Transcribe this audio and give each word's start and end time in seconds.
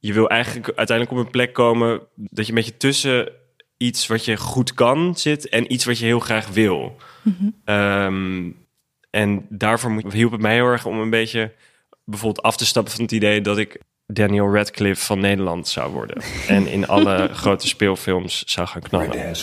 je 0.00 0.12
wil 0.12 0.28
eigenlijk 0.28 0.66
uiteindelijk 0.66 1.18
op 1.18 1.24
een 1.24 1.32
plek 1.32 1.52
komen 1.52 2.00
dat 2.14 2.46
je 2.46 2.52
een 2.52 2.58
beetje 2.58 2.76
tussen 2.76 3.32
iets 3.76 4.06
wat 4.06 4.24
je 4.24 4.36
goed 4.36 4.74
kan 4.74 5.16
zit 5.16 5.48
en 5.48 5.72
iets 5.72 5.84
wat 5.84 5.98
je 5.98 6.04
heel 6.04 6.20
graag 6.20 6.48
wil. 6.48 6.96
Ehm, 7.64 8.50
en 9.10 9.46
daarvoor 9.48 9.90
moet, 9.90 10.12
hielp 10.12 10.32
het 10.32 10.40
mij 10.40 10.54
heel 10.54 10.66
erg 10.66 10.86
om 10.86 10.98
een 10.98 11.10
beetje 11.10 11.52
bijvoorbeeld 12.04 12.44
af 12.44 12.56
te 12.56 12.66
stappen 12.66 12.92
van 12.92 13.02
het 13.02 13.12
idee 13.12 13.40
dat 13.40 13.58
ik 13.58 13.80
Daniel 14.06 14.54
Radcliffe 14.54 15.04
van 15.04 15.20
Nederland 15.20 15.68
zou 15.68 15.92
worden. 15.92 16.22
en 16.48 16.66
in 16.66 16.88
alle 16.88 17.28
grote 17.32 17.66
speelfilms 17.66 18.42
zou 18.46 18.66
gaan 18.66 18.82
knallen. 18.82 19.34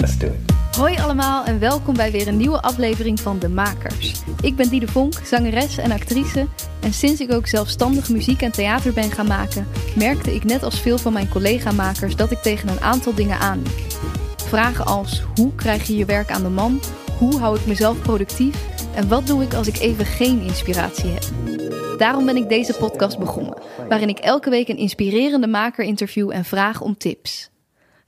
Let's 0.00 0.18
do 0.18 0.26
it. 0.26 0.55
Hoi 0.76 0.96
allemaal 0.96 1.44
en 1.44 1.58
welkom 1.58 1.94
bij 1.94 2.10
weer 2.10 2.28
een 2.28 2.36
nieuwe 2.36 2.62
aflevering 2.62 3.20
van 3.20 3.38
De 3.38 3.48
Makers. 3.48 4.22
Ik 4.40 4.56
ben 4.56 4.68
Diede 4.68 4.86
Vonk, 4.88 5.14
zangeres 5.24 5.76
en 5.76 5.90
actrice. 5.90 6.46
En 6.80 6.92
sinds 6.92 7.20
ik 7.20 7.32
ook 7.32 7.46
zelfstandig 7.46 8.08
muziek 8.08 8.42
en 8.42 8.52
theater 8.52 8.92
ben 8.92 9.10
gaan 9.10 9.26
maken, 9.26 9.68
merkte 9.96 10.34
ik 10.34 10.44
net 10.44 10.62
als 10.62 10.80
veel 10.80 10.98
van 10.98 11.12
mijn 11.12 11.28
collega-makers 11.28 12.16
dat 12.16 12.30
ik 12.30 12.38
tegen 12.38 12.68
een 12.68 12.80
aantal 12.80 13.14
dingen 13.14 13.38
aanliep. 13.38 13.80
Vragen 14.36 14.86
als 14.86 15.22
hoe 15.34 15.54
krijg 15.54 15.86
je 15.86 15.96
je 15.96 16.04
werk 16.04 16.30
aan 16.30 16.42
de 16.42 16.48
man? 16.48 16.80
Hoe 17.18 17.38
hou 17.38 17.58
ik 17.58 17.66
mezelf 17.66 18.02
productief? 18.02 18.64
En 18.94 19.08
wat 19.08 19.26
doe 19.26 19.42
ik 19.42 19.54
als 19.54 19.66
ik 19.66 19.78
even 19.78 20.06
geen 20.06 20.40
inspiratie 20.40 21.10
heb? 21.10 21.24
Daarom 21.98 22.24
ben 22.24 22.36
ik 22.36 22.48
deze 22.48 22.74
podcast 22.74 23.18
begonnen, 23.18 23.58
waarin 23.88 24.08
ik 24.08 24.18
elke 24.18 24.50
week 24.50 24.68
een 24.68 24.76
inspirerende 24.76 25.48
maker 25.48 25.84
interview 25.84 26.30
en 26.30 26.44
vraag 26.44 26.80
om 26.80 26.96
tips. 26.96 27.50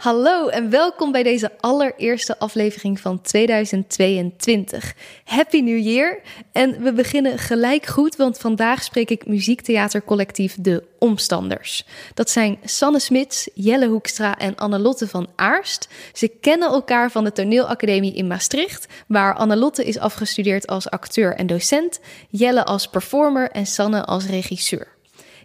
Hallo 0.02 0.48
en 0.48 0.70
welkom 0.70 1.12
bij 1.12 1.22
deze 1.22 1.50
allereerste 1.60 2.38
aflevering 2.38 3.00
van 3.00 3.20
2022. 3.20 4.94
Happy 5.24 5.60
New 5.60 5.78
Year! 5.78 6.20
En 6.52 6.82
we 6.82 6.92
beginnen 6.92 7.38
gelijk 7.38 7.86
goed, 7.86 8.16
want 8.16 8.38
vandaag 8.38 8.82
spreek 8.82 9.10
ik 9.10 9.26
muziektheatercollectief 9.26 10.56
De 10.60 10.84
Omstanders. 10.98 11.86
Dat 12.14 12.30
zijn 12.30 12.58
Sanne 12.64 12.98
Smits, 12.98 13.48
Jelle 13.54 13.86
Hoekstra 13.86 14.38
en 14.38 14.56
Annelotte 14.56 15.08
van 15.08 15.28
Aarst. 15.36 15.88
Ze 16.12 16.28
kennen 16.28 16.68
elkaar 16.68 17.10
van 17.10 17.24
de 17.24 17.32
toneelacademie 17.32 18.14
in 18.14 18.26
Maastricht, 18.26 18.86
waar 19.06 19.34
Annelotte 19.34 19.84
is 19.84 19.98
afgestudeerd 19.98 20.66
als 20.66 20.90
acteur 20.90 21.34
en 21.34 21.46
docent, 21.46 22.00
Jelle 22.28 22.64
als 22.64 22.88
performer 22.88 23.50
en 23.50 23.66
Sanne 23.66 24.04
als 24.04 24.26
regisseur. 24.26 24.97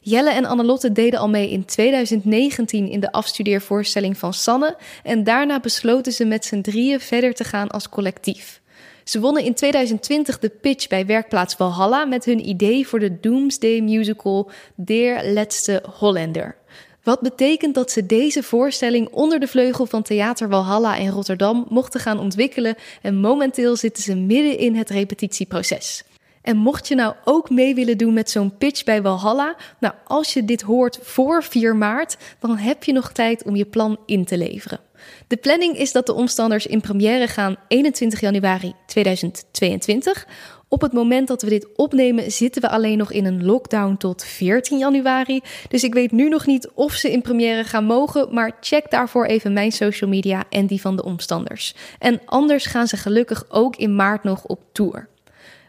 Jelle 0.06 0.30
en 0.30 0.46
Annelotte 0.46 0.92
deden 0.92 1.20
al 1.20 1.30
mee 1.30 1.50
in 1.50 1.66
2019 1.66 2.90
in 2.90 3.00
de 3.00 3.12
afstudeervoorstelling 3.12 4.18
van 4.18 4.34
Sanne 4.34 4.78
en 5.04 5.24
daarna 5.24 5.60
besloten 5.60 6.12
ze 6.12 6.26
met 6.26 6.46
z'n 6.46 6.62
drieën 6.62 7.00
verder 7.00 7.34
te 7.34 7.44
gaan 7.44 7.70
als 7.70 7.90
collectief. 7.90 8.62
Ze 9.04 9.20
wonnen 9.20 9.44
in 9.44 9.54
2020 9.54 10.40
de 10.40 10.50
pitch 10.50 10.88
bij 10.88 11.06
werkplaats 11.06 11.56
Valhalla 11.56 12.06
met 12.06 12.26
hun 12.26 12.48
idee 12.48 12.88
voor 12.88 13.00
de 13.00 13.20
Doomsday 13.20 13.80
musical 13.80 14.52
Der 14.76 15.32
Letzte 15.32 15.84
Hollander. 16.00 16.56
Wat 17.04 17.22
betekent 17.22 17.76
dat 17.76 17.92
ze 17.92 18.06
deze 18.06 18.44
voorstelling 18.44 19.10
onder 19.10 19.40
de 19.40 19.48
vleugel 19.48 19.86
van 19.86 20.04
Theater 20.04 20.50
Walhalla 20.50 20.96
in 20.96 21.10
Rotterdam 21.10 21.66
mochten 21.70 22.00
gaan 22.00 22.20
ontwikkelen 22.20 22.76
en 23.02 23.16
momenteel 23.16 23.76
zitten 23.76 24.04
ze 24.04 24.16
midden 24.16 24.58
in 24.58 24.76
het 24.76 24.90
repetitieproces. 24.90 26.04
En 26.44 26.58
mocht 26.58 26.88
je 26.88 26.96
nou 26.96 27.16
ook 27.24 27.50
mee 27.50 27.76
willen 27.76 27.98
doen 27.98 28.14
met 28.14 28.30
zo'n 28.30 28.58
pitch 28.58 28.84
bij 28.84 29.02
Walhalla, 29.02 29.56
nou 29.80 29.94
als 30.04 30.34
je 30.34 30.46
dit 30.46 30.62
hoort 30.62 31.00
voor 31.02 31.44
4 31.44 31.76
maart, 31.76 32.18
dan 32.40 32.58
heb 32.58 32.84
je 32.84 32.94
nog 32.94 33.12
tijd 33.12 33.44
om 33.44 33.56
je 33.56 33.66
plan 33.66 34.00
in 34.06 34.26
te 34.26 34.38
leveren. 34.38 34.80
De 35.28 35.38
planning 35.38 35.78
is 35.78 35.92
dat 35.92 36.06
de 36.06 36.14
omstanders 36.14 36.66
in 36.66 36.82
première 36.82 37.28
gaan 37.28 37.56
21 37.68 38.20
januari 38.20 38.74
2022. 38.86 40.28
Op 40.68 40.82
het 40.82 40.94
moment 40.94 41.28
dat 41.28 41.42
we 41.42 41.50
dit 41.50 41.68
opnemen 41.76 42.32
zitten 42.32 42.62
we 42.62 42.70
alleen 42.70 42.98
nog 42.98 43.12
in 43.12 43.26
een 43.26 43.46
lockdown 43.46 43.96
tot 43.98 44.24
14 44.24 44.78
januari. 44.78 45.42
Dus 45.70 45.84
ik 45.84 45.94
weet 45.94 46.12
nu 46.12 46.30
nog 46.30 46.46
niet 46.46 46.70
of 46.74 46.94
ze 46.94 47.12
in 47.12 47.22
première 47.22 47.64
gaan 47.64 47.86
mogen, 47.86 48.34
maar 48.34 48.52
check 48.60 48.92
daarvoor 48.92 49.26
even 49.26 49.54
mijn 49.54 49.72
social 49.72 50.10
media 50.10 50.44
en 50.50 50.68
die 50.68 50.82
van 50.82 50.96
de 50.96 51.04
omstanders. 51.04 51.76
En 52.00 52.22
anders 52.26 52.66
gaan 52.66 52.88
ze 52.88 52.98
gelukkig 52.98 53.46
ook 53.50 53.76
in 53.76 53.96
maart 53.96 54.24
nog 54.24 54.46
op 54.46 54.60
tour. 54.72 55.12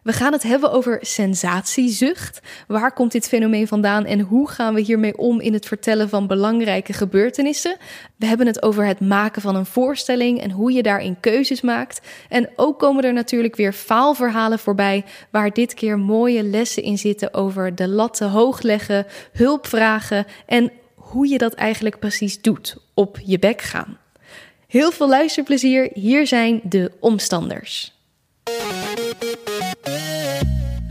We 0.04 0.12
gaan 0.12 0.32
het 0.32 0.42
hebben 0.42 0.72
over 0.72 0.98
sensatiezucht. 1.00 2.40
Waar 2.66 2.92
komt 2.92 3.12
dit 3.12 3.28
fenomeen 3.28 3.68
vandaan 3.68 4.04
en 4.04 4.20
hoe 4.20 4.48
gaan 4.48 4.74
we 4.74 4.80
hiermee 4.80 5.16
om 5.16 5.40
in 5.40 5.52
het 5.52 5.66
vertellen 5.66 6.08
van 6.08 6.26
belangrijke 6.26 6.92
gebeurtenissen? 6.92 7.76
We 8.16 8.26
hebben 8.26 8.46
het 8.46 8.62
over 8.62 8.86
het 8.86 9.00
maken 9.00 9.42
van 9.42 9.56
een 9.56 9.66
voorstelling 9.66 10.40
en 10.40 10.50
hoe 10.50 10.72
je 10.72 10.82
daarin 10.82 11.20
keuzes 11.20 11.60
maakt. 11.60 12.00
En 12.28 12.48
ook 12.56 12.78
komen 12.78 13.04
er 13.04 13.12
natuurlijk 13.12 13.56
weer 13.56 13.72
faalverhalen 13.72 14.58
voorbij, 14.58 15.04
waar 15.30 15.50
dit 15.50 15.74
keer 15.74 15.98
mooie 15.98 16.42
lessen 16.42 16.82
in 16.82 16.98
zitten 16.98 17.34
over 17.34 17.74
de 17.74 17.88
latten 17.88 18.30
hoog 18.30 18.62
leggen, 18.62 19.06
hulp 19.32 19.66
vragen 19.66 20.26
en 20.46 20.72
hoe 20.94 21.28
je 21.28 21.38
dat 21.38 21.54
eigenlijk 21.54 21.98
precies 21.98 22.40
doet: 22.40 22.76
op 22.94 23.18
je 23.24 23.38
bek 23.38 23.62
gaan. 23.62 23.98
Heel 24.66 24.92
veel 24.92 25.08
luisterplezier. 25.08 25.90
Hier 25.92 26.26
zijn 26.26 26.60
de 26.62 26.92
omstanders. 27.00 27.93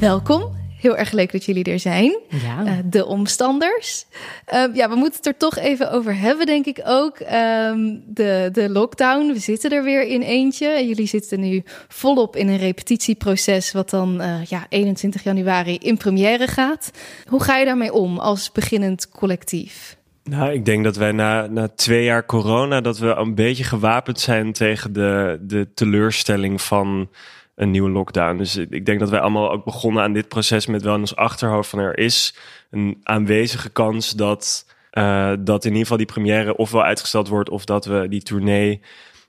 Welkom. 0.03 0.51
Heel 0.79 0.97
erg 0.97 1.11
leuk 1.11 1.31
dat 1.31 1.45
jullie 1.45 1.63
er 1.63 1.79
zijn. 1.79 2.19
Ja. 2.29 2.63
Uh, 2.65 2.71
de 2.85 3.05
omstanders. 3.05 4.05
Uh, 4.53 4.75
ja, 4.75 4.89
we 4.89 4.95
moeten 4.95 5.17
het 5.17 5.25
er 5.25 5.37
toch 5.37 5.57
even 5.57 5.91
over 5.91 6.17
hebben, 6.17 6.45
denk 6.45 6.65
ik 6.65 6.81
ook. 6.85 7.19
Um, 7.19 8.03
de, 8.07 8.49
de 8.51 8.69
lockdown, 8.69 9.33
we 9.33 9.39
zitten 9.39 9.71
er 9.71 9.83
weer 9.83 10.07
in 10.07 10.21
eentje. 10.21 10.87
Jullie 10.87 11.07
zitten 11.07 11.39
nu 11.39 11.63
volop 11.87 12.35
in 12.35 12.47
een 12.47 12.57
repetitieproces, 12.57 13.71
wat 13.71 13.89
dan 13.89 14.21
uh, 14.21 14.45
ja, 14.45 14.65
21 14.69 15.23
januari 15.23 15.77
in 15.77 15.97
première 15.97 16.47
gaat. 16.47 16.91
Hoe 17.27 17.43
ga 17.43 17.57
je 17.57 17.65
daarmee 17.65 17.93
om 17.93 18.19
als 18.19 18.51
beginnend 18.51 19.09
collectief? 19.09 19.97
Nou, 20.23 20.53
ik 20.53 20.65
denk 20.65 20.83
dat 20.83 20.95
wij 20.95 21.11
na, 21.11 21.47
na 21.47 21.67
twee 21.67 22.03
jaar 22.03 22.25
corona, 22.25 22.81
dat 22.81 22.97
we 22.97 23.07
een 23.07 23.35
beetje 23.35 23.63
gewapend 23.63 24.19
zijn 24.19 24.53
tegen 24.53 24.93
de, 24.93 25.37
de 25.41 25.67
teleurstelling 25.73 26.61
van 26.61 27.09
een 27.55 27.71
nieuwe 27.71 27.89
lockdown. 27.89 28.37
Dus 28.37 28.55
ik 28.55 28.85
denk 28.85 28.99
dat 28.99 29.09
wij 29.09 29.19
allemaal 29.19 29.51
ook 29.51 29.65
begonnen 29.65 30.03
aan 30.03 30.13
dit 30.13 30.27
proces 30.27 30.65
met 30.65 30.81
wel 30.81 30.93
in 30.93 30.99
ons 30.99 31.15
achterhoofd 31.15 31.69
van 31.69 31.79
er 31.79 31.97
is 31.97 32.35
een 32.69 32.99
aanwezige 33.03 33.69
kans 33.69 34.11
dat, 34.11 34.65
uh, 34.91 35.33
dat 35.39 35.63
in 35.63 35.69
ieder 35.69 35.81
geval 35.81 35.97
die 35.97 36.05
première 36.05 36.55
ofwel 36.55 36.83
uitgesteld 36.83 37.27
wordt 37.27 37.49
of 37.49 37.65
dat 37.65 37.85
we 37.85 38.07
die 38.09 38.21
tournee, 38.21 38.81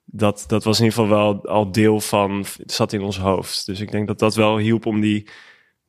dat, 0.04 0.44
dat 0.46 0.64
was 0.64 0.78
in 0.78 0.84
ieder 0.84 1.00
geval 1.00 1.16
wel 1.16 1.46
al 1.46 1.72
deel 1.72 2.00
van, 2.00 2.44
zat 2.66 2.92
in 2.92 3.02
ons 3.02 3.18
hoofd. 3.18 3.66
Dus 3.66 3.80
ik 3.80 3.90
denk 3.90 4.06
dat 4.06 4.18
dat 4.18 4.34
wel 4.34 4.58
hielp 4.58 4.86
om 4.86 5.00
die, 5.00 5.28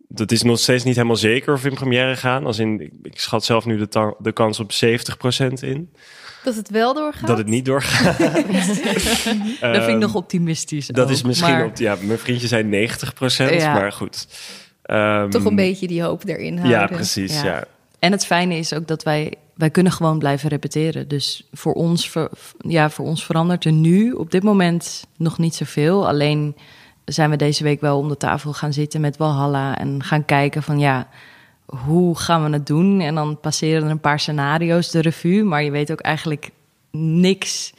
dat 0.08 0.32
is 0.32 0.42
nog 0.42 0.60
steeds 0.60 0.84
niet 0.84 0.96
helemaal 0.96 1.16
zeker 1.16 1.54
of 1.54 1.62
we 1.62 1.70
in 1.70 1.76
première 1.76 2.16
gaan. 2.16 2.46
Als 2.46 2.60
in, 2.60 2.80
ik, 2.80 2.92
ik 3.02 3.20
schat 3.20 3.44
zelf 3.44 3.66
nu 3.66 3.78
de, 3.78 4.16
de 4.20 4.32
kans 4.32 4.60
op 4.60 4.72
70% 4.72 5.48
in. 5.60 5.92
Dat 6.46 6.56
het 6.56 6.70
wel 6.70 6.94
doorgaat? 6.94 7.28
Dat 7.28 7.38
het 7.38 7.48
niet 7.48 7.66
doorgaat. 7.66 8.18
dat 9.74 9.84
vind 9.84 9.88
ik 9.88 9.98
nog 9.98 10.16
optimistisch. 10.16 10.88
Dat 10.88 11.06
ook, 11.06 11.12
is 11.12 11.22
misschien 11.22 11.54
maar... 11.54 11.66
op, 11.66 11.78
ja, 11.78 11.98
mijn 12.02 12.20
vriendje 12.20 12.48
zei 12.48 12.64
90 12.64 13.14
ja. 13.38 13.74
maar 13.74 13.92
goed. 13.92 14.28
Um, 14.86 15.30
Toch 15.30 15.46
een 15.46 15.56
beetje 15.56 15.88
die 15.88 16.02
hoop 16.02 16.28
erin 16.28 16.58
houden. 16.58 16.80
Ja, 16.80 16.88
precies, 16.88 17.42
ja. 17.42 17.46
ja. 17.46 17.64
En 18.00 18.12
het 18.12 18.26
fijne 18.26 18.58
is 18.58 18.74
ook 18.74 18.88
dat 18.88 19.04
wij, 19.04 19.34
wij 19.54 19.70
kunnen 19.70 19.92
gewoon 19.92 20.20
blijven 20.20 20.50
repeteren. 20.50 21.08
Dus 21.08 21.48
voor 21.52 21.74
ons, 21.74 22.10
ver, 22.10 22.30
ja, 22.58 22.90
voor 22.90 23.06
ons 23.06 23.26
verandert 23.26 23.66
er 23.66 23.72
nu 23.72 24.12
op 24.12 24.32
dit 24.32 24.44
moment 24.44 25.06
nog 25.18 25.38
niet 25.38 25.56
zoveel. 25.56 26.08
Alleen 26.08 26.56
zijn 27.06 27.30
we 27.30 27.36
deze 27.36 27.64
week 27.64 27.82
wel 27.82 27.98
om 27.98 28.10
de 28.10 28.18
tafel 28.18 28.54
gaan 28.54 28.74
zitten 28.74 29.02
met 29.02 29.18
Walhalla 29.18 29.78
en 29.78 30.04
gaan 30.04 30.26
kijken 30.26 30.64
van 30.64 30.80
ja 30.80 31.08
hoe 31.66 32.18
gaan 32.18 32.44
we 32.44 32.50
het 32.50 32.68
doen? 32.68 33.02
En 33.02 33.16
dan 33.16 33.40
passeren 33.40 33.84
er 33.84 33.90
een 33.90 34.00
paar 34.00 34.20
scenario's 34.20 34.92
de 34.92 35.02
revue, 35.02 35.44
maar 35.44 35.64
je 35.64 35.72
weet 35.72 35.92
ook 35.92 36.00
eigenlijk 36.00 36.50
niks 36.92 37.74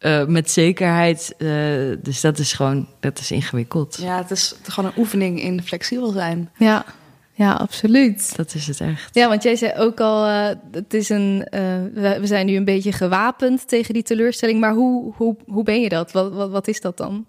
uh, 0.00 0.26
met 0.26 0.50
zekerheid. 0.50 1.34
Uh, 1.38 1.96
dus 2.02 2.20
dat 2.20 2.38
is 2.38 2.52
gewoon, 2.52 2.88
dat 3.00 3.18
is 3.18 3.30
ingewikkeld. 3.30 3.98
Ja, 4.00 4.16
het 4.16 4.30
is 4.30 4.54
gewoon 4.62 4.90
een 4.90 4.98
oefening 4.98 5.42
in 5.42 5.62
flexibel 5.62 6.10
zijn. 6.10 6.50
Ja. 6.56 6.84
Ja, 7.32 7.52
absoluut. 7.52 8.36
Dat 8.36 8.54
is 8.54 8.66
het 8.66 8.80
echt. 8.80 9.14
Ja, 9.14 9.28
want 9.28 9.42
jij 9.42 9.56
zei 9.56 9.72
ook 9.76 10.00
al, 10.00 10.26
uh, 10.26 10.48
het 10.70 10.94
is 10.94 11.08
een, 11.08 11.46
we, 11.94 12.16
we, 12.20 12.26
zijn 12.26 12.46
nu 12.46 12.56
een 12.56 12.64
beetje 12.64 12.92
gewapend 12.92 13.68
tegen 13.68 13.94
die 13.94 14.02
teleurstelling. 14.02 14.60
Maar 14.60 14.72
hoe, 14.72 15.12
hoe, 15.16 15.36
hoe 15.46 15.64
ben 15.64 15.80
je 15.80 15.88
dat? 15.88 16.12
Wat, 16.12 16.32
wat, 16.32 16.50
wat 16.50 16.68
is 16.68 16.80
dat 16.80 16.96
dan? 16.96 17.26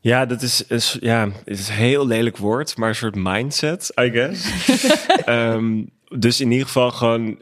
Ja, 0.00 0.26
dat 0.26 0.42
is, 0.42 0.66
is, 0.66 0.96
ja, 1.00 1.28
is 1.44 1.68
een 1.68 1.74
heel 1.74 2.06
lelijk 2.06 2.36
woord, 2.36 2.76
maar 2.76 2.88
een 2.88 2.94
soort 2.94 3.14
mindset, 3.14 3.92
I 4.00 4.10
guess. 4.10 4.50
um, 5.26 5.90
dus 6.18 6.40
in 6.40 6.50
ieder 6.50 6.66
geval 6.66 6.90
gewoon, 6.90 7.38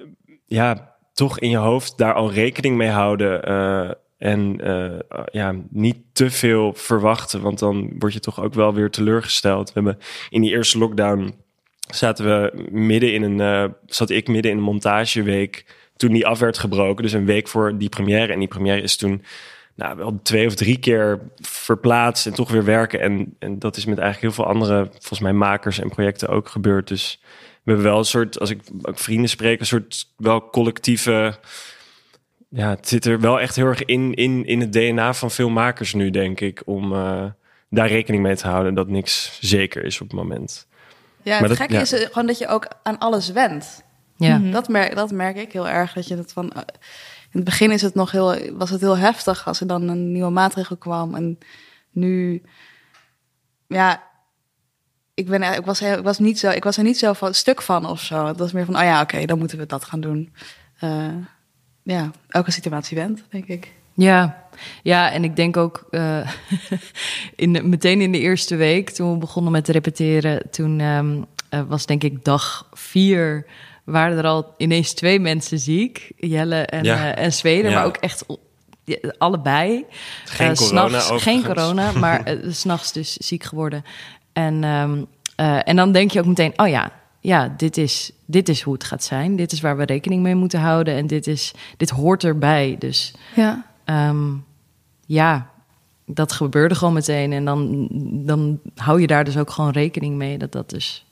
ja, 0.46 0.96
toch 1.12 1.38
in 1.38 1.50
je 1.50 1.56
hoofd 1.56 1.98
daar 1.98 2.14
al 2.14 2.32
rekening 2.32 2.76
mee 2.76 2.88
houden. 2.88 3.48
Uh, 3.50 3.90
en 4.18 4.66
uh, 4.68 4.98
ja, 5.30 5.54
niet 5.70 5.96
te 6.12 6.30
veel 6.30 6.72
verwachten, 6.74 7.40
want 7.40 7.58
dan 7.58 7.92
word 7.98 8.12
je 8.12 8.20
toch 8.20 8.42
ook 8.42 8.54
wel 8.54 8.74
weer 8.74 8.90
teleurgesteld. 8.90 9.66
We 9.66 9.72
hebben 9.74 9.98
in 10.30 10.40
die 10.40 10.50
eerste 10.50 10.78
lockdown 10.78 11.34
zaten 11.94 12.24
we 12.24 12.68
midden 12.70 13.14
in 13.14 13.22
een, 13.22 13.38
uh, 13.38 13.74
zat 13.86 14.10
ik 14.10 14.28
midden 14.28 14.50
in 14.50 14.56
een 14.56 14.62
montageweek 14.62 15.64
toen 15.96 16.12
die 16.12 16.26
af 16.26 16.38
werd 16.38 16.58
gebroken. 16.58 17.02
Dus 17.02 17.12
een 17.12 17.24
week 17.24 17.48
voor 17.48 17.78
die 17.78 17.88
première. 17.88 18.32
En 18.32 18.38
die 18.38 18.48
première 18.48 18.82
is 18.82 18.96
toen 18.96 19.22
nou, 19.78 19.96
wel 19.96 20.18
twee 20.22 20.46
of 20.46 20.54
drie 20.54 20.78
keer 20.78 21.20
verplaatst 21.40 22.26
en 22.26 22.34
toch 22.34 22.50
weer 22.50 22.64
werken. 22.64 23.00
En, 23.00 23.36
en 23.38 23.58
dat 23.58 23.76
is 23.76 23.84
met 23.84 23.98
eigenlijk 23.98 24.34
heel 24.34 24.44
veel 24.44 24.52
andere, 24.54 24.88
volgens 24.90 25.20
mij, 25.20 25.32
makers 25.32 25.78
en 25.80 25.88
projecten 25.88 26.28
ook 26.28 26.48
gebeurd. 26.48 26.88
Dus 26.88 27.20
we 27.62 27.70
hebben 27.72 27.84
wel 27.90 27.98
een 27.98 28.04
soort, 28.04 28.40
als 28.40 28.50
ik 28.50 28.60
ook 28.82 28.98
vrienden 28.98 29.28
spreek, 29.30 29.60
een 29.60 29.66
soort 29.66 30.08
wel 30.16 30.50
collectieve. 30.50 31.38
Ja, 32.48 32.70
het 32.70 32.88
zit 32.88 33.04
er 33.04 33.20
wel 33.20 33.40
echt 33.40 33.56
heel 33.56 33.66
erg 33.66 33.84
in, 33.84 34.14
in, 34.14 34.46
in 34.46 34.60
het 34.60 34.72
DNA 34.72 35.14
van 35.14 35.30
veel 35.30 35.48
makers 35.50 35.94
nu, 35.94 36.10
denk 36.10 36.40
ik. 36.40 36.62
Om 36.64 36.92
uh, 36.92 37.24
daar 37.70 37.88
rekening 37.88 38.22
mee 38.22 38.36
te 38.36 38.46
houden 38.48 38.74
dat 38.74 38.88
niks 38.88 39.38
zeker 39.40 39.84
is 39.84 40.00
op 40.00 40.06
het 40.08 40.16
moment. 40.16 40.66
Ja, 41.22 41.30
het 41.30 41.40
Maar 41.40 41.48
dat- 41.48 41.58
gekke 41.58 41.74
ja. 41.74 41.80
is 41.80 41.92
eh, 41.92 42.06
gewoon 42.06 42.26
dat 42.26 42.38
je 42.38 42.48
ook 42.48 42.68
aan 42.82 42.98
alles 42.98 43.30
wendt. 43.32 43.84
Ja. 44.16 44.38
Dat, 44.38 44.68
merk, 44.68 44.94
dat 44.96 45.10
merk 45.10 45.36
ik 45.36 45.52
heel 45.52 45.68
erg. 45.68 45.92
Dat 45.92 46.08
je 46.08 46.16
dat 46.16 46.32
van. 46.32 46.52
eh, 46.52 46.62
in 47.30 47.40
het 47.40 47.44
begin 47.44 47.70
is 47.70 47.82
het 47.82 47.94
nog 47.94 48.10
heel, 48.10 48.52
was 48.52 48.70
het 48.70 48.80
heel 48.80 48.96
heftig 48.96 49.46
als 49.46 49.60
er 49.60 49.66
dan 49.66 49.88
een 49.88 50.12
nieuwe 50.12 50.30
maatregel 50.30 50.76
kwam. 50.76 51.14
En 51.14 51.38
nu, 51.90 52.42
ja, 53.66 54.02
ik, 55.14 55.26
ben, 55.26 55.42
ik, 55.42 55.64
was, 55.64 55.82
was 56.02 56.18
niet 56.18 56.38
zo, 56.38 56.50
ik 56.50 56.64
was 56.64 56.76
er 56.76 56.84
niet 56.84 56.98
zo 56.98 57.12
van, 57.12 57.34
stuk 57.34 57.62
van 57.62 57.86
of 57.86 58.00
zo. 58.00 58.26
Het 58.26 58.38
was 58.38 58.52
meer 58.52 58.64
van, 58.64 58.76
oh 58.76 58.82
ja, 58.82 59.00
oké, 59.00 59.24
dan 59.24 59.38
moeten 59.38 59.58
we 59.58 59.66
dat 59.66 59.84
gaan 59.84 60.00
doen. 60.00 60.32
Eh, 60.78 61.16
ja, 61.82 62.10
elke 62.28 62.50
situatie 62.50 62.96
went, 62.96 63.24
denk 63.30 63.46
ik. 63.46 63.72
Ja, 63.94 64.48
ja, 64.82 65.10
en 65.12 65.24
ik 65.24 65.36
denk 65.36 65.56
ook 65.56 65.86
eh, 65.90 66.30
in 67.36 67.68
meteen 67.68 68.00
in 68.00 68.12
de 68.12 68.18
eerste 68.18 68.56
week, 68.56 68.90
toen 68.90 69.12
we 69.12 69.18
begonnen 69.18 69.52
met 69.52 69.68
repeteren, 69.68 70.50
toen 70.50 70.80
ehm, 70.80 71.22
eh, 71.48 71.62
was 71.68 71.86
denk 71.86 72.02
ik 72.02 72.24
dag 72.24 72.68
vier, 72.72 73.46
waren 73.90 74.18
er 74.18 74.24
al 74.26 74.54
ineens 74.56 74.92
twee 74.92 75.20
mensen 75.20 75.58
ziek, 75.58 76.12
Jelle 76.16 76.62
en, 76.66 76.84
Ja. 76.84 77.14
eh, 77.14 77.24
en 77.24 77.32
Zweden, 77.32 77.70
Ja. 77.70 77.76
maar 77.76 77.86
ook 77.86 77.96
echt 77.96 78.24
allebei. 79.18 79.84
Geen 80.24 80.50
Eh, 80.50 80.56
corona 80.56 81.00
s'nachts- 81.00 81.22
Geen 81.22 81.44
corona, 81.44 81.92
maar 81.98 82.34
s 82.50 82.60
s'nachts 82.60 82.92
dus 82.92 83.12
ziek 83.16 83.42
geworden. 83.44 83.84
En, 84.32 84.64
ehm, 84.64 85.04
eh, 85.36 85.58
en 85.68 85.76
dan 85.76 85.92
denk 85.92 86.10
je 86.10 86.18
ook 86.20 86.26
meteen, 86.26 86.52
oh 86.56 86.68
ja, 86.68 86.92
ja 87.20 87.54
dit, 87.56 87.76
is, 87.76 88.10
dit 88.26 88.48
is 88.48 88.62
hoe 88.62 88.72
het 88.74 88.84
gaat 88.84 89.04
zijn. 89.04 89.36
Dit 89.36 89.52
is 89.52 89.60
waar 89.60 89.76
we 89.76 89.84
rekening 89.84 90.22
mee 90.22 90.34
moeten 90.34 90.60
houden 90.60 90.94
en 90.94 91.06
dit, 91.06 91.26
is, 91.26 91.52
dit 91.76 91.90
hoort 91.90 92.24
erbij. 92.24 92.76
Dus 92.78 93.14
Ja. 93.34 93.66
Ehm, 93.84 94.26
ja, 95.06 95.50
dat 96.06 96.32
gebeurde 96.32 96.74
gewoon 96.74 96.94
meteen. 96.94 97.32
En 97.32 97.44
dan, 97.44 97.88
dan 98.26 98.60
hou 98.74 99.00
je 99.00 99.06
daar 99.06 99.24
dus 99.24 99.36
ook 99.36 99.50
gewoon 99.50 99.70
rekening 99.70 100.16
mee 100.16 100.38
dat 100.38 100.52
dat 100.52 100.70
dus. 100.70 101.06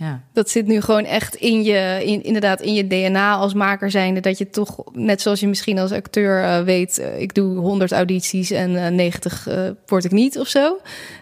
Ja, 0.00 0.22
Dat 0.32 0.50
zit 0.50 0.66
nu 0.66 0.80
gewoon 0.80 1.04
echt 1.04 1.34
in 1.34 1.62
je, 1.62 2.00
in, 2.04 2.22
inderdaad 2.22 2.60
in 2.60 2.74
je 2.74 2.86
DNA 2.86 3.34
als 3.34 3.54
maker 3.54 3.90
zijnde. 3.90 4.20
Dat 4.20 4.38
je 4.38 4.50
toch, 4.50 4.82
net 4.92 5.20
zoals 5.20 5.40
je 5.40 5.48
misschien 5.48 5.78
als 5.78 5.92
acteur 5.92 6.42
eh, 6.42 6.62
weet, 6.62 6.98
eh, 6.98 7.20
ik 7.20 7.34
doe 7.34 7.58
100 7.58 7.92
audities 7.92 8.50
en 8.50 8.84
eh, 8.84 8.90
90 8.92 9.46
eh, 9.48 9.68
word 9.86 10.04
ik 10.04 10.10
niet 10.10 10.38
of 10.38 10.48
zo. 10.48 10.76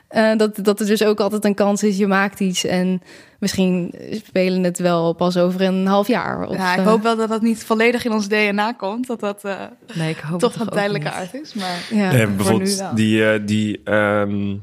Eh, 0.08 0.36
dat, 0.36 0.56
dat 0.62 0.80
er 0.80 0.86
dus 0.86 1.04
ook 1.04 1.20
altijd 1.20 1.44
een 1.44 1.54
kans 1.54 1.82
is, 1.82 1.96
je 1.96 2.06
maakt 2.06 2.40
iets 2.40 2.64
en 2.64 3.02
misschien 3.38 3.94
spelen 4.10 4.62
het 4.62 4.78
wel 4.78 5.12
pas 5.12 5.36
over 5.36 5.60
een 5.60 5.86
half 5.86 6.06
jaar. 6.06 6.48
Of, 6.48 6.56
ja, 6.56 6.76
ik 6.76 6.84
hoop 6.84 7.02
wel 7.02 7.16
dat 7.16 7.28
dat 7.28 7.42
niet 7.42 7.64
volledig 7.64 8.04
in 8.04 8.12
ons 8.12 8.28
DNA 8.28 8.72
komt. 8.72 9.06
Dat 9.06 9.20
dat 9.20 9.44
eh, 9.44 9.60
nee, 9.94 10.10
ik 10.10 10.18
hoop 10.18 10.40
toch 10.40 10.60
een 10.60 10.68
tijdelijke 10.68 11.10
aard 11.10 11.34
is. 11.34 11.54
Maar 11.54 11.86
ja. 11.90 12.12
Nu 12.12 12.26
bijvoorbeeld 12.26 12.76
wel. 12.76 12.94
die, 12.94 13.44
die 13.44 13.80
ehm, 13.84 14.56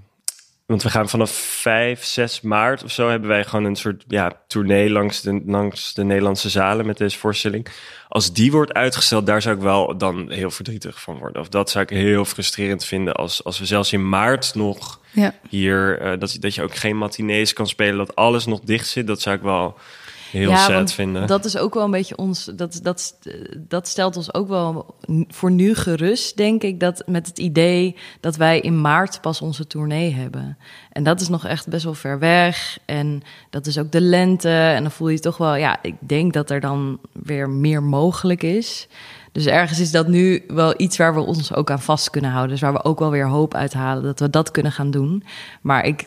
want 0.65 0.83
we 0.83 0.89
gaan 0.89 1.09
vanaf 1.09 1.31
5, 1.31 2.03
6 2.03 2.41
maart 2.41 2.83
of 2.83 2.91
zo 2.91 3.09
hebben 3.09 3.29
wij 3.29 3.43
gewoon 3.43 3.65
een 3.65 3.75
soort 3.75 4.03
ja, 4.07 4.41
tournee 4.47 4.89
langs 4.89 5.21
de, 5.21 5.41
langs 5.45 5.93
de 5.93 6.03
Nederlandse 6.03 6.49
zalen 6.49 6.85
met 6.85 6.97
deze 6.97 7.17
voorstelling. 7.17 7.67
Als 8.07 8.33
die 8.33 8.51
wordt 8.51 8.73
uitgesteld, 8.73 9.25
daar 9.25 9.41
zou 9.41 9.55
ik 9.55 9.61
wel 9.61 9.97
dan 9.97 10.31
heel 10.31 10.51
verdrietig 10.51 11.01
van 11.01 11.17
worden. 11.17 11.41
Of 11.41 11.49
dat 11.49 11.69
zou 11.69 11.83
ik 11.83 11.89
heel 11.89 12.25
frustrerend 12.25 12.85
vinden 12.85 13.13
als, 13.13 13.43
als 13.43 13.59
we 13.59 13.65
zelfs 13.65 13.93
in 13.93 14.09
maart 14.09 14.55
nog 14.55 14.99
Ja. 15.11 15.33
hier, 15.49 15.99
eh, 15.99 16.19
dat, 16.19 16.37
dat 16.39 16.55
je 16.55 16.63
ook 16.63 16.75
geen 16.75 16.97
matinees 16.97 17.53
kan 17.53 17.67
spelen, 17.67 17.97
dat 17.97 18.15
alles 18.15 18.45
nog 18.45 18.59
dicht 18.59 18.87
zit, 18.87 19.07
dat 19.07 19.21
zou 19.21 19.35
ik 19.35 19.41
wel 19.41 19.77
heel 20.31 20.49
Ja, 20.49 20.65
sad 20.65 20.91
vinden. 20.91 21.27
Dat 21.27 21.45
is 21.45 21.57
ook 21.57 21.73
wel 21.73 21.83
een 21.83 21.91
beetje 21.91 22.17
ons. 22.17 22.45
Dat, 22.55 22.79
dat, 22.83 23.17
dat 23.57 23.87
stelt 23.87 24.17
ons 24.17 24.33
ook 24.33 24.47
wel 24.47 24.95
voor 25.27 25.51
nu 25.51 25.75
gerust, 25.75 26.37
denk 26.37 26.63
ik. 26.63 26.79
Dat 26.79 27.03
met 27.05 27.27
het 27.27 27.39
idee 27.39 27.95
dat 28.19 28.35
wij 28.35 28.59
in 28.59 28.81
maart 28.81 29.21
pas 29.21 29.41
onze 29.41 29.67
tournee 29.67 30.13
hebben. 30.13 30.57
En 30.91 31.03
dat 31.03 31.21
is 31.21 31.29
nog 31.29 31.45
echt 31.45 31.67
best 31.67 31.83
wel 31.83 31.93
ver 31.93 32.19
weg. 32.19 32.77
En 32.85 33.21
dat 33.49 33.65
is 33.65 33.77
ook 33.77 33.91
de 33.91 34.01
lente. 34.01 34.49
En 34.49 34.81
dan 34.81 34.91
voel 34.91 35.09
je 35.09 35.19
toch 35.19 35.37
wel, 35.37 35.55
ja, 35.55 35.79
ik 35.81 35.95
denk 35.99 36.33
dat 36.33 36.49
er 36.49 36.59
dan 36.59 36.99
weer 37.11 37.49
meer 37.49 37.83
mogelijk 37.83 38.43
is. 38.43 38.87
Dus 39.35 39.45
ergens 39.45 39.79
is 39.79 39.91
dat 39.91 40.07
nu 40.07 40.43
wel 40.47 40.73
iets 40.77 40.97
waar 40.97 41.13
we 41.13 41.19
ons 41.19 41.53
ook 41.53 41.71
aan 41.71 41.81
vast 41.81 42.09
kunnen 42.09 42.31
houden. 42.31 42.51
Dus 42.51 42.61
waar 42.61 42.73
we 42.73 42.83
ook 42.83 42.99
wel 42.99 43.11
weer 43.11 43.27
hoop 43.27 43.53
uithalen 43.53 44.03
dat 44.03 44.19
we 44.19 44.29
dat 44.29 44.51
kunnen 44.51 44.71
gaan 44.71 44.91
doen. 44.91 45.23
Maar 45.61 45.85
ik, 45.85 46.05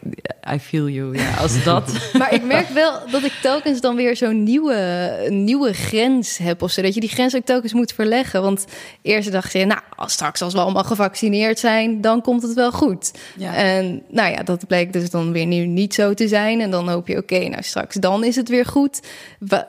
I 0.55 0.59
feel 0.59 0.89
you. 0.89 1.19
Ja, 1.19 1.35
als 1.35 1.65
dat. 1.65 2.11
Maar 2.19 2.35
ik 2.35 2.45
merk 2.45 2.69
wel 2.69 2.93
dat 3.11 3.23
ik 3.23 3.33
telkens 3.43 3.81
dan 3.81 3.97
weer 3.97 4.17
zo'n 4.17 4.43
nieuwe, 4.43 5.27
nieuwe 5.29 5.73
grens 5.73 6.39
heb 6.39 6.63
of 6.63 6.71
zo. 6.71 6.83
Dat 6.83 6.95
je 6.95 7.01
die 7.01 7.09
grens 7.09 7.37
ook 7.37 7.45
telkens 7.45 7.73
moet 7.73 7.93
verleggen. 7.93 8.43
Want 8.43 8.67
eerst 9.03 9.33
dacht 9.33 9.53
je, 9.53 9.65
nou, 9.65 9.81
als 9.97 10.13
straks 10.13 10.43
als 10.43 10.53
we 10.53 10.61
allemaal 10.61 10.85
gevaccineerd 10.85 11.59
zijn, 11.59 12.01
dan 12.01 12.23
komt 12.23 12.43
het 12.43 12.55
wel 12.55 12.73
goed. 12.73 13.13
Ja. 13.37 13.55
En 13.55 14.03
nou 14.09 14.31
ja, 14.31 14.43
dat 14.43 14.67
blijkt 14.67 14.93
dus 14.93 15.11
dan 15.11 15.33
weer 15.33 15.47
nu 15.47 15.67
niet 15.67 15.95
zo 15.95 16.15
te 16.15 16.29
zijn. 16.29 16.61
En 16.61 16.71
dan 16.71 16.89
hoop 16.89 17.09
je, 17.09 17.17
oké, 17.17 17.49
nou 17.49 17.63
straks 17.63 17.95
dan 17.95 18.25
is 18.25 18.37
het 18.37 18.49
weer 18.49 18.67
goed. 18.67 19.01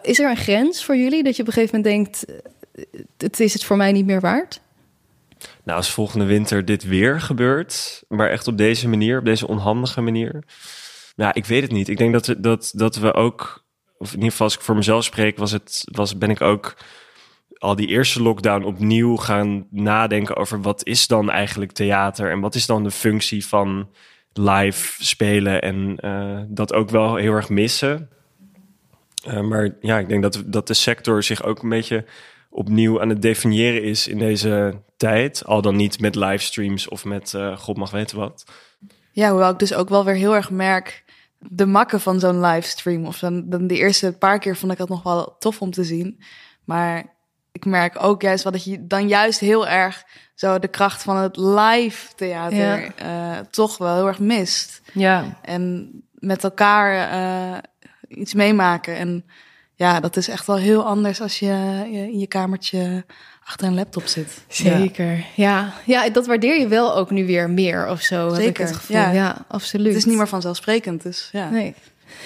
Is 0.02 0.20
er 0.20 0.30
een 0.30 0.38
grens 0.38 0.84
voor 0.84 0.98
jullie 0.98 1.24
dat 1.24 1.36
je 1.36 1.42
op 1.42 1.48
een 1.48 1.54
gegeven 1.54 1.78
moment 1.78 1.96
denkt, 1.96 2.26
het 3.18 3.40
is 3.40 3.54
het 3.54 3.64
voor 3.64 3.78
mij 3.78 3.92
niet 3.92 4.06
meer 4.06 4.22
waard? 4.22 4.62
Nou, 5.64 5.78
als 5.78 5.92
volgende 5.92 6.26
winter 6.26 6.66
dit 6.66 6.84
weer 6.84 7.22
gebeurt, 7.22 8.04
maar 8.08 8.30
echt 8.30 8.48
op 8.48 8.58
deze 8.58 8.88
manier, 8.88 9.20
op 9.20 9.26
deze 9.26 9.48
onhandige 9.48 10.02
manier. 10.02 10.44
Ja, 11.16 11.34
ik 11.34 11.46
weet 11.46 11.62
het 11.62 11.72
niet. 11.72 11.88
Ik 11.88 11.98
denk 11.98 12.14
dat, 12.14 12.36
dat, 12.38 12.72
dat 12.76 12.96
we 12.96 13.14
ook, 13.14 13.66
of 13.98 14.08
in 14.08 14.16
ieder 14.16 14.31
geval 14.31 14.46
als 14.46 14.56
ik 14.56 14.62
voor 14.62 14.76
mezelf 14.76 15.04
spreek, 15.04 15.38
was 15.38 15.52
het, 15.52 15.84
was, 15.92 16.18
ben 16.18 16.30
ik 16.30 16.42
ook 16.42 16.78
al 17.58 17.76
die 17.76 17.88
eerste 17.88 18.22
lockdown 18.22 18.64
opnieuw 18.64 19.16
gaan 19.16 19.68
nadenken 19.70 20.36
over 20.36 20.62
wat 20.62 20.86
is 20.86 21.08
dan 21.08 21.30
eigenlijk 21.30 21.72
theater 21.72 22.31
en 22.31 22.40
wat 22.40 22.56
is 22.56 22.66
dan 22.66 22.84
de 22.84 22.92
functie 22.92 23.46
van 23.46 23.90
live 24.34 25.04
spelen 25.04 25.62
en 25.62 25.98
eh, 25.98 26.42
dat 26.48 26.74
ook 26.74 26.90
wel 26.90 27.16
heel 27.16 27.34
erg 27.34 27.50
missen. 27.50 28.10
Eh, 29.24 29.42
maar 29.42 29.76
ja, 29.81 30.00
ik 30.00 30.10
denk 30.10 30.22
dat, 30.22 30.44
dat 30.46 30.68
de 30.68 30.74
sector 30.74 31.24
zich 31.24 31.44
ook 31.44 31.64
een 31.64 31.70
beetje 31.70 32.06
opnieuw 32.50 33.01
aan 33.01 33.10
het 33.10 33.22
definiëren 33.22 33.84
is 33.84 34.07
in 34.07 34.18
deze 34.18 34.81
tijd. 34.98 35.46
Al 35.46 35.62
dan 35.62 35.75
niet 35.75 36.00
met 36.00 36.16
livestreams 36.16 36.88
of 36.88 37.06
met 37.06 37.34
eh, 37.34 37.57
God 37.57 37.78
mag 37.78 37.92
weten 37.92 38.18
wat. 38.18 38.44
Ja, 39.12 39.30
hoewel 39.30 39.50
ik 39.51 39.60
dus 39.60 39.74
ook 39.74 39.90
wel 39.90 40.06
weer 40.06 40.16
heel 40.16 40.36
erg 40.36 40.50
merk 40.50 41.04
de 41.38 41.66
makken 41.66 42.00
van 42.01 42.19
zo'n 42.19 42.42
livestream. 42.42 43.06
Of 43.06 43.19
dan, 43.19 43.50
dan 43.50 43.68
de 43.68 43.78
eerste 43.78 44.12
paar 44.18 44.40
keer 44.40 44.56
vond 44.56 44.72
ik 44.72 44.78
dat 44.78 44.90
nog 44.90 45.04
wel 45.04 45.36
tof 45.40 45.62
om 45.62 45.72
te 45.72 45.84
zien. 45.84 46.19
Maar 46.66 47.06
ik 47.52 47.66
merk 47.66 48.04
ook 48.04 48.21
juist 48.21 48.44
wel 48.44 48.52
dat 48.52 48.64
je 48.64 48.88
dan 48.88 49.07
juist 49.07 49.40
heel 49.40 49.68
erg 49.68 50.04
zo 50.35 50.59
de 50.59 50.68
kracht 50.68 51.04
van 51.04 51.18
het 51.18 51.38
live 51.38 52.16
theater 52.16 52.57
Ja. 52.57 53.38
eh, 53.38 53.45
toch 53.52 53.78
wel 53.78 53.95
heel 53.95 54.07
erg 54.07 54.19
mist. 54.19 54.81
Ja, 54.94 55.40
En 55.42 55.92
met 56.14 56.44
elkaar 56.44 57.09
eh, 57.12 57.57
iets 58.19 58.33
meemaken. 58.33 58.95
En 58.95 59.26
ja, 59.80 60.00
dat 60.00 60.18
is 60.18 60.28
echt 60.28 60.48
wel 60.48 60.57
heel 60.57 60.86
anders 60.86 61.21
als 61.21 61.40
je, 61.40 61.83
in 61.92 62.19
je 62.19 62.28
kamertje 62.28 63.06
achter 63.44 63.68
een 63.68 63.76
laptop 63.76 64.07
zit. 64.07 64.42
Zeker, 64.48 65.26
ja. 65.36 65.74
ja. 65.86 66.09
dat 66.09 66.26
waardeer 66.26 66.59
je 66.59 66.68
wel 66.68 66.95
ook 66.95 67.09
nu 67.09 67.26
weer 67.26 67.50
meer 67.50 67.88
of 67.88 68.02
zo, 68.02 68.26
heb 68.26 68.38
ik 68.38 68.44
Zeker, 68.44 68.66
het 68.66 68.76
gevoel. 68.76 68.98
Ja, 68.98 69.12
ja. 69.12 69.45
absoluut. 69.48 69.88
Het 69.88 69.95
is 69.95 70.06
niet 70.06 70.18
meer 70.18 70.28
vanzelfsprekend, 70.28 71.04
dus 71.04 71.30
ja. 71.31 71.50
Nee. 71.50 71.74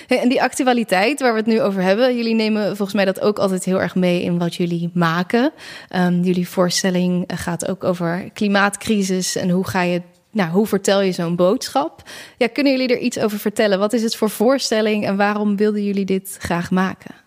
Hey, 0.07 0.19
en 0.22 0.29
die 0.29 0.41
actualiteit 0.41 1.19
waar 1.19 1.31
we 1.31 1.38
het 1.38 1.48
nu 1.48 1.62
over 1.62 1.81
hebben, 1.81 2.15
jullie 2.15 2.36
nemen 2.36 2.65
volgens 2.65 2.93
mij 2.93 3.05
dat 3.05 3.22
ook 3.22 3.39
altijd 3.39 3.63
heel 3.65 3.81
erg 3.81 3.95
mee 3.95 4.24
in 4.24 4.38
wat 4.39 4.55
jullie 4.55 4.89
maken. 4.93 5.51
Ehm, 5.89 6.22
jullie 6.22 6.48
voorstelling 6.48 7.29
gaat 7.36 7.67
ook 7.67 7.83
over 7.83 8.29
klimaatcrisis 8.33 9.36
en 9.36 9.50
hoe 9.50 9.67
ga 9.67 9.81
je, 9.81 10.01
nou, 10.31 10.51
hoe 10.51 10.67
vertel 10.67 11.01
je 11.01 11.12
zo'n 11.12 11.36
boodschap? 11.36 12.10
Ja, 12.38 12.48
kunnen 12.48 12.72
jullie 12.72 12.95
er 12.95 13.01
iets 13.01 13.19
over 13.19 13.39
vertellen? 13.39 13.79
Wat 13.79 13.93
is 13.93 14.03
het 14.03 14.15
voor 14.15 14.29
voorstelling 14.29 15.05
en 15.05 15.17
waarom 15.17 15.55
wilden 15.55 15.83
jullie 15.83 16.05
dit 16.05 16.36
graag 16.39 16.72
maken? 16.72 17.23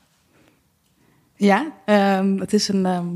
Ja, 1.37 1.73
ehm, 1.85 2.39
het 2.39 2.53
is 2.53 2.69
een, 2.69 2.87
ehm, 2.87 3.09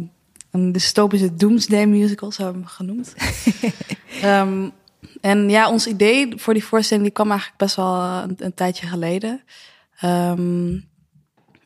een 0.50 0.72
dystopische 0.72 1.34
doomsday 1.34 1.86
musical, 1.86 2.32
zo 2.32 2.42
hebben 2.42 2.62
we 2.62 2.68
hem 2.68 2.76
genoemd. 2.76 3.14
Ehm, 4.22 4.68
en 5.20 5.50
ja, 5.50 5.70
ons 5.70 5.86
idee 5.86 6.32
voor 6.36 6.54
die 6.54 6.64
voorstelling 6.64 7.06
die 7.06 7.14
kwam 7.14 7.30
eigenlijk 7.30 7.58
best 7.58 7.76
wel 7.76 7.94
eh, 7.94 8.22
een, 8.26 8.34
een 8.38 8.54
tijdje 8.54 8.86
geleden. 8.86 9.42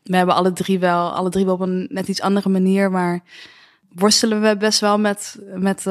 We 0.04 0.16
hebben 0.16 0.34
alle 0.34 0.52
drie 0.52 0.78
wel, 0.78 1.10
alle 1.10 1.30
drie 1.30 1.44
wel 1.44 1.54
op 1.54 1.60
een 1.60 1.88
net 1.90 2.08
iets 2.08 2.20
andere 2.20 2.48
manier, 2.48 2.90
maar 2.90 3.20
worstelen 3.88 4.40
we 4.40 4.56
best 4.56 4.80
wel 4.80 4.98
met, 4.98 5.38
met 5.54 5.86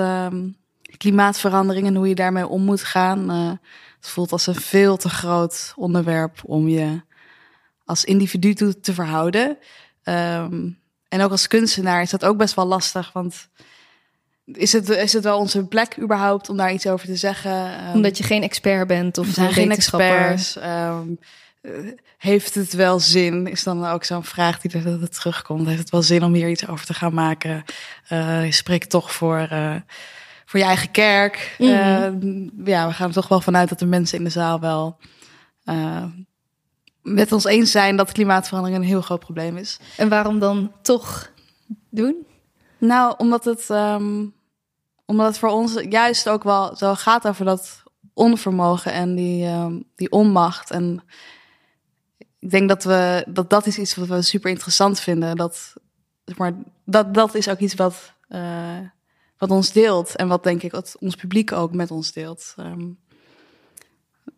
klimaatverandering 0.97 1.87
en 1.87 1.95
hoe 1.95 2.07
je 2.07 2.15
daarmee 2.15 2.47
om 2.47 2.63
moet 2.63 2.83
gaan. 2.83 3.29
Eh, 3.29 3.51
het 3.97 4.09
voelt 4.09 4.31
als 4.31 4.47
een 4.47 4.55
veel 4.55 4.97
te 4.97 5.09
groot 5.09 5.73
onderwerp 5.75 6.41
om 6.45 6.67
je 6.67 7.01
als 7.85 8.03
individu 8.03 8.53
toe 8.53 8.79
te 8.79 8.93
verhouden. 8.93 9.57
Ehm, 10.03 10.69
en 11.07 11.21
ook 11.21 11.31
als 11.31 11.47
kunstenaar 11.47 12.01
is 12.01 12.09
dat 12.09 12.25
ook 12.25 12.37
best 12.37 12.55
wel 12.55 12.65
lastig, 12.65 13.11
want 13.13 13.47
is 14.45 14.73
het, 14.73 14.89
is 14.89 15.13
het 15.13 15.23
wel 15.23 15.37
onze 15.39 15.65
plek 15.65 15.97
überhaupt 15.99 16.49
om 16.49 16.57
daar 16.57 16.73
iets 16.73 16.87
over 16.87 17.05
te 17.05 17.15
zeggen? 17.15 17.77
Ehm, 17.77 17.93
Omdat 17.95 18.17
je 18.17 18.23
geen 18.23 18.43
expert 18.43 18.87
bent 18.87 19.17
of 19.17 19.27
zijn 19.27 19.53
geen 19.53 19.71
experts. 19.71 20.57
ehm, 20.57 21.07
eh, 21.61 21.71
heeft 22.17 22.55
het 22.55 22.73
wel 22.73 22.99
zin? 22.99 23.47
Is 23.47 23.63
dan 23.63 23.85
ook 23.85 24.03
zo'n 24.03 24.23
vraag 24.23 24.59
die 24.59 24.71
er 24.71 24.83
dat 24.83 25.01
het 25.01 25.13
terugkomt. 25.13 25.67
Heeft 25.67 25.79
het 25.79 25.89
wel 25.89 26.01
zin 26.01 26.23
om 26.23 26.33
hier 26.33 26.49
iets 26.49 26.67
over 26.67 26.85
te 26.85 26.93
gaan 26.93 27.13
maken? 27.13 27.63
Eh, 28.07 28.45
je 28.45 28.51
spreekt 28.51 28.89
toch 28.89 29.11
voor, 29.13 29.37
eh, 29.37 29.75
voor 30.45 30.59
je 30.59 30.65
eigen 30.65 30.91
kerk. 30.91 31.55
Mhm. 31.57 32.49
Ja, 32.65 32.87
we 32.87 32.93
gaan 32.93 33.07
er 33.07 33.13
toch 33.13 33.27
wel 33.27 33.41
vanuit 33.41 33.69
dat 33.69 33.79
de 33.79 33.85
mensen 33.85 34.17
in 34.17 34.23
de 34.23 34.29
zaal 34.29 34.59
wel 34.59 34.97
eh, 35.63 36.03
met 37.03 37.31
ons 37.31 37.45
eens 37.45 37.71
zijn 37.71 37.95
dat 37.95 38.11
klimaatverandering 38.11 38.79
een 38.79 38.87
heel 38.87 39.01
groot 39.01 39.19
probleem 39.19 39.57
is. 39.57 39.79
En 39.97 40.09
waarom 40.09 40.39
dan 40.39 40.71
toch 40.81 41.31
doen? 41.89 42.25
Nou, 42.77 43.13
omdat 43.17 43.45
het, 43.45 43.69
ehm, 43.69 44.25
omdat 45.05 45.27
het 45.27 45.37
voor 45.37 45.49
ons 45.49 45.73
juist 45.89 46.29
ook 46.29 46.43
wel 46.43 46.75
zo 46.75 46.95
gaat 46.95 47.27
over 47.27 47.45
dat 47.45 47.83
onvermogen 48.13 48.93
en 48.93 49.15
die, 49.15 49.45
ehm, 49.45 49.79
die 49.95 50.11
onmacht. 50.11 50.71
En 50.71 51.03
ik 52.39 52.49
denk 52.49 52.69
dat 52.69 52.83
we 52.83 53.25
dat 53.29 53.49
dat 53.49 53.65
is 53.65 53.77
iets 53.77 53.95
wat 53.95 54.07
we 54.07 54.21
super 54.21 54.49
interessant 54.49 54.99
vinden. 54.99 55.35
Dat, 55.35 55.73
zeg 56.25 56.37
maar, 56.37 56.53
dat, 56.85 57.13
dat 57.13 57.35
is 57.35 57.49
ook 57.49 57.59
iets 57.59 57.73
wat, 57.75 58.13
eh, 58.27 58.79
wat 59.37 59.49
ons 59.49 59.71
deelt. 59.71 60.15
En 60.15 60.27
wat 60.27 60.43
denk 60.43 60.63
ik 60.63 60.71
wat 60.71 60.95
ons 60.99 61.15
publiek 61.15 61.51
ook 61.51 61.73
met 61.73 61.91
ons 61.91 62.11
deelt. 62.11 62.53
Ehm, 62.57 62.89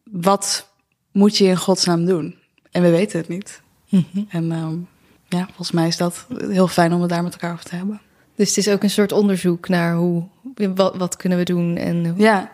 wat 0.03 0.69
moet 1.11 1.37
je 1.37 1.45
in 1.45 1.57
godsnaam 1.57 2.05
doen? 2.05 2.43
En 2.75 2.81
we 2.81 2.89
weten 2.89 3.19
het 3.19 3.27
niet. 3.27 3.61
En 4.29 4.51
ehm, 4.51 4.75
ja, 5.27 5.45
volgens 5.45 5.71
mij 5.71 5.87
is 5.87 5.97
dat 5.97 6.27
heel 6.47 6.67
fijn 6.67 6.93
om 6.93 7.01
het 7.01 7.09
daar 7.09 7.23
met 7.23 7.31
elkaar 7.33 7.51
over 7.53 7.65
te 7.65 7.75
hebben. 7.75 8.01
Dus 8.35 8.47
het 8.47 8.57
is 8.57 8.69
ook 8.69 8.83
een 8.83 8.89
soort 8.89 9.11
onderzoek 9.11 9.67
naar 9.69 9.95
hoe, 9.95 10.23
wat, 10.75 10.95
wat 10.95 11.15
kunnen 11.15 11.37
we 11.37 11.43
doen 11.43 11.77
en 11.77 12.07
hoe- 12.09 12.19
Ja, 12.21 12.53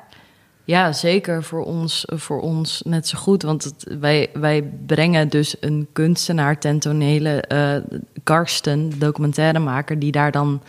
Ja, 0.63 0.91
zeker 0.93 1.43
voor 1.43 1.63
ons, 1.65 2.03
voor 2.07 2.41
ons 2.41 2.81
net 2.85 3.07
zo 3.07 3.17
goed. 3.17 3.41
Want 3.43 3.63
het- 3.63 3.95
wij, 3.99 4.29
wij 4.33 4.63
brengen 4.85 5.29
dus 5.29 5.55
een 5.59 5.87
kunstenaar 5.93 6.59
ten 6.59 6.79
tonele, 6.79 7.41
eh 7.41 7.75
Karsten, 8.23 8.89
de 8.89 8.97
documentairemaker, 8.97 9.99
die 9.99 10.11
daar 10.11 10.31
dan 10.31 10.61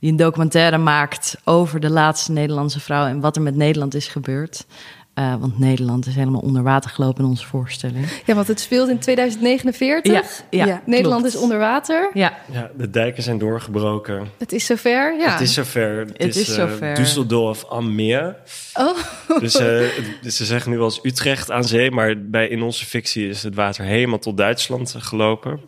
die 0.00 0.10
een 0.10 0.16
documentaire 0.16 0.78
maakt 0.78 1.36
over 1.44 1.80
de 1.80 1.90
laatste 1.90 2.32
Nederlandse 2.32 2.80
vrouw 2.80 3.06
en 3.06 3.20
wat 3.20 3.36
er 3.36 3.42
met 3.42 3.56
Nederland 3.56 3.94
is 3.94 4.08
gebeurd. 4.08 4.66
Eh, 5.14 5.34
want 5.40 5.58
Nederland 5.58 6.06
is 6.06 6.14
helemaal 6.14 6.40
onder 6.40 6.62
water 6.62 6.90
gelopen 6.90 7.24
in 7.24 7.30
onze 7.30 7.46
voorstelling. 7.46 8.06
Ja, 8.26 8.34
want 8.34 8.48
het 8.48 8.60
speelt 8.60 8.88
in 8.88 8.98
2049. 8.98 10.12
Ja, 10.12 10.22
ja, 10.50 10.66
Ja, 10.66 10.82
Nederland 10.86 11.20
klopt. 11.20 11.34
is 11.36 11.40
onder 11.40 11.58
water. 11.58 12.10
Ja, 12.14 12.38
Ja, 12.52 12.70
de 12.76 12.90
dijken 12.90 13.22
zijn 13.22 13.38
doorgebroken. 13.38 14.28
Het 14.38 14.52
is 14.52 14.66
zover. 14.66 15.16
Ja. 15.18 15.30
Het 15.32 15.40
is 15.40 15.54
zover. 15.54 15.98
Het, 15.98 16.12
Het 16.22 16.36
is 16.36 16.48
eh, 16.48 16.54
zover. 16.54 16.96
Düsseldorf 16.96 17.68
am 17.68 17.94
Meer. 17.94 18.36
Oh, 18.74 18.96
Dus, 19.40 19.54
eh, 19.56 19.86
dus 20.22 20.36
ze 20.36 20.44
zeggen 20.44 20.70
nu 20.70 20.76
wel 20.76 20.86
eens 20.86 21.00
Utrecht 21.02 21.50
aan 21.50 21.64
zee, 21.64 21.90
maar 21.90 22.14
bij, 22.30 22.48
in 22.48 22.62
onze 22.62 22.86
fictie 22.86 23.28
is 23.28 23.42
het 23.42 23.54
water 23.54 23.84
helemaal 23.84 24.18
tot 24.18 24.36
Duitsland 24.36 24.94
gelopen. 24.98 25.60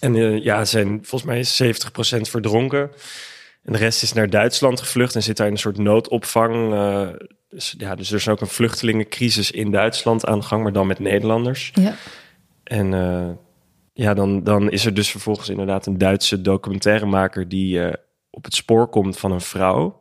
En 0.00 0.14
eh, 0.16 0.42
ja, 0.44 0.64
zijn 0.64 0.88
volgens 1.02 1.30
mij 1.30 1.38
is 1.38 1.62
70% 1.62 2.28
verdronken. 2.30 2.90
En 3.64 3.72
de 3.72 3.78
rest 3.78 4.02
is 4.02 4.12
naar 4.12 4.30
Duitsland 4.30 4.80
gevlucht 4.80 5.14
en 5.14 5.22
zit 5.22 5.36
daar 5.36 5.46
in 5.46 5.52
een 5.52 5.58
soort 5.58 5.78
noodopvang. 5.78 6.72
eh, 6.72 7.08
dus, 7.48 7.74
ja, 7.78 7.94
dus 7.94 8.10
er 8.10 8.16
is 8.16 8.28
ook 8.28 8.40
een 8.40 8.46
vluchtelingencrisis 8.46 9.50
in 9.50 9.70
Duitsland 9.70 10.26
aan 10.26 10.38
de 10.38 10.44
gang, 10.44 10.62
maar 10.62 10.72
dan 10.72 10.86
met 10.86 10.98
Nederlanders. 10.98 11.70
ja. 11.74 11.94
En 12.64 12.94
eh, 12.94 13.30
ja, 13.92 14.14
dan, 14.14 14.42
dan 14.42 14.70
is 14.70 14.86
er 14.86 14.94
dus 14.94 15.10
vervolgens 15.10 15.48
inderdaad 15.48 15.86
een 15.86 15.98
Duitse 15.98 16.40
documentairemaker 16.40 17.48
die 17.48 17.82
eh, 17.82 17.94
op 18.30 18.44
het 18.44 18.54
spoor 18.54 18.88
komt 18.88 19.18
van 19.18 19.32
een 19.32 19.40
vrouw. 19.40 19.98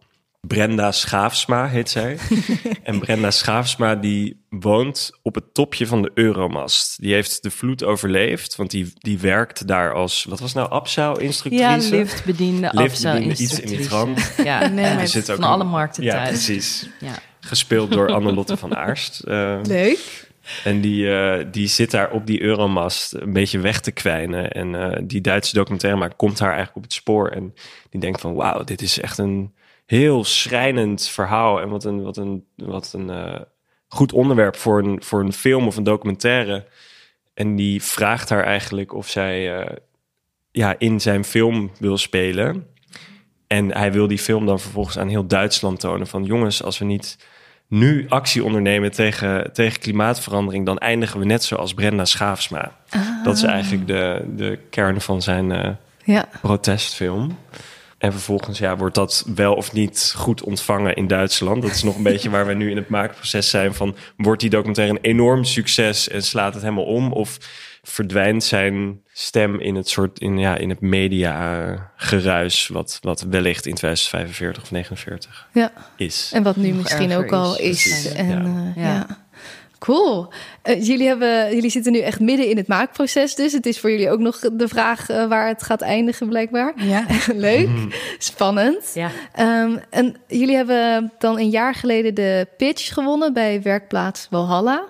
Brenda 0.47 0.91
Schaafsma 0.91 1.67
heet 1.67 1.89
zij. 1.89 2.17
en 2.83 2.99
Brenda 2.99 3.31
Schaafsma 3.31 3.95
die 3.95 4.43
woont 4.49 5.11
op 5.21 5.35
het 5.35 5.53
topje 5.53 5.87
van 5.87 6.01
de 6.01 6.11
Euromast. 6.13 7.01
Die 7.01 7.13
heeft 7.13 7.43
de 7.43 7.51
vloed 7.51 7.83
overleefd, 7.83 8.55
want 8.55 8.71
die, 8.71 8.93
die 8.95 9.19
werkt 9.19 9.67
daar 9.67 9.93
als, 9.93 10.23
wat 10.29 10.39
was 10.39 10.53
nou, 10.53 10.69
ja 10.69 10.75
Absau-instructrice? 10.75 11.95
liftbediende, 11.95 12.69
Liftbediende, 12.73 13.35
iets 13.43 13.59
in 13.59 13.67
die 13.67 13.77
afzaalinstructrice. 13.79 14.43
Ja, 14.43 14.67
Nee, 14.67 14.85
ja, 14.85 14.93
maar 14.95 15.07
zit 15.07 15.29
ook 15.29 15.35
van 15.35 15.45
een- 15.45 15.51
alle 15.51 15.63
markten 15.63 16.03
Ja, 16.03 16.11
thuis. 16.13 16.27
precies. 16.29 16.89
Ja. 16.99 17.13
Gespeeld 17.39 17.91
door 17.91 18.13
Annelotte 18.13 18.57
van 18.57 18.75
Aarst. 18.75 19.19
Eh, 19.27 19.59
Leuk. 19.63 20.23
En 20.63 20.81
die, 20.81 21.11
eh, 21.17 21.45
die 21.51 21.67
zit 21.67 21.91
daar 21.91 22.11
op 22.11 22.25
die 22.27 22.41
Euromast 22.41 23.13
een 23.13 23.33
beetje 23.33 23.59
weg 23.59 23.79
te 23.79 23.91
kwijnen. 23.91 24.51
En 24.51 24.75
eh, 24.75 24.99
die 25.03 25.21
Duitse 25.21 25.55
documentairemaker 25.55 26.15
komt 26.15 26.39
haar 26.39 26.47
eigenlijk 26.53 26.77
op 26.77 26.83
het 26.83 26.93
spoor. 26.93 27.29
En 27.29 27.53
die 27.89 27.99
denkt 27.99 28.21
van 28.21 28.33
wauw, 28.33 28.63
dit 28.63 28.81
is 28.81 28.99
echt 28.99 29.17
een 29.17 29.53
heel 29.85 30.23
schrijnend 30.23 31.07
verhaal. 31.07 31.61
En 31.61 31.69
wat 31.69 31.83
een, 31.83 32.01
wat 32.01 32.17
een, 32.17 32.45
wat 32.55 32.93
een 32.93 33.09
eh, 33.09 33.39
goed 33.87 34.13
onderwerp 34.13 34.55
voor 34.55 34.79
een, 34.83 35.03
voor 35.03 35.19
een 35.19 35.33
film 35.33 35.67
of 35.67 35.77
een 35.77 35.83
documentaire. 35.83 36.65
En 37.33 37.55
die 37.55 37.83
vraagt 37.83 38.29
haar 38.29 38.43
eigenlijk 38.43 38.93
of 38.93 39.09
zij 39.09 39.59
eh, 39.59 39.75
ja, 40.51 40.75
in 40.77 41.01
zijn 41.01 41.23
film 41.23 41.71
wil 41.79 41.97
spelen. 41.97 42.67
En 43.47 43.73
hij 43.77 43.91
wil 43.91 44.07
die 44.07 44.17
film 44.19 44.45
dan 44.45 44.59
vervolgens 44.59 44.97
aan 44.97 45.07
heel 45.07 45.27
Duitsland 45.27 45.79
tonen. 45.79 46.07
Van 46.07 46.23
jongens, 46.23 46.63
als 46.63 46.77
we 46.77 46.85
niet 46.85 47.17
nu 47.67 48.05
actie 48.09 48.43
ondernemen 48.43 48.91
tegen, 48.91 49.53
tegen 49.53 49.79
klimaatverandering, 49.79 50.65
dan 50.65 50.77
eindigen 50.77 51.19
we 51.19 51.25
net 51.25 51.43
zoals 51.43 51.73
Brenda 51.73 52.05
Schaafsma. 52.05 52.75
Dat 53.23 53.35
is 53.35 53.43
eigenlijk 53.43 53.87
de, 53.87 54.25
de 54.35 54.59
kern 54.69 55.01
van 55.01 55.21
zijn 55.21 55.51
eh, 55.51 55.69
Ja. 56.03 56.27
protestfilm. 56.41 57.37
En 58.05 58.11
vervolgens 58.11 58.59
ja, 58.59 58.77
wordt 58.77 58.95
dat 58.95 59.25
wel 59.35 59.53
of 59.53 59.73
niet 59.73 60.13
goed 60.15 60.43
ontvangen 60.43 60.95
in 60.95 61.07
Duitsland. 61.07 61.61
Dat 61.61 61.71
is 61.71 61.83
nog 61.83 61.95
een 61.95 62.03
beetje 62.13 62.29
waar 62.29 62.45
we 62.45 62.53
nu 62.53 62.69
in 62.69 62.77
het 62.77 62.89
maakproces 62.89 63.49
zijn 63.49 63.73
van... 63.73 63.95
wordt 64.17 64.41
die 64.41 64.49
documentaire 64.49 64.93
een 64.93 65.03
enorm 65.03 65.43
succes 65.43 66.09
en 66.09 66.23
slaat 66.23 66.53
het 66.53 66.63
helemaal 66.63 66.85
om? 66.85 67.11
Of 67.11 67.37
verdwijnt 67.81 68.43
zijn 68.43 69.01
stem 69.13 69.59
in 69.59 69.75
het 69.75 69.89
soort 69.89 70.19
in, 70.19 70.37
ja, 70.37 70.57
in 70.57 70.69
het 70.69 70.81
media 70.81 71.91
geruis... 71.95 72.67
Wat, 72.67 72.99
wat 73.01 73.21
wellicht 73.21 73.65
in 73.65 73.75
2045 73.75 74.63
of 74.63 74.71
49 74.71 75.47
ja. 75.53 75.71
is. 75.97 76.31
En 76.33 76.43
wat 76.43 76.55
nu 76.55 76.73
misschien 76.73 77.13
ook 77.13 77.31
al 77.31 77.57
is, 77.57 77.85
is. 77.85 78.01
precies. 78.01 78.11
En, 78.13 78.27
Ja. 78.27 78.73
eh, 78.75 78.83
ja. 78.83 78.93
Ja. 78.93 79.24
Cool. 79.85 80.27
Eh, 80.61 80.85
jullie, 80.85 81.07
hebben, 81.07 81.53
jullie 81.55 81.69
zitten 81.69 81.91
nu 81.91 81.99
echt 81.99 82.19
midden 82.19 82.49
in 82.49 82.57
het 82.57 82.67
maakproces, 82.67 83.35
dus 83.35 83.53
het 83.53 83.65
is 83.65 83.79
voor 83.79 83.91
jullie 83.91 84.11
ook 84.11 84.19
nog 84.19 84.39
de 84.39 84.67
vraag 84.67 85.09
eh, 85.09 85.27
waar 85.27 85.47
het 85.47 85.63
gaat 85.63 85.81
eindigen, 85.81 86.27
blijkbaar. 86.27 86.73
ja. 86.75 87.05
Leuk, 87.33 87.69
spannend. 88.17 88.91
Ja. 88.93 89.09
Ehm, 89.33 89.77
en 89.89 90.15
jullie 90.27 90.55
hebben 90.55 91.11
dan 91.19 91.39
een 91.39 91.49
jaar 91.49 91.75
geleden 91.75 92.15
de 92.15 92.47
pitch 92.57 92.93
gewonnen 92.93 93.33
bij 93.33 93.61
Werkplaats 93.61 94.27
Walhalla. 94.29 94.85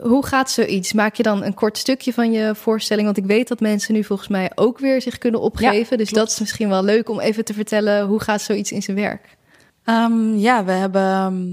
Hoe 0.00 0.26
gaat 0.26 0.50
zoiets? 0.50 0.92
Maak 0.92 1.14
je 1.14 1.22
dan 1.22 1.44
een 1.44 1.54
kort 1.54 1.78
stukje 1.78 2.12
van 2.12 2.32
je 2.32 2.54
voorstelling? 2.54 3.06
Want 3.06 3.18
ik 3.18 3.26
weet 3.26 3.48
dat 3.48 3.60
mensen 3.60 3.94
nu 3.94 4.04
volgens 4.04 4.28
mij 4.28 4.50
ook 4.54 4.78
weer 4.78 5.02
zich 5.02 5.18
kunnen 5.18 5.40
opgeven. 5.40 5.98
dus 5.98 6.10
dat 6.10 6.28
is 6.28 6.40
misschien 6.40 6.68
wel 6.68 6.84
leuk 6.84 7.08
om 7.08 7.20
even 7.20 7.44
te 7.44 7.54
vertellen 7.54 8.06
hoe 8.06 8.20
gaat 8.20 8.42
zoiets 8.42 8.72
in 8.72 8.82
zijn 8.82 8.96
werk? 8.96 9.36
Ehm, 9.84 10.36
ja, 10.36 10.64
we 10.64 10.72
hebben, 10.72 11.02
ehm, 11.02 11.44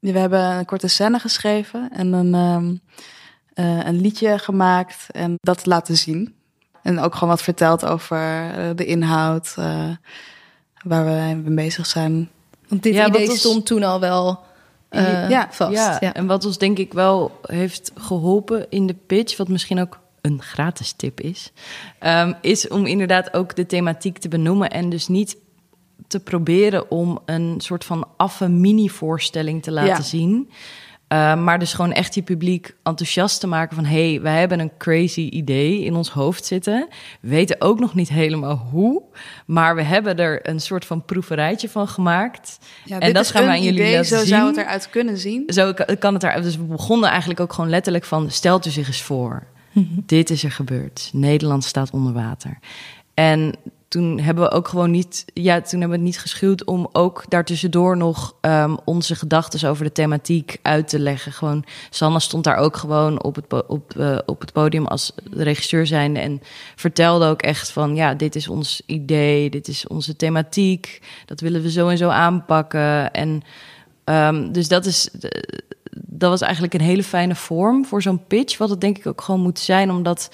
we 0.00 0.18
hebben 0.18 0.40
een 0.40 0.64
korte 0.64 0.88
scène 0.88 1.18
geschreven 1.18 1.90
en 1.92 2.12
een, 2.12 2.34
ehm, 2.34 2.74
eh, 3.54 3.86
een 3.86 4.00
liedje 4.00 4.38
gemaakt 4.38 5.06
en 5.10 5.34
dat 5.40 5.66
laten 5.66 5.96
zien. 5.96 6.34
En 6.82 6.98
ook 6.98 7.14
gewoon 7.14 7.28
wat 7.28 7.42
verteld 7.42 7.84
over 7.84 8.18
eh, 8.18 8.70
de 8.74 8.84
inhoud, 8.84 9.54
eh, 9.58 9.88
waar 10.84 11.04
we 11.04 11.34
mee 11.34 11.54
bezig 11.54 11.86
zijn. 11.86 12.30
Want 12.68 12.82
dit 12.82 12.94
Ja, 12.94 13.06
idee 13.06 13.36
stond 13.36 13.66
toen 13.66 13.82
al 13.82 14.00
wel 14.00 14.40
eh, 14.88 15.28
Ja, 15.28 15.48
vast. 15.50 15.72
Ja, 15.72 15.96
Ja. 16.00 16.14
en 16.14 16.26
wat 16.26 16.44
ons 16.44 16.58
denk 16.58 16.78
ik 16.78 16.92
wel 16.92 17.40
heeft 17.42 17.92
geholpen 17.94 18.66
in 18.68 18.86
de 18.86 18.96
pitch, 19.06 19.36
wat 19.36 19.48
misschien 19.48 19.80
ook 19.80 19.98
een 20.20 20.42
gratis 20.42 20.92
tip 20.92 21.20
is, 21.20 21.52
ehm, 21.98 22.32
is 22.40 22.68
om 22.68 22.86
inderdaad 22.86 23.34
ook 23.34 23.56
de 23.56 23.66
thematiek 23.66 24.18
te 24.18 24.28
benoemen 24.28 24.70
en 24.70 24.88
dus 24.90 25.08
niet 25.08 25.36
te 26.06 26.20
proberen 26.20 26.90
om 26.90 27.18
een 27.24 27.54
soort 27.58 27.84
van 27.84 28.06
affe 28.16 28.48
mini-voorstelling 28.48 29.62
te 29.62 29.70
laten 29.70 29.88
Ja. 29.90 30.00
zien. 30.02 30.50
Uh, 31.12 31.42
maar 31.42 31.58
dus 31.58 31.72
gewoon 31.72 31.92
echt 31.92 32.14
je 32.14 32.22
publiek 32.22 32.74
enthousiast 32.82 33.40
te 33.40 33.46
maken 33.46 33.74
van... 33.76 33.84
hé, 33.84 34.10
hey, 34.10 34.20
wij 34.20 34.38
hebben 34.38 34.60
een 34.60 34.70
crazy 34.78 35.20
idee 35.20 35.84
in 35.84 35.94
ons 35.94 36.10
hoofd 36.10 36.44
zitten. 36.44 36.88
We 37.20 37.28
weten 37.28 37.56
ook 37.60 37.80
nog 37.80 37.94
niet 37.94 38.08
helemaal 38.08 38.56
hoe... 38.56 39.02
maar 39.46 39.74
we 39.74 39.82
hebben 39.82 40.16
er 40.16 40.48
een 40.48 40.60
soort 40.60 40.84
van 40.84 41.04
proeverijtje 41.04 41.68
van 41.68 41.88
gemaakt. 41.88 42.58
Ja, 42.84 42.98
en 42.98 43.12
dat 43.12 43.30
gaan 43.30 43.42
we 43.42 43.48
een 43.48 43.54
aan 43.54 43.62
jullie 43.62 43.80
idee, 43.80 43.92
laten 43.94 44.08
zo 44.08 44.16
zien. 44.18 44.26
zou 44.26 44.46
het 44.46 44.56
eruit 44.56 44.90
kunnen 44.90 45.18
zien. 45.18 45.42
Zo 45.46 45.72
kan- 45.98 46.12
het 46.12 46.20
daar. 46.20 46.42
Dus 46.42 46.56
we 46.56 46.62
begonnen 46.62 47.08
eigenlijk 47.10 47.40
ook 47.40 47.52
gewoon 47.52 47.70
letterlijk 47.70 48.04
van: 48.04 48.30
stelt 48.30 48.66
u 48.66 48.70
zich 48.70 48.86
eens 48.86 49.02
voor. 49.02 49.46
Dit 50.06 50.30
is 50.30 50.44
er 50.44 50.50
gebeurd. 50.52 51.10
Nederland 51.12 51.64
staat 51.64 51.90
onder 51.90 52.12
water. 52.12 52.58
En 53.14 53.54
toen 53.90 54.20
hebben 54.20 54.44
we 54.44 54.50
ook 54.50 54.68
gewoon 54.68 54.90
niet, 54.90 55.24
ja, 55.34 55.60
toen 55.60 55.80
hebben 55.80 55.98
we 55.98 56.04
het 56.04 56.14
niet 56.14 56.20
geschuwd 56.20 56.64
om 56.64 56.88
ook 56.92 57.24
daartussendoor 57.28 57.96
nog 57.96 58.34
um, 58.40 58.78
onze 58.84 59.14
gedachten 59.14 59.68
over 59.68 59.84
de 59.84 59.92
thematiek 59.92 60.58
uit 60.62 60.88
te 60.88 60.98
leggen. 60.98 61.32
Gewoon, 61.32 61.64
Sanne 61.90 62.20
stond 62.20 62.44
daar 62.44 62.56
ook 62.56 62.76
gewoon 62.76 63.22
op 63.22 63.34
het, 63.34 63.66
op, 63.66 63.94
uh, 63.96 64.18
op 64.26 64.40
het 64.40 64.52
podium 64.52 64.86
als 64.86 65.12
regisseur 65.30 65.86
zijnde 65.86 66.20
en 66.20 66.40
vertelde 66.76 67.26
ook 67.26 67.42
echt 67.42 67.70
van, 67.70 67.94
ja, 67.94 68.14
dit 68.14 68.36
is 68.36 68.48
ons 68.48 68.82
idee, 68.86 69.50
dit 69.50 69.68
is 69.68 69.86
onze 69.86 70.16
thematiek, 70.16 71.02
dat 71.26 71.40
willen 71.40 71.62
we 71.62 71.70
zo 71.70 71.88
en 71.88 71.98
zo 71.98 72.08
aanpakken. 72.08 73.12
En 73.12 73.42
um, 74.04 74.52
dus 74.52 74.68
dat 74.68 74.86
is, 74.86 75.08
dat 75.92 76.30
was 76.30 76.40
eigenlijk 76.40 76.74
een 76.74 76.80
hele 76.80 77.04
fijne 77.04 77.34
vorm 77.34 77.84
voor 77.84 78.02
zo'n 78.02 78.26
pitch. 78.26 78.58
Wat 78.58 78.70
het 78.70 78.80
denk 78.80 78.98
ik 78.98 79.06
ook 79.06 79.20
gewoon 79.20 79.40
moet 79.40 79.58
zijn, 79.58 79.90
omdat 79.90 80.30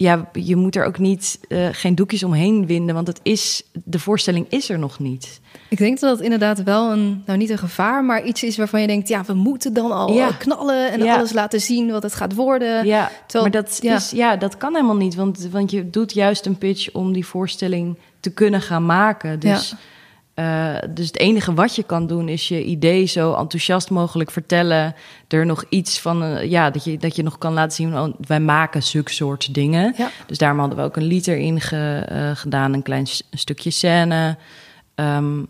ja, 0.00 0.28
je 0.32 0.56
moet 0.56 0.76
er 0.76 0.84
ook 0.84 0.98
niet 0.98 1.40
uh, 1.48 1.68
geen 1.72 1.94
doekjes 1.94 2.22
omheen 2.22 2.66
winden, 2.66 2.94
want 2.94 3.06
het 3.06 3.20
is, 3.22 3.62
de 3.84 3.98
voorstelling 3.98 4.46
is 4.48 4.70
er 4.70 4.78
nog 4.78 4.98
niet. 4.98 5.40
Ik 5.68 5.78
denk 5.78 6.00
dat 6.00 6.10
het 6.10 6.20
inderdaad 6.20 6.62
wel 6.62 6.92
een, 6.92 7.22
nou 7.26 7.38
niet 7.38 7.50
een 7.50 7.58
gevaar, 7.58 8.04
maar 8.04 8.24
iets 8.24 8.42
is 8.42 8.56
waarvan 8.56 8.80
je 8.80 8.86
denkt, 8.86 9.08
ja, 9.08 9.24
we 9.24 9.34
moeten 9.34 9.72
dan 9.72 9.92
al 9.92 10.12
ja. 10.12 10.30
knallen 10.30 10.92
en 10.92 11.08
alles 11.08 11.32
laten 11.32 11.60
zien 11.60 11.90
wat 11.90 12.02
het 12.02 12.14
gaat 12.14 12.34
worden. 12.34 12.86
Ja, 12.86 13.10
Terwijl, 13.26 13.42
maar 13.42 13.62
dat, 13.62 13.78
Is, 13.82 14.10
ja, 14.10 14.36
dat 14.36 14.56
kan 14.56 14.74
helemaal 14.74 14.96
niet, 14.96 15.14
want, 15.14 15.48
want 15.50 15.70
je 15.70 15.90
doet 15.90 16.12
juist 16.12 16.46
een 16.46 16.58
pitch 16.58 16.92
om 16.92 17.12
die 17.12 17.26
voorstelling 17.26 17.96
te 18.20 18.30
kunnen 18.30 18.62
gaan 18.62 18.86
maken. 18.86 19.40
Dus 19.40 19.74
uh, 20.38 20.74
dus 20.90 21.06
het 21.06 21.18
enige 21.18 21.54
wat 21.54 21.74
je 21.74 21.82
kan 21.82 22.06
doen 22.06 22.28
is 22.28 22.48
je 22.48 22.64
idee 22.64 23.06
zo 23.06 23.34
enthousiast 23.34 23.90
mogelijk 23.90 24.30
vertellen. 24.30 24.94
Er 25.28 25.46
nog 25.46 25.64
iets 25.68 26.00
van, 26.00 26.22
uh, 26.22 26.44
ja, 26.44 26.70
dat 26.70 26.84
je, 26.84 26.96
dat 26.98 27.16
je 27.16 27.22
nog 27.22 27.38
kan 27.38 27.52
laten 27.52 27.72
zien. 27.72 27.98
Oh, 27.98 28.14
wij 28.26 28.40
maken 28.40 28.82
zulke 28.82 29.12
soort 29.12 29.54
dingen. 29.54 29.94
Ja. 29.96 30.10
Dus 30.26 30.38
daarom 30.38 30.58
hadden 30.58 30.78
we 30.78 30.84
ook 30.84 30.96
een 30.96 31.02
lied 31.02 31.26
erin 31.26 31.60
ge, 31.60 32.08
uh, 32.12 32.30
gedaan, 32.34 32.72
een 32.72 32.82
klein 32.82 33.06
stukje 33.30 33.70
scène. 33.70 34.36
Um, 34.94 35.48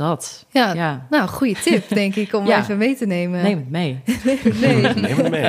dat. 0.00 0.44
Ja, 0.50 0.72
ja. 0.72 1.06
nou, 1.10 1.28
goede 1.28 1.54
tip, 1.54 1.88
denk 1.88 2.14
ik, 2.14 2.34
om 2.34 2.50
even 2.50 2.78
mee 2.78 2.96
te 2.96 3.06
nemen. 3.06 3.42
Neem 3.48 3.58
het 3.58 3.70
mee. 3.70 4.00
Neem 4.24 4.38
het 4.42 4.60
mee. 4.60 4.94
Neem 4.94 5.16
het 5.16 5.30
mee. 5.30 5.40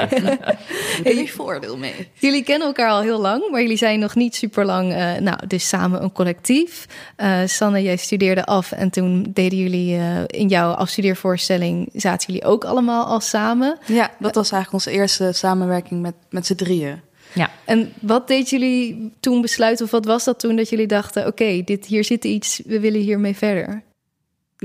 Neem 1.04 1.18
je 1.18 1.28
voordeel 1.28 1.78
mee. 1.78 2.10
Jullie 2.14 2.44
kennen 2.44 2.68
elkaar 2.68 2.90
al 2.90 3.02
heel 3.02 3.20
lang, 3.20 3.50
maar 3.52 3.62
jullie 3.62 3.78
zijn 3.78 4.00
nog 4.00 4.16
niet 4.16 4.36
super 4.36 4.66
lang, 4.66 4.92
uh, 4.92 5.16
nou, 5.16 5.48
dus 5.48 5.68
samen 5.68 6.04
een 6.04 6.12
collectief. 6.12 6.88
Uh, 7.18 7.40
Sanne, 7.46 7.82
jij 7.82 7.96
studeerde 7.96 8.46
af 8.46 8.72
en 8.72 8.90
toen 8.90 9.32
deden 9.34 9.58
jullie 9.58 9.98
uh, 9.98 10.18
in 10.28 10.48
jouw 10.48 10.72
afstudeervoorstelling, 10.72 11.90
zaten 11.94 12.34
jullie 12.34 12.48
ook 12.48 12.64
allemaal 12.64 13.06
al 13.06 13.20
samen. 13.20 13.78
Ja, 13.86 14.12
dat 14.20 14.36
was 14.36 14.52
eigenlijk 14.52 14.86
onze 14.86 15.00
eerste 15.00 15.32
samenwerking 15.32 16.02
met, 16.02 16.14
met 16.30 16.46
z'n 16.46 16.56
drieën. 16.56 17.02
Ja. 17.34 17.50
En 17.66 17.94
wat 18.02 18.28
deed 18.28 18.50
jullie 18.50 19.12
toen 19.20 19.42
besluiten, 19.42 19.86
of 19.86 19.92
wat 19.92 20.06
was 20.06 20.24
dat 20.24 20.40
toen 20.40 20.56
dat 20.56 20.70
jullie 20.70 20.88
dachten: 20.88 21.22
oké, 21.22 21.44
okay, 21.44 21.64
dit 21.64 21.86
hier 21.86 22.04
zit 22.04 22.24
iets, 22.24 22.62
we 22.66 22.80
willen 22.80 23.02
hiermee 23.02 23.36
verder? 23.36 23.84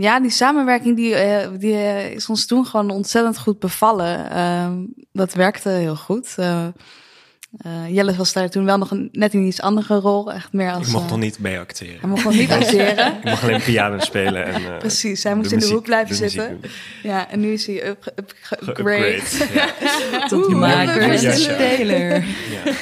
Ja, 0.00 0.20
die 0.20 0.30
samenwerking 0.30 0.96
die, 0.96 1.10
uh, 1.10 1.48
die 1.58 1.72
uh, 1.72 2.10
is 2.10 2.28
ons 2.28 2.46
toen 2.46 2.66
gewoon 2.66 2.90
ontzettend 2.90 3.38
goed 3.38 3.58
bevallen. 3.58 4.32
Uh, 4.32 4.70
dat 5.12 5.34
werkte 5.34 5.68
heel 5.68 5.96
goed. 5.96 6.34
Uh, 6.38 6.66
Jelle 7.88 8.16
was 8.16 8.32
daar 8.32 8.50
toen 8.50 8.64
wel 8.64 8.78
nog 8.78 8.90
een, 8.90 9.08
net 9.12 9.34
in 9.34 9.46
iets 9.46 9.60
andere 9.60 9.94
rol. 9.94 10.32
Echt 10.32 10.52
meer 10.52 10.72
als, 10.72 10.86
ik 10.86 10.92
mocht 10.92 11.10
nog 11.10 11.18
niet 11.18 11.38
mee 11.38 11.58
acteren. 11.58 12.00
Hij 12.00 12.08
mocht 12.08 12.24
nog 12.24 12.34
niet 12.34 12.50
acteren. 12.50 13.16
ik 13.16 13.24
mocht 13.24 13.42
alleen 13.42 13.62
piano 13.62 13.98
spelen. 13.98 14.44
En, 14.44 14.78
Precies, 14.78 15.22
hij 15.22 15.34
moest 15.34 15.52
in 15.52 15.58
de 15.58 15.68
hoek 15.68 15.84
blijven 15.84 16.16
zitten. 16.16 16.60
Ja, 17.02 17.30
en 17.30 17.40
nu 17.40 17.52
is 17.52 17.66
hij 17.66 17.88
up, 17.88 18.12
up, 18.16 18.32
upgrade. 18.60 19.22
Ja. 19.54 20.28
Tot 20.28 20.48
maker 20.48 21.02
en 21.02 21.36
speler. 21.38 22.24
Ja. 22.24 22.72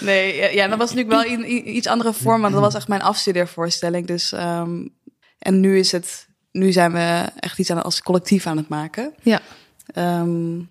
Nee, 0.00 0.54
ja, 0.54 0.68
dat 0.68 0.78
was 0.78 0.94
natuurlijk 0.94 1.28
wel 1.28 1.38
in, 1.38 1.76
iets 1.76 1.86
andere 1.86 2.12
vorm, 2.12 2.40
maar 2.40 2.50
dat 2.50 2.60
was 2.60 2.74
echt 2.74 2.88
mijn 2.88 3.02
afstudeervoorstelling. 3.02 4.06
Dus 4.06 4.32
um, 4.32 4.94
en 5.46 5.60
nu 5.60 5.78
is 5.78 5.92
het, 5.92 6.28
nu 6.52 6.72
zijn 6.72 6.92
we 6.92 7.28
echt 7.36 7.58
iets 7.58 7.70
aan, 7.70 7.82
als 7.82 8.02
collectief 8.02 8.46
aan 8.46 8.56
het 8.56 8.68
maken. 8.68 9.14
Ja. 9.22 9.40
Um, 10.20 10.70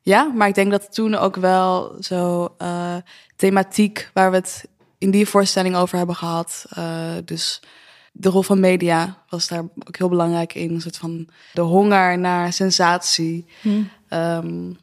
ja, 0.00 0.24
maar 0.24 0.48
ik 0.48 0.54
denk 0.54 0.70
dat 0.70 0.94
toen 0.94 1.14
ook 1.14 1.36
wel 1.36 1.96
zo 2.00 2.54
uh, 2.58 2.96
thematiek 3.36 4.10
waar 4.14 4.30
we 4.30 4.36
het 4.36 4.68
in 4.98 5.10
die 5.10 5.26
voorstelling 5.26 5.76
over 5.76 5.96
hebben 5.96 6.16
gehad. 6.16 6.64
Uh, 6.78 7.10
dus 7.24 7.62
de 8.12 8.28
rol 8.28 8.42
van 8.42 8.60
media 8.60 9.24
was 9.28 9.48
daar 9.48 9.60
ook 9.60 9.96
heel 9.96 10.08
belangrijk 10.08 10.54
in. 10.54 10.74
Een 10.74 10.80
soort 10.80 10.96
van 10.96 11.28
de 11.52 11.60
honger 11.60 12.18
naar 12.18 12.52
sensatie. 12.52 13.46
Hm. 13.60 13.82
Um, 14.10 14.78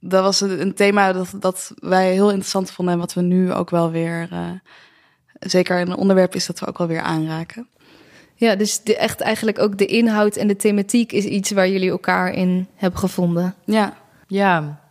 dat 0.00 0.22
was 0.22 0.40
een, 0.40 0.74
thema 0.74 1.12
dat, 1.12 1.32
dat 1.38 1.72
wij 1.74 2.12
heel 2.12 2.28
interessant 2.28 2.70
vonden 2.70 2.94
en 2.94 3.00
wat 3.00 3.14
we 3.14 3.20
nu 3.20 3.52
ook 3.52 3.70
wel 3.70 3.90
weer, 3.90 4.28
uh, 4.32 4.50
zeker 5.40 5.80
een 5.80 5.96
onderwerp 5.96 6.34
is 6.34 6.46
dat 6.46 6.60
we 6.60 6.66
ook 6.66 6.78
wel 6.78 6.86
weer 6.86 7.00
aanraken. 7.00 7.68
Ja, 8.34 8.56
dus 8.56 8.82
de, 8.82 8.96
echt 8.96 9.20
eigenlijk 9.20 9.58
ook 9.58 9.78
de 9.78 9.86
inhoud 9.86 10.36
en 10.36 10.48
de 10.48 10.56
thematiek 10.56 11.12
is 11.12 11.24
iets 11.24 11.50
waar 11.50 11.68
jullie 11.68 11.90
elkaar 11.90 12.32
in 12.32 12.66
hebben 12.74 13.00
gevonden. 13.00 13.54
Ja, 13.64 13.96
ja. 14.26 14.82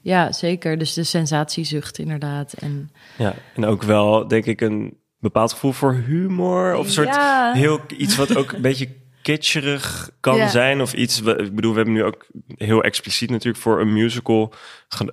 Ja, 0.00 0.32
zeker. 0.32 0.78
Dus 0.78 0.92
de 0.92 1.04
sensatiezucht 1.04 1.98
inderdaad. 1.98 2.52
En... 2.52 2.90
Ja, 3.18 3.34
en 3.54 3.64
ook 3.64 3.82
wel, 3.82 4.28
denk 4.28 4.44
ik, 4.44 4.60
een 4.60 4.98
bepaald 5.18 5.52
gevoel 5.52 5.72
voor 5.72 5.94
humor. 5.94 6.74
Of 6.74 6.86
een 6.86 6.92
soort 6.92 7.16
heel 7.52 7.80
iets 7.96 8.16
wat 8.16 8.36
ook 8.36 8.52
een 8.52 8.62
beetje 8.62 8.88
kitscherig 9.22 10.10
kan 10.20 10.48
zijn. 10.48 10.80
Of 10.80 10.92
iets, 10.92 11.20
ik 11.20 11.54
bedoel, 11.54 11.70
we 11.70 11.76
hebben 11.76 11.94
nu 11.94 12.04
ook 12.04 12.26
heel 12.56 12.82
expliciet 12.82 13.30
natuurlijk 13.30 13.62
voor 13.62 13.80
een 13.80 13.92
musical 13.92 14.52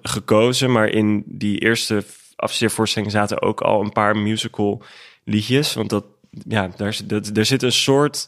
gekozen. 0.01 0.71
Maar 0.71 0.87
in 0.87 1.23
die 1.25 1.59
eerste 1.59 2.03
afstudeervoorstelling 2.35 3.11
zaten 3.11 3.41
ook 3.41 3.61
al 3.61 3.81
een 3.81 3.91
paar 3.91 4.17
musical 4.17 4.83
liedjes. 5.23 5.73
Want 5.73 5.89
dat 5.89 6.05
ja, 6.31 6.69
daar, 6.75 6.99
dat, 7.05 7.37
er 7.37 7.45
zit 7.45 7.63
een 7.63 7.71
soort 7.71 8.27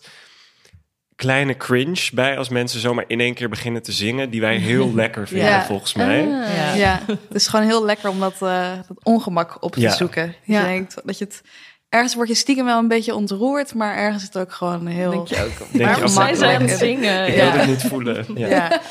kleine 1.15 1.57
cringe 1.57 2.09
bij 2.13 2.37
als 2.37 2.49
mensen 2.49 2.79
zomaar 2.79 3.05
in 3.07 3.19
één 3.19 3.33
keer 3.33 3.49
beginnen 3.49 3.83
te 3.83 3.91
zingen, 3.91 4.29
die 4.29 4.41
wij 4.41 4.57
heel 4.57 4.93
lekker 5.03 5.27
vinden, 5.27 5.63
volgens 5.63 5.93
mij. 5.93 6.21
Ah. 6.21 6.55
ja. 6.55 6.73
ja, 6.73 7.01
het 7.07 7.19
is 7.33 7.47
gewoon 7.47 7.65
heel 7.65 7.85
lekker 7.85 8.09
om 8.09 8.19
dat, 8.19 8.35
uh, 8.41 8.71
dat 8.87 8.97
ongemak 9.03 9.57
op 9.63 9.71
te 9.71 9.79
ja. 9.79 9.91
zoeken. 9.91 10.35
Je 10.43 10.61
denkt 10.61 11.01
dat 11.03 11.17
je 11.17 11.23
het 11.23 11.41
ergens 11.89 12.15
word 12.15 12.27
je 12.27 12.35
stiekem 12.35 12.65
wel 12.65 12.79
een 12.79 12.87
beetje 12.87 13.15
ontroerd, 13.15 13.73
maar 13.73 13.95
ergens 13.95 14.21
is 14.21 14.29
het 14.33 14.37
ook 14.37 14.51
gewoon 14.51 14.87
heel. 14.87 15.11
Denk 15.11 15.27
je 15.27 15.43
ook. 15.43 15.71
Denk 15.71 16.09
zijn 16.09 16.35
ze 16.35 16.45
aan 16.45 16.61
het 16.61 16.77
zingen? 16.77 17.27
Ik 17.27 17.35
ja. 17.35 17.51
wil 17.51 17.59
het 17.59 17.69
niet 17.69 17.81
voelen. 17.81 18.25
Ja. 18.35 18.47
Ja. 18.47 18.81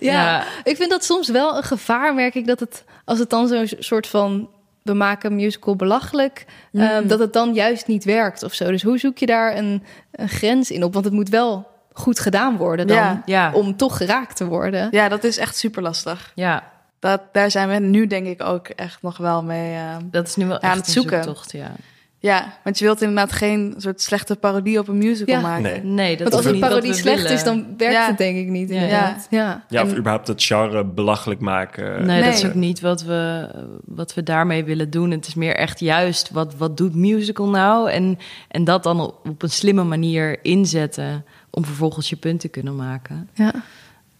ja. 0.00 0.44
ik 0.64 0.76
vind 0.76 0.90
dat 0.90 1.04
soms 1.04 1.28
wel 1.28 1.56
een 1.56 1.62
gevaar, 1.62 2.14
merk 2.14 2.34
ik, 2.34 2.46
dat 2.46 2.60
het 2.60 2.84
als 3.04 3.18
het 3.18 3.30
dan 3.30 3.48
zo'n 3.48 3.68
soort 3.78 4.06
van 4.06 4.48
we 4.88 4.94
maken 4.94 5.34
musical 5.36 5.76
belachelijk, 5.76 6.44
ehm, 6.72 7.02
mm. 7.02 7.08
dat 7.08 7.18
het 7.18 7.32
dan 7.32 7.54
juist 7.54 7.86
niet 7.86 8.04
werkt 8.04 8.42
of 8.42 8.54
zo. 8.54 8.70
Dus 8.70 8.82
hoe 8.82 8.98
zoek 8.98 9.18
je 9.18 9.26
daar 9.26 9.56
een, 9.56 9.82
een 10.12 10.28
grens 10.28 10.70
in 10.70 10.84
op? 10.84 10.92
Want 10.92 11.04
het 11.04 11.14
moet 11.14 11.28
wel 11.28 11.66
goed 11.92 12.20
gedaan 12.20 12.56
worden 12.56 12.86
dan, 12.86 13.22
ja. 13.24 13.52
om 13.52 13.76
toch 13.76 13.96
geraakt 13.96 14.36
te 14.36 14.46
worden. 14.46 14.88
Ja, 14.90 15.08
dat 15.08 15.24
is 15.24 15.38
echt 15.38 15.56
super 15.56 15.82
lastig. 15.82 16.32
Ja. 16.34 16.72
Dat, 16.98 17.20
daar 17.32 17.50
zijn 17.50 17.68
we 17.68 17.74
nu 17.74 18.06
denk 18.06 18.26
ik 18.26 18.42
ook 18.42 18.68
echt 18.68 19.02
nog 19.02 19.16
wel 19.16 19.42
mee 19.42 19.74
uh, 19.74 19.96
Dat 20.02 20.26
is 20.26 20.36
nu 20.36 20.46
wel 20.46 20.60
aan 20.60 20.76
het 20.76 20.86
zoeken. 20.86 21.24
Zoektocht, 21.24 21.52
ja. 21.52 21.72
Ja, 22.20 22.58
want 22.64 22.78
je 22.78 22.84
wilt 22.84 23.00
inderdaad 23.00 23.32
geen 23.32 23.74
soort 23.76 24.00
slechte 24.00 24.36
parodie 24.36 24.78
op 24.78 24.88
een 24.88 24.98
musical 24.98 25.34
ja. 25.34 25.40
maken. 25.40 25.62
Nee, 25.62 25.82
nee 25.82 26.16
dat 26.16 26.32
want 26.32 26.44
als 26.44 26.54
een 26.54 26.60
parodie 26.60 26.94
slecht 26.94 27.30
is, 27.30 27.44
dan 27.44 27.66
werkt 27.76 27.94
ja. 27.94 28.06
het 28.06 28.18
denk 28.18 28.36
ik 28.36 28.48
niet. 28.48 28.68
Ja, 28.68 28.82
ja. 28.82 29.16
ja. 29.30 29.64
ja 29.68 29.82
of 29.82 29.96
überhaupt 29.96 30.26
het 30.26 30.42
genre 30.42 30.84
belachelijk 30.84 31.40
maken. 31.40 32.06
Nee, 32.06 32.20
nee, 32.20 32.22
dat 32.22 32.34
is 32.34 32.46
ook 32.46 32.54
niet 32.54 32.80
wat 32.80 33.02
we, 33.02 33.50
wat 33.84 34.14
we 34.14 34.22
daarmee 34.22 34.64
willen 34.64 34.90
doen. 34.90 35.10
Het 35.10 35.26
is 35.26 35.34
meer 35.34 35.56
echt 35.56 35.80
juist, 35.80 36.30
wat, 36.30 36.56
wat 36.56 36.76
doet 36.76 36.94
musical 36.94 37.48
nou? 37.48 37.90
En, 37.90 38.18
en 38.48 38.64
dat 38.64 38.82
dan 38.82 39.00
op 39.00 39.42
een 39.42 39.50
slimme 39.50 39.84
manier 39.84 40.44
inzetten 40.44 41.24
om 41.50 41.64
vervolgens 41.64 42.08
je 42.08 42.16
punt 42.16 42.40
te 42.40 42.48
kunnen 42.48 42.76
maken. 42.76 43.28
Ja. 43.34 43.52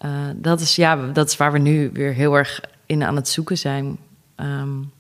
Uh, 0.04 0.11
dat, 0.37 0.61
is, 0.61 0.76
ja, 0.76 0.96
dat 0.96 1.28
is 1.28 1.37
waar 1.37 1.52
we 1.52 1.58
nu 1.58 1.90
weer 1.92 2.12
heel 2.12 2.34
erg 2.34 2.61
in 2.87 3.02
aan 3.02 3.16
het 3.16 3.28
zoeken 3.28 3.58
zijn. 3.58 3.98
Um, 4.37 4.90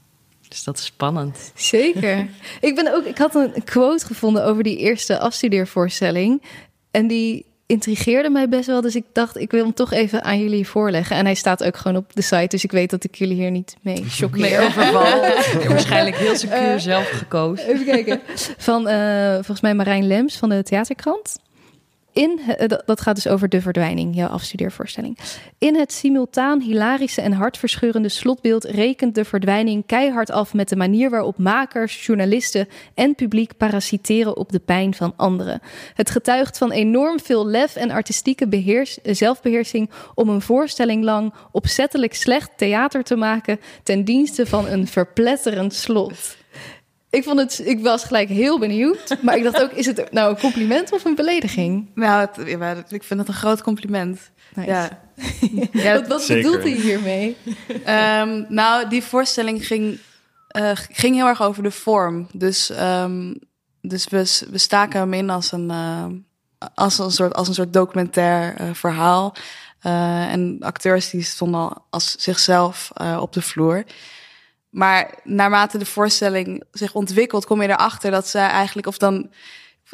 dus 0.48 0.64
dat 0.64 0.78
is 0.78 0.84
spannend. 0.84 1.52
Zeker. 1.54 2.28
ik, 2.60 2.74
ben 2.74 2.94
ook, 2.94 3.04
ik 3.04 3.18
had 3.18 3.34
een 3.34 3.64
quote 3.64 4.06
gevonden 4.06 4.44
over 4.44 4.62
die 4.62 4.76
eerste 4.76 5.18
afstudeervoorstelling. 5.18 6.42
En 6.90 7.06
die 7.06 7.46
intrigeerde 7.66 8.30
mij 8.30 8.48
best 8.48 8.66
wel. 8.66 8.80
Dus 8.80 8.96
ik 8.96 9.04
dacht, 9.12 9.36
ik 9.36 9.50
wil 9.50 9.64
hem 9.64 9.74
toch 9.74 9.92
even 9.92 10.22
aan 10.22 10.40
jullie 10.40 10.68
voorleggen. 10.68 11.16
En 11.16 11.24
hij 11.24 11.34
staat 11.34 11.64
ook 11.64 11.76
gewoon 11.76 11.96
op 11.96 12.14
de 12.14 12.22
site. 12.22 12.46
Dus 12.48 12.64
ik 12.64 12.70
weet 12.72 12.90
dat 12.90 13.04
ik 13.04 13.14
jullie 13.14 13.36
hier 13.36 13.50
niet 13.50 13.76
mee 13.82 14.04
choqueer. 14.20 14.60
Overval. 14.60 15.20
waarschijnlijk 15.68 16.16
heel 16.16 16.36
secuur 16.36 16.74
uh, 16.74 16.78
zelf 16.78 17.08
gekozen. 17.08 17.68
Even 17.68 17.84
kijken. 17.84 18.20
Van 18.58 18.88
uh, 18.88 19.32
volgens 19.34 19.60
mij 19.60 19.74
Marijn 19.74 20.06
Lems 20.06 20.36
van 20.36 20.48
de 20.48 20.62
Theaterkrant 20.62 21.36
in, 22.18 22.40
eh, 22.56 22.68
dat 22.84 23.00
gaat 23.00 23.14
dus 23.14 23.28
over 23.28 23.48
de 23.48 23.60
verdwijning, 23.60 24.16
jouw 24.16 24.28
afstudeervoorstelling. 24.28 25.18
In 25.58 25.76
het 25.76 25.92
simultaan 25.92 26.60
hilarische 26.60 27.20
en 27.20 27.32
hartverscheurende 27.32 28.08
slotbeeld 28.08 28.64
rekent 28.64 29.14
de 29.14 29.24
verdwijning 29.24 29.86
keihard 29.86 30.30
af 30.30 30.54
met 30.54 30.68
de 30.68 30.76
manier 30.76 31.10
waarop 31.10 31.38
makers, 31.38 32.06
journalisten 32.06 32.68
en 32.94 33.14
publiek 33.14 33.56
parasiteren 33.56 34.36
op 34.36 34.52
de 34.52 34.58
pijn 34.58 34.94
van 34.94 35.12
anderen. 35.16 35.60
Het 35.94 36.10
getuigt 36.10 36.58
van 36.58 36.70
enorm 36.70 37.20
veel 37.20 37.46
lef 37.46 37.76
en 37.76 37.90
artistieke 37.90 38.48
beheers, 38.48 38.98
zelfbeheersing 39.02 39.90
om 40.14 40.28
een 40.28 40.42
voorstelling 40.42 41.04
lang 41.04 41.34
opzettelijk 41.52 42.14
slecht 42.14 42.50
theater 42.56 43.02
te 43.02 43.16
maken 43.16 43.60
ten 43.82 44.04
dienste 44.04 44.46
van 44.46 44.66
een 44.66 44.86
verpletterend 44.86 45.74
slot. 45.74 46.37
Ik, 47.10 47.24
vond 47.24 47.38
het, 47.38 47.60
ik 47.64 47.80
was 47.80 48.04
gelijk 48.04 48.28
heel 48.28 48.58
benieuwd. 48.58 49.16
Maar 49.22 49.36
ik 49.36 49.42
dacht 49.42 49.62
ook, 49.62 49.72
is 49.72 49.86
het 49.86 50.12
nou 50.12 50.30
een 50.30 50.38
compliment 50.38 50.92
of 50.92 51.04
een 51.04 51.14
belediging? 51.14 51.90
Nou, 51.94 52.20
het, 52.20 52.92
ik 52.92 53.02
vind 53.02 53.20
het 53.20 53.28
een 53.28 53.34
groot 53.34 53.62
compliment. 53.62 54.30
Nice. 54.54 54.70
Ja. 54.70 55.00
ja 55.82 55.92
wat, 55.92 56.08
wat 56.08 56.26
bedoelt 56.26 56.62
hij 56.62 56.72
hiermee? 56.72 57.36
Um, 57.68 58.46
nou, 58.48 58.88
die 58.88 59.02
voorstelling 59.02 59.66
ging, 59.66 59.98
uh, 60.56 60.70
ging 60.74 61.14
heel 61.14 61.26
erg 61.26 61.42
over 61.42 61.62
de 61.62 61.70
vorm. 61.70 62.26
Dus, 62.32 62.70
um, 62.80 63.38
dus 63.80 64.08
we, 64.08 64.46
we 64.50 64.58
staken 64.58 65.00
hem 65.00 65.14
in 65.14 65.30
als 65.30 65.52
een, 65.52 65.70
uh, 65.70 66.04
als 66.74 66.98
een, 66.98 67.10
soort, 67.10 67.34
als 67.34 67.48
een 67.48 67.54
soort 67.54 67.72
documentair 67.72 68.60
uh, 68.60 68.68
verhaal. 68.72 69.34
Uh, 69.86 70.32
en 70.32 70.56
acteurs 70.60 71.10
die 71.10 71.22
stonden 71.22 71.60
al 71.60 71.86
als 71.90 72.16
zichzelf 72.18 72.90
uh, 73.02 73.18
op 73.20 73.32
de 73.32 73.42
vloer. 73.42 73.84
Maar 74.70 75.18
naarmate 75.24 75.78
de 75.78 75.86
voorstelling 75.86 76.64
zich 76.70 76.94
ontwikkelt, 76.94 77.44
kom 77.44 77.62
je 77.62 77.68
erachter 77.68 78.10
dat 78.10 78.28
ze 78.28 78.38
eigenlijk, 78.38 78.86
of 78.86 78.98
dan 78.98 79.30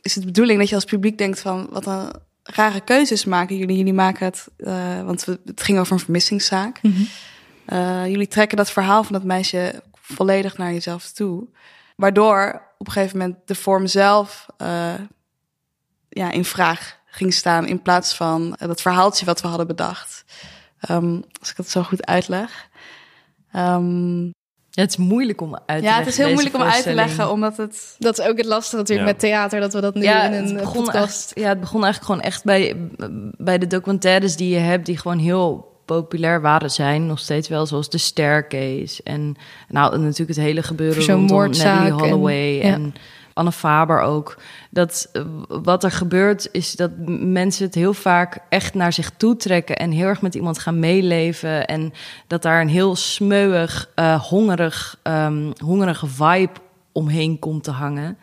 is 0.01 0.15
het 0.15 0.23
de 0.23 0.31
bedoeling 0.31 0.59
dat 0.59 0.69
je 0.69 0.75
als 0.75 0.85
publiek 0.85 1.19
denkt 1.19 1.41
van 1.41 1.69
wat 1.71 1.87
een 1.87 2.11
rare 2.43 2.81
keuzes 2.81 3.25
maken 3.25 3.57
jullie. 3.57 3.77
Jullie 3.77 3.93
maken 3.93 4.25
het, 4.25 4.49
uh, 4.59 5.03
want 5.03 5.25
het 5.25 5.63
ging 5.63 5.79
over 5.79 5.93
een 5.93 5.99
vermissingszaak. 5.99 6.83
Mm 6.83 6.95
-hmm. 6.95 8.07
jullie 8.07 8.29
trekken 8.29 8.57
dat 8.57 8.71
verhaal 8.71 9.05
van 9.05 9.13
dat 9.13 9.25
meisje 9.25 9.83
volledig 9.93 10.57
naar 10.57 10.73
jezelf 10.73 11.13
toe. 11.13 11.49
Waardoor 11.97 12.63
op 12.79 12.87
een 12.87 12.93
gegeven 12.93 13.19
moment 13.19 13.39
de 13.45 13.55
vorm 13.55 13.87
zelf 13.87 14.47
ja, 16.09 16.31
in 16.31 16.45
vraag 16.45 16.99
ging 17.07 17.35
staan 17.35 17.67
in 17.67 17.83
plaats 17.83 18.15
van 18.15 18.57
dat 18.59 18.81
verhaaltje 18.81 19.27
wat 19.27 19.41
we 19.41 19.49
hadden 19.49 19.67
bedacht. 19.67 20.25
Um, 20.91 21.25
als 21.41 21.51
ik 21.51 21.57
het 21.57 21.71
zo 21.71 21.83
goed 21.83 22.07
uitleg. 22.07 22.69
Um, 23.57 24.31
ja, 24.75 24.83
het 24.83 24.91
is 24.91 24.97
moeilijk 24.97 25.41
om 25.41 25.55
uit 25.55 25.63
te 25.67 25.73
leggen. 25.73 25.91
Ja, 25.91 25.99
het 25.99 26.07
is 26.07 26.17
heel 26.17 26.33
moeilijk 26.33 26.55
om 26.55 26.63
uit 26.63 26.83
te 26.83 26.95
leggen, 26.95 27.31
omdat 27.31 27.57
het... 27.57 27.97
Dat 27.99 28.19
is 28.19 28.27
ook 28.27 28.37
het 28.37 28.47
lastige 28.47 28.77
natuurlijk 28.77 29.09
ja. 29.09 29.13
met 29.13 29.21
theater, 29.21 29.61
dat 29.61 29.73
we 29.73 29.81
dat 29.81 29.95
nu 29.95 30.03
ja, 30.03 30.25
in 30.25 30.33
een 30.33 30.73
podcast... 30.73 31.31
Echt, 31.31 31.41
ja, 31.45 31.49
het 31.49 31.61
begon 31.61 31.85
eigenlijk 31.85 32.13
gewoon 32.13 32.31
echt 32.31 32.45
bij, 32.45 32.77
bij 33.37 33.59
de 33.59 33.67
documentaires 33.67 34.37
die 34.37 34.49
je 34.49 34.59
hebt... 34.59 34.87
die 34.87 34.99
gewoon 34.99 35.19
heel 35.19 35.73
populair 35.85 36.41
waren 36.41 36.71
zijn, 36.71 37.07
nog 37.07 37.19
steeds 37.19 37.49
wel, 37.49 37.67
zoals 37.67 37.89
The 37.89 37.99
Staircase. 37.99 39.03
En 39.03 39.37
nou, 39.69 39.99
natuurlijk 39.99 40.29
het 40.29 40.47
hele 40.47 40.63
gebeuren 40.63 41.03
Zo'n 41.03 41.21
moordzaak 41.21 41.79
Nellie 41.79 41.93
Holloway 41.93 42.61
en, 42.61 42.73
en 42.73 42.95
Anne 43.35 43.53
Faber 43.53 44.01
ook. 44.01 44.37
Dat 44.71 45.09
uh, 45.13 45.23
wat 45.49 45.85
er 45.85 45.91
gebeurt 45.91 46.49
is 46.53 46.73
dat 46.73 46.91
mensen 47.19 47.65
het 47.65 47.75
heel 47.75 47.95
vaak 47.95 48.39
echt 48.49 48.75
naar 48.75 48.93
zich 48.93 49.11
toe 49.17 49.37
trekken 49.37 49.77
en 49.77 49.91
heel 49.91 50.07
erg 50.07 50.23
met 50.23 50.35
iemand 50.35 50.59
gaan 50.59 50.79
meeleven. 50.79 51.67
En 51.67 51.93
dat 52.27 52.43
daar 52.43 52.61
een 52.61 52.69
heel 52.69 52.97
smeuig, 52.97 53.91
uh, 53.97 54.21
hongerig, 54.23 55.01
um, 55.03 55.53
hongerige 55.65 56.07
vibe 56.07 56.53
omheen 56.93 57.39
komt 57.39 57.65
te 57.65 57.71
hangen. 57.71 58.19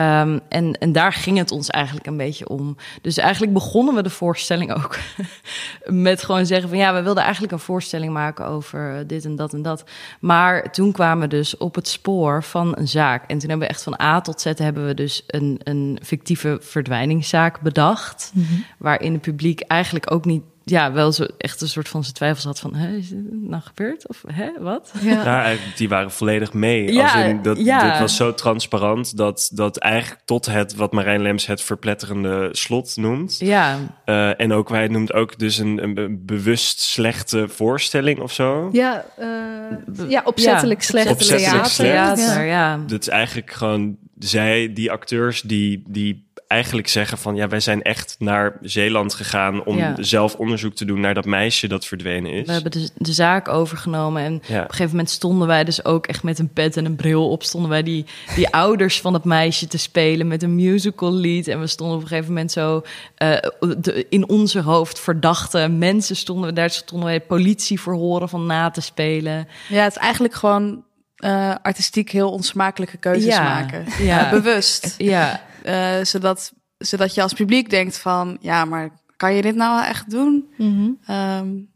Um, 0.00 0.40
en, 0.48 0.72
en 0.78 0.92
daar 0.92 1.12
ging 1.12 1.38
het 1.38 1.50
ons 1.50 1.70
eigenlijk 1.70 2.06
een 2.06 2.16
beetje 2.16 2.48
om. 2.48 2.76
Dus 3.02 3.16
eigenlijk 3.16 3.52
begonnen 3.52 3.94
we 3.94 4.02
de 4.02 4.10
voorstelling 4.10 4.74
ook 4.74 4.98
met 6.06 6.22
gewoon 6.22 6.46
zeggen 6.46 6.68
van 6.68 6.78
ja, 6.78 6.94
we 6.94 7.02
wilden 7.02 7.22
eigenlijk 7.22 7.52
een 7.52 7.58
voorstelling 7.58 8.12
maken 8.12 8.46
over 8.46 9.06
dit 9.06 9.24
en 9.24 9.36
dat 9.36 9.52
en 9.52 9.62
dat. 9.62 9.84
Maar 10.20 10.72
toen 10.72 10.92
kwamen 10.92 11.28
we 11.28 11.36
dus 11.36 11.56
op 11.56 11.74
het 11.74 11.88
spoor 11.88 12.42
van 12.42 12.76
een 12.76 12.88
zaak. 12.88 13.20
En 13.20 13.38
toen 13.38 13.48
hebben 13.48 13.66
we 13.66 13.74
echt 13.74 13.82
van 13.82 14.00
A 14.00 14.20
tot 14.20 14.40
Z 14.40 14.44
hebben 14.44 14.86
we 14.86 14.94
dus 14.94 15.24
een, 15.26 15.60
een 15.64 15.98
fictieve 16.02 16.58
verdwijningszaak 16.60 17.60
bedacht. 17.60 18.30
Mm 18.34 18.46
-hmm. 18.48 18.64
Waarin 18.78 19.12
het 19.12 19.22
publiek 19.22 19.60
eigenlijk 19.60 20.12
ook 20.12 20.24
niet 20.24 20.42
ja, 20.70 20.92
wel 20.92 21.12
zo 21.12 21.26
echt 21.38 21.60
een 21.60 21.68
soort 21.68 21.88
van 21.88 22.02
zijn 22.02 22.14
twijfels 22.14 22.44
had 22.44 22.60
van, 22.60 22.74
hè, 22.74 22.96
is 22.96 23.08
dit 23.08 23.32
nou 23.32 23.62
gebeurd? 23.62 24.08
Of 24.08 24.24
hè, 24.26 24.50
wat? 24.60 24.92
Ja, 25.00 25.46
ja 25.48 25.56
die 25.76 25.88
waren 25.88 26.10
volledig 26.10 26.52
mee. 26.52 26.92
Ja, 26.92 27.02
Als 27.02 27.14
in, 27.14 27.42
dat, 27.42 27.58
ja. 27.58 27.90
Dit 27.90 28.00
was 28.00 28.16
zo 28.16 28.34
transparant 28.34 29.16
dat, 29.16 29.50
dat 29.52 29.76
eigenlijk 29.76 30.22
tot 30.24 30.46
het, 30.46 30.74
wat 30.74 30.92
Marijn 30.92 31.22
Lems 31.22 31.46
het 31.46 31.62
verpletterende 31.62 32.48
slot 32.52 32.96
noemt. 32.96 33.38
Ja. 33.38 33.78
Uh, 34.06 34.40
en 34.40 34.52
ook, 34.52 34.68
wij 34.68 34.88
noemt 34.88 35.12
ook 35.12 35.38
dus 35.38 35.58
een, 35.58 35.82
een 35.82 36.22
bewust 36.26 36.80
slechte 36.80 37.48
voorstelling 37.48 38.18
of 38.18 38.32
zo. 38.32 38.68
Ja, 38.72 39.04
uh, 39.18 40.10
ja 40.10 40.22
opzettelijk 40.24 40.82
slecht 40.82 41.10
opzettelijk 41.10 41.50
theater. 41.50 41.70
Slecht. 41.70 42.16
theater 42.16 42.44
ja. 42.44 42.80
Dat 42.86 43.00
is 43.00 43.08
eigenlijk 43.08 43.50
gewoon, 43.50 43.96
zij, 44.18 44.72
die 44.72 44.90
acteurs 44.90 45.42
die... 45.42 45.84
die 45.86 46.28
eigenlijk 46.50 46.88
zeggen 46.88 47.18
van 47.18 47.36
ja, 47.36 47.48
wij 47.48 47.60
zijn 47.60 47.82
echt 47.82 48.16
naar 48.18 48.56
Zeeland 48.60 49.14
gegaan 49.14 49.64
om 49.64 49.76
ja. 49.76 49.94
zelf 49.98 50.34
onderzoek 50.34 50.74
te 50.74 50.84
doen 50.84 51.00
naar 51.00 51.14
dat 51.14 51.24
meisje 51.24 51.68
dat 51.68 51.86
verdwenen 51.86 52.32
is. 52.32 52.46
We 52.46 52.52
hebben 52.52 52.70
de, 52.70 52.90
de 52.96 53.12
zaak 53.12 53.48
overgenomen 53.48 54.22
en 54.22 54.32
ja. 54.32 54.38
op 54.38 54.64
een 54.64 54.70
gegeven 54.70 54.90
moment 54.90 55.10
stonden 55.10 55.46
wij 55.46 55.64
dus 55.64 55.84
ook 55.84 56.06
echt 56.06 56.22
met 56.22 56.38
een 56.38 56.52
pet 56.52 56.76
en 56.76 56.84
een 56.84 56.96
bril 56.96 57.30
op, 57.30 57.42
stonden 57.42 57.70
wij 57.70 57.82
die, 57.82 58.04
die 58.34 58.48
ouders 58.64 59.00
van 59.00 59.14
het 59.14 59.24
meisje 59.24 59.66
te 59.66 59.78
spelen 59.78 60.28
met 60.28 60.42
een 60.42 60.54
musical 60.54 61.12
lied 61.12 61.48
en 61.48 61.60
we 61.60 61.66
stonden 61.66 61.96
op 61.96 62.02
een 62.02 62.08
gegeven 62.08 62.32
moment 62.32 62.52
zo 62.52 62.82
uh, 63.22 63.36
de, 63.78 64.06
in 64.08 64.28
onze 64.28 64.60
hoofd 64.60 65.00
verdachte 65.00 65.68
mensen 65.68 66.16
stonden 66.16 66.54
daar 66.54 66.70
stonden 66.70 67.08
wij 67.08 67.20
politieverhoren 67.20 68.28
van 68.28 68.46
na 68.46 68.70
te 68.70 68.80
spelen. 68.80 69.48
Ja, 69.68 69.82
het 69.82 69.96
is 69.96 70.02
eigenlijk 70.02 70.34
gewoon 70.34 70.84
uh, 71.24 71.54
artistiek 71.62 72.10
heel 72.10 72.30
onsmakelijke 72.30 72.96
keuzes 72.96 73.34
ja, 73.34 73.42
maken. 73.42 73.84
Ja. 73.98 74.30
Bewust. 74.40 74.94
Ja. 74.98 75.48
Uh, 75.66 76.04
zodat, 76.04 76.52
zodat 76.78 77.14
je 77.14 77.22
als 77.22 77.32
publiek 77.32 77.70
denkt 77.70 77.98
van... 77.98 78.38
ja, 78.40 78.64
maar 78.64 78.90
kan 79.16 79.34
je 79.34 79.42
dit 79.42 79.54
nou 79.54 79.84
echt 79.84 80.10
doen? 80.10 80.48
Mm 80.56 80.98
-hmm. 81.06 81.16
um, 81.16 81.70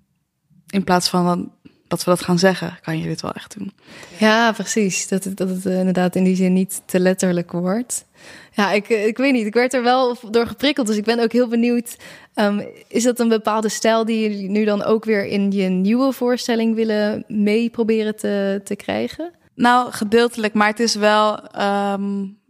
in 0.70 0.85
plaats 0.85 1.09
van 1.09 1.25
dan, 1.25 1.53
dat 1.88 2.05
we 2.05 2.11
dat 2.11 2.23
gaan 2.23 2.38
zeggen, 2.38 2.79
kan 2.83 2.99
je 2.99 3.07
dit 3.07 3.20
wel 3.20 3.33
echt 3.33 3.59
doen. 3.59 3.73
Ja, 4.18 4.53
precies. 4.53 5.09
Dat 5.09 5.25
het, 5.25 5.37
dat 5.37 5.49
het 5.49 5.64
inderdaad 5.64 6.16
in 6.16 6.25
die 6.25 6.37
zin 6.37 6.53
niet 6.53 6.83
te 6.87 7.01
letterlijk 7.01 7.53
wordt. 7.53 8.05
Ja, 8.53 8.73
ik, 8.73 8.88
ik 8.88 9.16
weet 9.16 9.33
niet. 9.33 9.47
Ik 9.47 9.55
werd 9.55 9.75
er 9.75 9.83
wel 9.83 10.16
door 10.31 10.47
geprikkeld. 10.47 10.87
Dus 10.87 10.97
ik 10.97 11.05
ben 11.05 11.18
ook 11.20 11.33
heel 11.33 11.49
benieuwd. 11.49 11.97
Um, 12.35 12.66
is 12.88 13.03
dat 13.03 13.20
een 13.20 13.29
bepaalde 13.29 13.68
stijl 13.68 14.05
die 14.05 14.20
jullie 14.20 14.49
nu 14.49 14.64
dan 14.64 14.83
ook 14.83 15.05
weer 15.05 15.27
in 15.27 15.51
je 15.51 15.68
nieuwe 15.68 16.12
voorstelling 16.12 16.75
willen 16.75 17.25
mee 17.29 17.70
proberen 17.70 18.16
te, 18.16 18.61
te 18.64 18.77
krijgen? 18.77 19.33
Nou, 19.55 19.92
gedeeltelijk. 19.92 20.55
Maar 20.55 20.68
het 20.68 20.81
is 20.81 20.94
wel. 20.94 21.40
Um, 21.61 22.42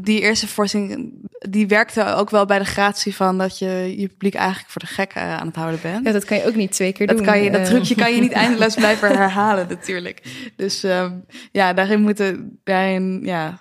die 0.00 0.20
eerste 0.20 0.48
voorstelling, 0.48 1.12
die 1.38 1.66
werkte 1.66 2.04
ook 2.04 2.30
wel 2.30 2.46
bij 2.46 2.58
de 2.58 2.64
gratie 2.64 3.14
van 3.14 3.38
dat 3.38 3.58
je 3.58 3.94
je 3.98 4.08
publiek 4.08 4.34
eigenlijk 4.34 4.70
voor 4.70 4.80
de 4.80 4.86
gek 4.86 5.16
aan 5.16 5.46
het 5.46 5.56
houden 5.56 5.80
bent. 5.82 6.06
Ja, 6.06 6.12
dat 6.12 6.24
kan 6.24 6.36
je 6.36 6.46
ook 6.46 6.54
niet 6.54 6.72
twee 6.72 6.92
keer 6.92 7.06
dat 7.06 7.16
doen. 7.16 7.26
Kan 7.26 7.42
je, 7.42 7.50
dat 7.50 7.64
trucje 7.64 7.94
kan 7.94 8.14
je 8.14 8.20
niet 8.20 8.32
eindeloos 8.42 8.74
blijven 8.74 9.16
herhalen 9.16 9.68
natuurlijk. 9.68 10.50
Dus 10.56 10.82
um, 10.82 11.24
ja, 11.52 11.72
daarin 11.72 12.00
moeten, 12.00 12.58
daarin 12.64 13.20
ja, 13.22 13.60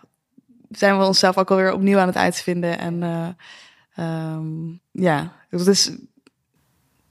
zijn 0.69 0.97
we 0.97 1.05
onszelf 1.05 1.37
ook 1.37 1.51
alweer 1.51 1.73
opnieuw 1.73 1.97
aan 1.97 2.07
het 2.07 2.17
uitvinden. 2.17 2.79
En 2.79 3.01
uh, 3.97 4.35
um, 4.35 4.79
ja, 4.91 5.33
dus 5.49 5.91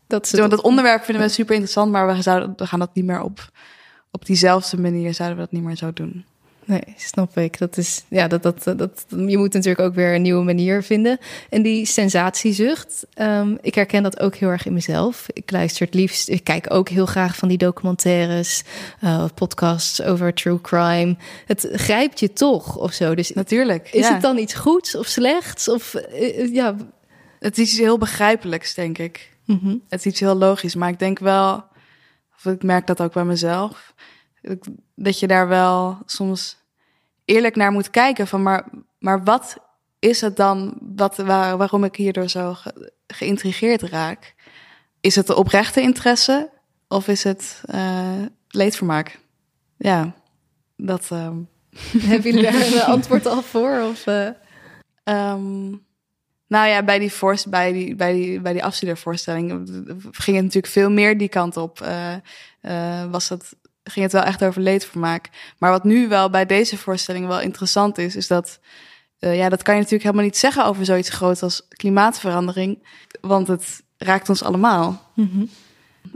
dat, 0.06 0.30
het... 0.30 0.50
dat 0.50 0.62
onderwerp 0.62 1.04
vinden 1.04 1.24
we 1.24 1.28
super 1.28 1.54
interessant, 1.54 1.92
maar 1.92 2.06
we, 2.06 2.22
zouden, 2.22 2.52
we 2.56 2.66
gaan 2.66 2.78
dat 2.78 2.94
niet 2.94 3.04
meer 3.04 3.20
op, 3.20 3.50
op 4.10 4.26
diezelfde 4.26 4.80
manier, 4.80 5.14
zouden 5.14 5.38
we 5.38 5.44
dat 5.44 5.52
niet 5.52 5.62
meer 5.62 5.76
zo 5.76 5.92
doen. 5.92 6.24
Nee, 6.66 6.82
snap 6.96 7.36
ik. 7.36 7.58
Dat 7.58 7.76
is, 7.76 8.04
ja, 8.08 8.28
dat, 8.28 8.42
dat, 8.42 8.64
dat, 8.64 9.06
je 9.08 9.38
moet 9.38 9.52
natuurlijk 9.52 9.80
ook 9.80 9.94
weer 9.94 10.14
een 10.14 10.22
nieuwe 10.22 10.44
manier 10.44 10.82
vinden. 10.82 11.18
En 11.50 11.62
die 11.62 11.86
sensatiezucht, 11.86 13.06
um, 13.20 13.58
ik 13.60 13.74
herken 13.74 14.02
dat 14.02 14.20
ook 14.20 14.34
heel 14.34 14.48
erg 14.48 14.66
in 14.66 14.72
mezelf. 14.72 15.26
Ik 15.32 15.50
luister 15.50 15.86
het 15.86 15.94
liefst, 15.94 16.28
ik 16.28 16.44
kijk 16.44 16.72
ook 16.72 16.88
heel 16.88 17.06
graag 17.06 17.36
van 17.36 17.48
die 17.48 17.58
documentaires, 17.58 18.62
uh, 19.04 19.24
podcasts 19.34 20.02
over 20.02 20.34
true 20.34 20.60
crime. 20.60 21.16
Het 21.46 21.68
grijpt 21.72 22.20
je 22.20 22.32
toch 22.32 22.76
of 22.76 22.92
zo. 22.92 23.14
Dus 23.14 23.30
natuurlijk. 23.30 23.88
Is 23.92 24.06
ja. 24.06 24.12
het 24.12 24.22
dan 24.22 24.38
iets 24.38 24.54
goeds 24.54 24.96
of 24.96 25.06
slechts? 25.06 25.68
Of 25.68 25.94
uh, 25.94 26.54
ja. 26.54 26.76
Het 27.38 27.58
is 27.58 27.70
iets 27.70 27.78
heel 27.78 27.98
begrijpelijks, 27.98 28.74
denk 28.74 28.98
ik. 28.98 29.30
Mm 29.44 29.58
-hmm. 29.62 29.82
Het 29.88 29.98
is 29.98 30.06
iets 30.06 30.20
heel 30.20 30.34
logisch. 30.34 30.74
Maar 30.74 30.88
ik 30.88 30.98
denk 30.98 31.18
wel, 31.18 31.64
of 32.36 32.52
ik 32.52 32.62
merk 32.62 32.86
dat 32.86 33.02
ook 33.02 33.12
bij 33.12 33.24
mezelf 33.24 33.94
dat 34.94 35.18
je 35.18 35.26
daar 35.26 35.48
wel 35.48 35.98
soms 36.04 36.56
eerlijk 37.24 37.56
naar 37.56 37.72
moet 37.72 37.90
kijken 37.90 38.26
van 38.26 38.42
maar, 38.42 38.68
maar 38.98 39.24
wat 39.24 39.56
is 39.98 40.20
het 40.20 40.36
dan 40.36 40.78
wat, 40.80 41.16
waar, 41.16 41.56
waarom 41.56 41.84
ik 41.84 41.96
hierdoor 41.96 42.28
zo 42.28 42.54
ge, 42.54 42.92
geïntrigeerd 43.06 43.82
raak? 43.82 44.34
Is 45.00 45.16
het 45.16 45.26
de 45.26 45.36
oprechte 45.36 45.80
interesse 45.80 46.50
of 46.88 47.08
is 47.08 47.24
het 47.24 47.62
uh, 47.74 48.22
leedvermaak? 48.48 49.18
Ja, 49.76 50.14
dat. 50.76 51.10
Um... 51.12 51.48
Hebben 51.98 52.30
jullie 52.30 52.50
daar 52.50 52.66
een 52.66 52.82
antwoord 52.96 53.26
al 53.26 53.42
voor? 53.42 53.80
Of, 53.80 54.06
uh... 54.06 54.28
um, 55.04 55.84
nou 56.48 56.68
ja, 56.68 56.82
bij 56.82 56.98
die, 56.98 57.12
voorst 57.12 57.48
bij 57.48 57.72
die, 57.72 57.94
bij 57.94 58.12
die, 58.12 58.40
bij 58.40 58.52
die 58.52 58.64
afstudeervoorstelling 58.64 59.50
ging 60.10 60.36
het 60.36 60.44
natuurlijk 60.44 60.72
veel 60.72 60.90
meer 60.90 61.18
die 61.18 61.28
kant 61.28 61.56
op. 61.56 61.80
Uh, 61.80 62.14
uh, 62.62 63.04
was 63.10 63.28
het 63.28 63.56
ging 63.90 64.04
het 64.04 64.12
wel 64.12 64.22
echt 64.22 64.44
over 64.44 64.62
leedvermaak. 64.62 65.30
Maar 65.58 65.70
wat 65.70 65.84
nu 65.84 66.08
wel 66.08 66.30
bij 66.30 66.46
deze 66.46 66.76
voorstelling 66.76 67.26
wel 67.26 67.40
interessant 67.40 67.98
is, 67.98 68.16
is 68.16 68.26
dat. 68.26 68.60
Uh, 69.20 69.36
ja, 69.36 69.48
dat 69.48 69.62
kan 69.62 69.74
je 69.74 69.80
natuurlijk 69.80 70.08
helemaal 70.08 70.26
niet 70.26 70.38
zeggen 70.38 70.64
over 70.64 70.84
zoiets 70.84 71.08
groot 71.08 71.42
als 71.42 71.66
klimaatverandering. 71.68 72.86
Want 73.20 73.48
het 73.48 73.82
raakt 73.98 74.28
ons 74.28 74.42
allemaal. 74.42 75.10
Mm 75.14 75.30
-hmm. 75.32 75.48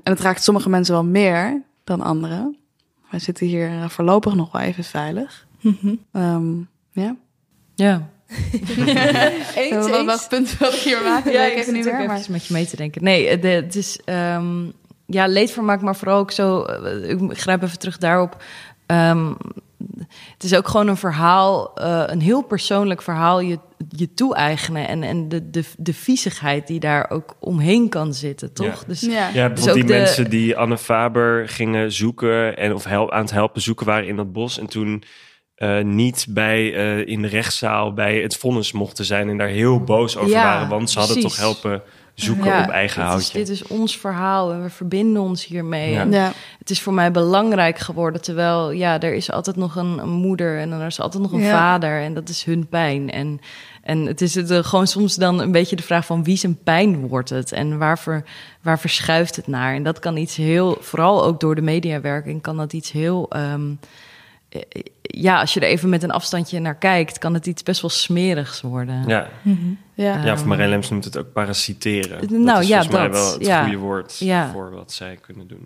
En 0.02 0.12
het 0.12 0.20
raakt 0.20 0.42
sommige 0.42 0.68
mensen 0.68 0.94
wel 0.94 1.04
meer 1.04 1.62
dan 1.84 2.00
anderen. 2.00 2.56
We 3.10 3.18
zitten 3.18 3.46
hier 3.46 3.90
voorlopig 3.90 4.34
nog 4.34 4.52
wel 4.52 4.62
even 4.62 4.84
veilig. 4.84 5.46
Mm 5.60 5.78
-hmm. 5.80 6.22
um, 6.22 6.68
ja. 6.92 7.16
Ja. 7.74 8.08
eens, 9.54 9.88
wat, 9.88 10.04
wat 10.04 10.26
punt 10.28 10.58
wil 10.58 10.68
ik 10.68 10.74
hier 10.74 11.02
maken? 11.02 11.32
Ja, 11.32 11.44
ik 11.44 11.52
ik 11.52 11.58
even 11.58 11.72
niet 11.72 11.84
zit 11.84 11.92
meer. 11.92 12.02
ook 12.02 12.08
Maar... 12.08 12.18
even 12.18 12.32
met 12.32 12.46
je 12.46 12.52
mee 12.52 12.66
te 12.66 12.76
denken. 12.76 13.04
Nee, 13.04 13.38
de, 13.38 13.48
het 13.48 13.76
is... 13.76 14.00
Um, 14.04 14.72
ja, 15.10 15.26
leedvermaak, 15.26 15.80
maar 15.80 15.96
vooral 15.96 16.18
ook 16.18 16.30
zo. 16.30 16.62
Ik 17.02 17.38
grijp 17.38 17.62
even 17.62 17.78
terug 17.78 17.98
daarop. 17.98 18.42
Um, 18.86 19.36
het 20.32 20.44
is 20.44 20.54
ook 20.54 20.68
gewoon 20.68 20.88
een 20.88 20.96
verhaal, 20.96 21.72
uh, 21.82 22.02
een 22.06 22.20
heel 22.20 22.42
persoonlijk 22.42 23.02
verhaal, 23.02 23.40
je, 23.40 23.58
je 23.88 24.14
toe-eigenen. 24.14 24.88
En, 24.88 25.02
en 25.02 25.28
de, 25.28 25.50
de, 25.50 25.64
de 25.78 25.94
viezigheid 25.94 26.66
die 26.66 26.80
daar 26.80 27.10
ook 27.10 27.36
omheen 27.38 27.88
kan 27.88 28.14
zitten, 28.14 28.52
toch? 28.52 28.66
Ja. 28.80 28.86
Dus, 28.86 29.00
Ja. 29.00 29.28
Ja, 29.34 29.48
Dus 29.48 29.64
die 29.64 29.84
de- 29.84 29.92
mensen 29.92 30.30
die 30.30 30.56
Anne 30.56 30.78
Faber 30.78 31.48
gingen 31.48 31.92
zoeken 31.92 32.56
en 32.56 32.74
of 32.74 32.84
help, 32.84 33.10
aan 33.10 33.20
het 33.22 33.30
helpen 33.30 33.60
zoeken 33.62 33.86
waren 33.86 34.06
in 34.08 34.16
dat 34.16 34.32
bos. 34.32 34.58
En 34.58 34.66
toen 34.66 35.02
eh, 35.54 35.80
niet 35.82 36.26
bij 36.28 36.74
eh, 36.74 37.06
in 37.06 37.22
de 37.22 37.28
rechtszaal 37.28 37.92
bij 37.94 38.20
het 38.20 38.36
vonnis 38.36 38.72
mochten 38.72 39.04
zijn 39.04 39.28
en 39.28 39.36
daar 39.38 39.48
heel 39.48 39.80
boos 39.84 40.16
over 40.16 40.30
Ja, 40.30 40.42
waren. 40.44 40.68
Want 40.68 40.90
ze 40.90 40.98
hadden 40.98 41.16
precies. 41.20 41.36
toch 41.38 41.44
helpen 41.44 41.82
zoeken 42.14 42.44
Ja, 42.44 42.62
op 42.62 42.68
eigen 42.70 42.96
dit 43.02 43.06
is, 43.08 43.12
houtje. 43.12 43.38
dit 43.38 43.48
is 43.48 43.66
ons 43.66 43.98
verhaal 43.98 44.52
en 44.52 44.62
we 44.62 44.70
verbinden 44.70 45.22
ons 45.22 45.46
hiermee. 45.46 45.92
Ja. 46.10 46.32
Het 46.58 46.70
is 46.70 46.82
voor 46.82 46.92
mij 46.94 47.10
belangrijk 47.10 47.78
geworden. 47.78 48.22
Terwijl, 48.22 48.70
ja, 48.70 49.00
er 49.00 49.14
is 49.14 49.30
altijd 49.30 49.56
nog 49.56 49.76
een, 49.76 49.98
een 49.98 50.08
moeder 50.10 50.58
en 50.58 50.70
dan 50.70 50.80
er 50.80 50.86
is 50.86 51.00
altijd 51.00 51.22
nog 51.22 51.32
een 51.32 51.40
Ja. 51.40 51.50
vader. 51.58 52.00
En 52.02 52.14
dat 52.14 52.28
is 52.28 52.44
hun 52.44 52.68
pijn. 52.68 53.10
En, 53.10 53.40
en 53.82 54.06
het 54.06 54.20
is 54.20 54.34
het, 54.34 54.50
eh, 54.50 54.58
gewoon 54.64 54.86
soms 54.86 55.14
dan 55.14 55.40
een 55.40 55.52
beetje 55.52 55.76
de 55.76 55.82
vraag 55.82 56.06
van 56.06 56.24
wie 56.24 56.36
zijn 56.36 56.58
pijn 56.64 57.08
wordt 57.08 57.30
het? 57.30 57.52
En 57.52 57.78
waar, 57.78 57.98
ver, 57.98 58.24
waar 58.62 58.78
verschuift 58.78 59.36
het 59.36 59.46
naar? 59.46 59.74
En 59.74 59.82
dat 59.82 59.98
kan 59.98 60.16
iets 60.16 60.36
heel, 60.36 60.76
vooral 60.80 61.24
ook 61.24 61.40
door 61.40 61.54
de 61.54 61.62
mediawerking, 61.62 62.42
kan 62.42 62.56
dat 62.56 62.72
iets 62.72 62.92
heel... 62.92 63.26
ehm, 63.30 63.70
eh, 63.70 63.88
ja, 65.02 65.40
als 65.40 65.54
je 65.54 65.60
er 65.60 65.68
even 65.68 65.88
met 65.88 66.02
een 66.02 66.10
afstandje 66.10 66.60
naar 66.60 66.76
kijkt, 66.78 67.18
kan 67.18 67.34
het 67.34 67.46
iets 67.46 67.62
best 67.62 67.80
wel 67.80 67.90
smerigs 67.90 68.60
worden. 68.60 69.04
Ja, 69.06 69.28
Ja. 69.94 70.24
ja, 70.24 70.32
of 70.32 70.44
Marijn 70.44 70.68
Lems 70.68 70.90
noemt 70.90 71.04
het 71.04 71.16
ook 71.18 71.32
parasiteren. 71.32 72.18
Nou, 72.30 72.44
dat 72.44 72.60
is 72.62 72.68
ja, 72.68 72.82
volgens 72.82 72.96
mij 72.96 73.08
dat, 73.08 73.12
wel 73.12 73.32
het 73.32 73.46
ja. 73.46 73.62
goede 73.62 73.78
woord 73.78 74.16
Ja. 74.18 74.50
voor 74.50 74.70
wat 74.70 74.92
zij 74.92 75.18
kunnen 75.20 75.46
doen. 75.48 75.60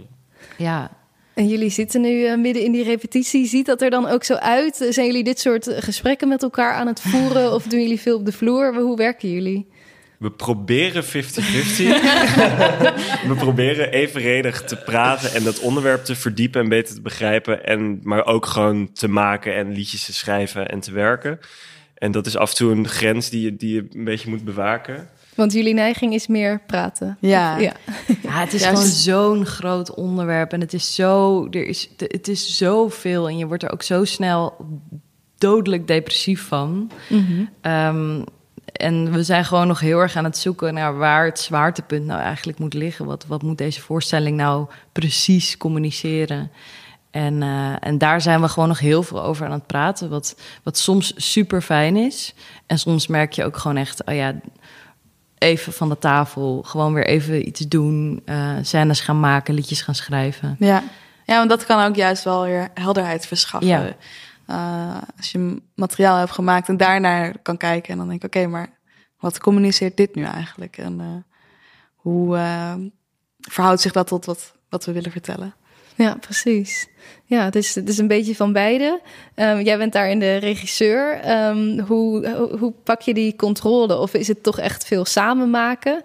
ja. 0.57 0.65
Ja, 0.65 0.91
En 1.35 1.49
jullie 1.49 1.71
zitten 1.71 2.01
nu 2.01 2.25
eh, 2.25 2.37
midden 2.39 2.63
in 2.65 2.73
die 2.73 2.85
repetitie. 2.85 3.47
Ziet 3.47 3.67
dat 3.67 3.83
er 3.83 3.91
dan 3.91 4.07
ook 4.07 4.25
zo 4.25 4.35
uit? 4.35 4.81
Eh, 4.81 4.93
Zijn 4.93 5.07
jullie 5.07 5.25
dit 5.25 5.41
soort 5.41 5.67
eh, 5.67 5.83
gesprekken 5.83 6.29
met 6.29 6.43
elkaar 6.43 6.73
aan 6.75 6.87
het 6.87 7.01
voeren? 7.01 7.53
of 7.55 7.63
doen 7.67 7.81
jullie 7.81 8.01
veel 8.01 8.17
op 8.17 8.25
de 8.25 8.33
vloer? 8.33 8.75
Hoe 8.75 8.97
werken 8.97 9.31
jullie? 9.31 9.67
We 10.25 10.31
proberen 10.31 11.05
50-50. 11.05 11.09
we 13.29 13.35
proberen 13.37 13.91
evenredig 13.91 14.65
te 14.65 14.77
praten 14.77 15.33
en 15.33 15.45
dat 15.45 15.59
onderwerp 15.59 16.05
te 16.05 16.17
verdiepen 16.17 16.63
en 16.63 16.69
beter 16.69 16.95
te 16.95 17.01
begrijpen. 17.01 17.67
En, 17.67 18.01
maar 18.03 18.27
ook 18.27 18.47
gewoon 18.47 18.93
te 18.93 19.09
maken 19.09 19.55
en 19.55 19.73
liedjes 19.73 20.05
te 20.05 20.13
schrijven 20.13 20.69
en 20.69 20.81
te 20.81 20.93
werken. 20.93 21.39
En 21.95 22.13
dat 22.13 22.27
is 22.27 22.37
af 22.37 22.51
en 22.51 22.57
toe 22.57 22.73
een 22.73 22.89
grens 22.89 23.31
die 23.31 23.43
je, 23.43 23.57
die 23.57 23.75
je 23.75 23.87
een 23.93 24.05
beetje 24.05 24.31
moet 24.31 24.45
bewaken. 24.45 25.09
Want 25.35 25.53
jullie 25.53 25.75
neiging 25.75 26.15
is 26.15 26.27
meer 26.27 26.61
praten. 26.67 27.17
Ja. 27.21 27.59
ja. 27.59 27.73
Ja, 28.23 28.41
het 28.41 28.53
is 28.53 28.63
Juist. 28.63 28.79
gewoon 28.79 28.93
zo'n 28.93 29.47
groot 29.47 29.95
onderwerp 29.95 30.53
en 30.53 30.61
het 30.61 30.73
is 30.73 30.95
zo, 30.95 31.47
er 31.51 31.67
is, 31.67 31.91
het 31.97 32.29
is 32.29 32.57
zoveel 32.57 33.29
en 33.29 33.39
je 33.39 33.47
wordt 33.47 33.63
er 33.63 33.73
ook 33.73 33.83
zo 33.83 34.05
snel 34.05 34.67
dodelijk 35.39 35.87
depressief 35.87 36.43
van. 36.43 36.91
Ehm, 37.61 38.23
en 38.75 39.13
we 39.13 39.23
zijn 39.23 39.45
gewoon 39.45 39.67
nog 39.67 39.81
heel 39.81 39.99
erg 39.99 40.17
aan 40.17 40.25
het 40.25 40.39
zoeken 40.39 40.75
naar 40.75 40.97
waar 40.97 41.25
het 41.25 41.39
zwaartepunt 41.39 42.05
nou 42.05 42.21
eigenlijk 42.21 42.59
moet 42.59 42.75
liggen. 42.75 43.05
Wat, 43.05 43.27
wat 43.27 43.43
moet 43.43 43.59
deze 43.59 43.81
voorstelling 43.81 44.37
nou 44.37 44.67
precies 44.93 45.57
communiceren? 45.57 46.51
En, 47.11 47.43
eh, 47.43 47.75
en 47.81 47.99
daar 47.99 48.21
zijn 48.21 48.41
we 48.41 48.49
gewoon 48.49 48.69
nog 48.69 48.79
heel 48.79 49.03
veel 49.03 49.23
over 49.23 49.47
aan 49.47 49.53
het 49.53 49.67
praten. 49.67 50.11
Wat, 50.11 50.37
wat 50.63 50.79
soms 50.79 51.13
super 51.17 51.63
fijn 51.63 51.97
is. 51.97 52.35
En 52.67 52.79
soms 52.79 53.07
merk 53.07 53.33
je 53.33 53.45
ook 53.45 53.57
gewoon 53.57 53.77
echt, 53.77 54.05
oh 54.05 54.15
ja, 54.15 54.35
even 55.39 55.73
van 55.73 55.89
de 55.89 55.99
tafel. 55.99 56.63
Gewoon 56.67 56.95
weer 56.95 57.07
even 57.07 57.47
iets 57.47 57.61
doen. 57.61 58.23
eh 58.25 58.53
scènes 58.63 59.01
gaan 59.01 59.21
maken, 59.21 59.55
liedjes 59.55 59.83
gaan 59.83 59.95
schrijven. 59.95 60.57
Ja. 60.59 60.83
ja, 61.25 61.37
want 61.37 61.49
dat 61.49 61.67
kan 61.67 61.85
ook 61.85 61.97
juist 61.97 62.25
wel 62.25 62.43
weer 62.43 62.69
helderheid 62.75 63.27
verschaffen. 63.27 63.69
Ja. 63.69 63.95
Eh, 64.47 64.97
als 65.17 65.33
je 65.33 65.63
materiaal 65.75 66.19
hebt 66.19 66.31
gemaakt 66.31 66.69
en 66.69 66.77
daarnaar 66.77 67.39
kan 67.39 67.57
kijken 67.57 67.93
en 67.93 67.99
dan 67.99 68.09
denk 68.09 68.25
ik, 68.25 68.37
oké, 68.37 68.47
maar 68.47 68.69
wat 69.19 69.39
communiceert 69.39 69.97
dit 69.97 70.15
nu 70.15 70.25
eigenlijk? 70.25 70.79
En 70.79 71.01
eh, 71.01 71.37
hoe 71.95 72.37
eh, 72.37 72.75
verhoudt 73.41 73.81
zich 73.81 73.93
dat 73.93 74.07
tot 74.07 74.25
wat, 74.25 74.55
wat 74.69 74.85
we 74.85 74.93
willen 74.93 75.11
vertellen? 75.11 75.55
Ja, 75.95 76.17
precies. 76.21 76.89
Ja, 77.25 77.45
het 77.45 77.55
is, 77.55 77.75
het 77.75 77.89
is 77.89 77.99
een 77.99 78.09
beetje 78.09 78.37
van 78.37 78.53
beide. 78.53 79.01
Ehm, 79.35 79.61
jij 79.61 79.79
bent 79.79 79.93
daarin 79.93 80.19
de 80.19 80.37
regisseur. 80.37 81.21
Ehm, 81.21 81.79
hoe, 81.79 82.29
hoe, 82.29 82.59
hoe 82.59 82.73
pak 82.85 83.01
je 83.01 83.15
die 83.15 83.37
controle? 83.37 83.99
Of 83.99 84.15
is 84.15 84.29
het 84.29 84.43
toch 84.43 84.59
echt 84.59 84.85
veel 84.85 85.05
samen 85.05 85.51
maken? 85.51 86.03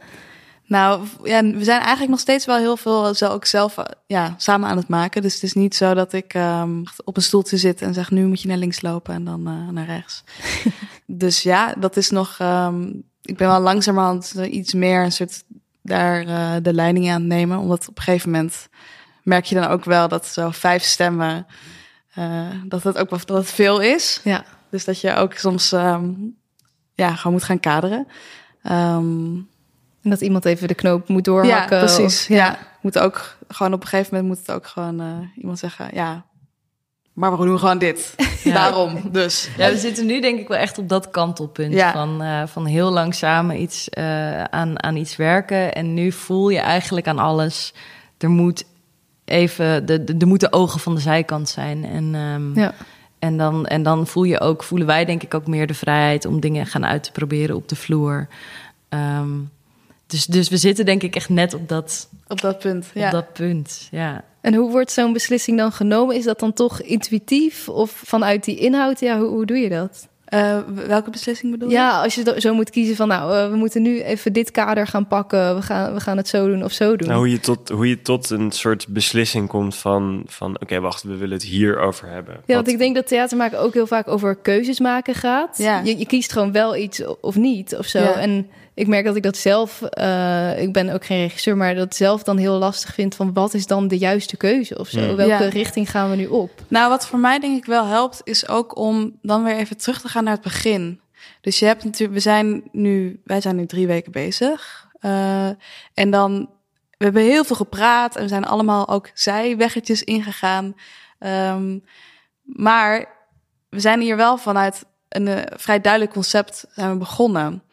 Nou, 0.70 1.06
ja, 1.24 1.44
we 1.44 1.64
zijn 1.64 1.80
eigenlijk 1.80 2.10
nog 2.10 2.20
steeds 2.20 2.46
wel 2.46 2.58
heel 2.58 2.78
veel 2.78 3.14
zo 3.14 3.28
ook 3.28 3.46
zelf 3.46 3.78
eh, 3.78 3.86
ja, 4.08 4.36
samen 4.38 4.70
aan 4.70 4.78
het 4.78 4.88
maken. 4.88 5.22
Dus 5.22 5.34
het 5.34 5.44
is 5.44 5.54
niet 5.54 5.76
zo 5.76 5.94
dat 5.94 6.14
ik 6.14 6.34
ehm, 6.34 6.84
op 7.04 7.16
een 7.16 7.22
stoeltje 7.24 7.58
zit 7.58 7.82
en 7.82 7.94
zeg 7.94 8.12
nu 8.12 8.26
moet 8.26 8.42
je 8.42 8.48
naar 8.48 8.58
links 8.58 8.82
lopen 8.82 9.14
en 9.14 9.24
dan 9.24 9.48
eh, 9.48 9.68
naar 9.74 9.86
rechts. 9.86 10.24
dus 11.06 11.44
ja, 11.44 11.74
dat 11.74 11.98
is 11.98 12.10
nog. 12.10 12.36
ehm, 12.40 12.88
ik 13.30 13.38
ben 13.38 13.48
wel 13.48 13.60
langzamerhand 13.60 14.34
eh, 14.36 14.54
iets 14.54 14.74
meer 14.74 15.04
een 15.04 15.12
soort 15.12 15.44
daar 15.82 16.26
eh, 16.26 16.56
de 16.62 16.74
leiding 16.74 17.10
aan 17.10 17.20
het 17.20 17.30
nemen, 17.30 17.58
omdat 17.58 17.88
op 17.88 17.98
een 17.98 18.04
gegeven 18.04 18.32
moment 18.32 18.70
merk 19.24 19.46
je 19.46 19.56
dan 19.56 19.68
ook 19.68 19.84
wel 19.84 20.08
dat 20.08 20.28
zo 20.28 20.50
vijf 20.52 20.84
stemmen 20.84 21.48
eh, 22.14 22.48
dat 22.66 22.84
het 22.84 22.98
ook 22.98 23.10
wel 23.10 23.20
dat 23.26 23.38
het 23.38 23.52
veel 23.52 23.80
is. 23.82 24.22
Ja, 24.24 24.46
Dus 24.70 24.86
dat 24.86 25.02
je 25.02 25.16
ook 25.16 25.34
soms 25.34 25.72
ehm, 25.72 26.12
ja 26.94 27.16
gewoon 27.16 27.34
moet 27.34 27.44
gaan 27.44 27.60
kaderen. 27.60 28.08
Ehm, 28.64 29.36
en 30.04 30.10
dat 30.10 30.22
iemand 30.22 30.46
even 30.46 30.68
de 30.68 30.74
knoop 30.74 31.08
moet 31.08 31.24
doorhakken. 31.26 31.78
ja, 31.78 31.84
precies. 31.86 32.22
of- 32.22 32.28
ja. 32.36 32.58
moet 32.82 33.00
ook 33.00 33.36
gewoon 33.48 33.74
op 33.74 33.82
een 33.82 33.88
gegeven 33.88 34.16
moment 34.16 34.30
moet 34.38 34.48
het 34.48 34.56
ook 34.56 34.68
gewoon 34.68 35.00
eh, 35.00 35.08
iemand 35.38 35.60
zeggen, 35.60 35.90
ja, 35.94 36.24
maar 37.14 37.38
we 37.40 37.46
doen 37.46 37.60
gewoon 37.60 37.78
dit. 37.78 38.16
Ja. 38.44 38.54
Daarom, 38.54 39.02
dus. 39.12 39.50
Ja, 39.58 39.70
we 39.70 39.78
zitten 39.78 40.06
nu 40.06 40.22
denk 40.22 40.40
ik 40.40 40.48
wel 40.48 40.58
echt 40.58 40.78
op 40.78 40.90
dat 40.90 41.10
kantelpunt. 41.10 41.74
Ja. 41.74 41.92
Van, 41.92 42.22
eh, 42.22 42.44
van 42.48 42.66
heel 42.66 42.92
lang 42.92 43.16
samen 43.16 43.62
iets, 43.62 43.90
eh, 43.90 44.44
aan, 44.44 44.84
aan 44.84 44.96
iets 44.96 45.16
werken. 45.16 45.74
En 45.76 45.94
nu 45.94 46.12
voel 46.12 46.50
je 46.50 46.60
eigenlijk 46.60 47.08
aan 47.08 47.20
alles. 47.20 47.74
Er 48.18 48.30
moet 48.30 48.66
even, 49.26 49.86
de, 49.86 50.04
de, 50.04 50.16
er 50.20 50.28
moeten 50.28 50.54
ogen 50.54 50.80
van 50.80 50.96
de 50.96 51.02
zijkant 51.02 51.50
zijn. 51.50 51.86
En, 51.86 52.16
ehm, 52.16 52.60
Ja. 52.60 52.74
en, 53.20 53.38
dan, 53.38 53.66
en 53.66 53.84
dan 53.84 54.08
voel 54.08 54.24
je 54.24 54.40
ook, 54.40 54.64
voelen 54.64 54.88
wij 54.88 55.06
denk 55.06 55.24
ik 55.24 55.34
ook 55.34 55.48
meer 55.48 55.68
de 55.68 55.74
vrijheid 55.74 56.26
om 56.26 56.40
dingen 56.40 56.66
gaan 56.66 56.86
uit 56.86 57.04
te 57.04 57.12
proberen 57.12 57.56
op 57.56 57.68
de 57.70 57.76
vloer. 57.76 58.28
Ehm, 58.90 59.30
dus, 60.10 60.26
dus 60.26 60.50
we 60.50 60.58
zitten 60.58 60.86
denk 60.86 61.04
ik 61.04 61.15
echt 61.15 61.30
net 61.30 61.54
op 61.54 61.69
dat, 61.69 62.10
Op 62.28 62.41
dat 62.41 62.60
punt, 62.60 62.86
op 62.86 63.02
ja. 63.02 63.10
dat 63.10 63.34
punt. 63.34 63.88
Ja. 63.91 64.24
En 64.41 64.54
hoe 64.54 64.72
wordt 64.72 64.91
zo'n 64.91 65.13
beslissing 65.13 65.58
dan 65.58 65.72
genomen? 65.72 66.15
Is 66.15 66.24
dat 66.24 66.39
dan 66.39 66.54
toch 66.54 66.82
intuïtief 66.82 67.69
of 67.69 67.91
vanuit 68.06 68.43
die 68.43 68.58
inhoud? 68.58 69.00
Ja, 69.00 69.19
hoe, 69.19 69.28
hoe 69.28 69.45
doe 69.45 69.58
je 69.58 69.69
dat? 69.69 70.08
Eh, 70.26 70.58
welke 70.88 71.10
beslissing 71.10 71.52
bedoel 71.52 71.69
je? 71.69 71.76
Ja, 71.76 72.02
als 72.02 72.15
je 72.15 72.36
zo 72.38 72.54
moet 72.54 72.69
kiezen 72.69 72.95
van 72.95 73.08
nou, 73.08 73.34
eh, 73.36 73.50
we 73.50 73.56
moeten 73.56 73.82
nu 73.82 74.02
even 74.02 74.34
dit 74.34 74.52
kader 74.52 74.88
gaan 74.88 75.08
pakken. 75.08 75.56
We 75.56 75.62
gaan, 75.62 75.93
we 75.93 76.00
gaan 76.00 76.17
het 76.17 76.28
zo 76.28 76.48
doen 76.48 76.63
of 76.63 76.72
zo 76.72 76.95
doen. 76.95 77.08
Nou, 77.08 77.19
hoe, 77.19 77.30
je 77.30 77.39
tot, 77.39 77.69
hoe 77.69 77.88
je 77.89 78.02
tot 78.02 78.30
een 78.30 78.52
soort 78.52 78.88
beslissing 78.88 79.48
komt 79.48 79.76
van, 79.76 80.24
van 80.26 80.60
oké, 80.62 80.80
wacht, 80.80 81.04
we 81.04 81.15
willen 81.15 81.34
het 81.34 81.43
hierover 81.45 82.10
hebben. 82.10 82.34
Ja, 82.34 82.39
Wat- 82.45 82.56
want 82.56 82.67
ik 82.67 82.78
denk 82.78 82.95
dat 82.95 83.08
theater 83.08 83.38
maken 83.38 83.60
ook 83.60 83.74
heel 83.74 83.88
vaak 83.88 84.08
over 84.08 84.36
keuzes 84.36 84.80
maken 84.80 85.15
gaat. 85.15 85.58
Ja. 85.58 85.80
Je, 85.80 85.98
je 85.98 86.06
kiest 86.06 86.32
gewoon 86.32 86.52
wel 86.52 86.76
iets 86.76 87.04
of 87.22 87.36
niet 87.36 87.76
of 87.76 87.86
zo. 87.86 88.00
Ja. 88.00 88.13
En 88.13 88.48
ik 88.80 88.88
merk 88.88 89.06
dat 89.06 89.15
ik 89.15 89.24
dat 89.24 89.38
zelf, 89.38 89.82
eh, 89.82 90.62
ik 90.62 90.74
ben 90.74 90.89
ook 90.89 91.06
geen 91.06 91.22
regisseur, 91.22 91.58
maar 91.58 91.76
dat 91.76 91.96
zelf 91.96 92.24
dan 92.24 92.38
heel 92.38 92.58
lastig 92.58 92.94
vind 92.94 93.15
van 93.15 93.34
wat 93.34 93.54
is 93.54 93.65
dan 93.65 93.88
de 93.88 93.98
juiste 93.98 94.38
keuze 94.38 94.80
of 94.80 94.88
zo? 94.88 95.00
Hmm. 95.00 95.15
Welke 95.15 95.44
Ja. 95.44 95.50
richting 95.50 95.89
gaan 95.89 96.10
we 96.10 96.15
nu 96.15 96.26
op? 96.26 96.52
Nou, 96.68 96.89
wat 96.89 97.08
voor 97.08 97.20
mij 97.20 97.39
denk 97.39 97.58
ik 97.58 97.65
wel 97.65 97.86
helpt, 97.86 98.22
is 98.24 98.48
ook 98.48 98.78
om 98.78 99.18
dan 99.22 99.44
weer 99.44 99.56
even 99.56 99.78
terug 99.78 100.02
te 100.02 100.08
gaan 100.08 100.24
naar 100.24 100.34
het 100.34 100.44
begin. 100.44 101.02
Dus 101.42 101.60
je 101.60 101.65
hebt 101.65 101.84
natuurlijk, 101.84 102.13
we 102.13 102.20
zijn 102.20 102.63
nu, 102.72 103.22
wij 103.24 103.42
zijn 103.42 103.56
nu 103.56 103.65
drie 103.65 103.88
weken 103.88 104.12
bezig. 104.12 104.88
Eh, 105.00 105.50
en 105.94 106.10
dan, 106.10 106.50
we 106.98 107.04
hebben 107.04 107.24
heel 107.24 107.44
veel 107.44 107.56
gepraat 107.56 108.15
en 108.15 108.22
we 108.22 108.28
zijn 108.28 108.46
allemaal 108.46 108.88
ook 108.88 109.10
zijweggetjes 109.13 110.04
ingegaan. 110.04 110.76
Ehm, 111.20 111.80
maar 112.44 113.06
we 113.70 113.80
zijn 113.80 114.02
hier 114.02 114.15
wel 114.15 114.38
vanuit 114.38 114.86
een 115.10 115.28
eh, 115.28 115.58
vrij 115.58 115.82
duidelijk 115.82 116.13
concept 116.13 116.65
zijn 116.72 116.92
we 116.92 116.98
begonnen. 116.98 117.63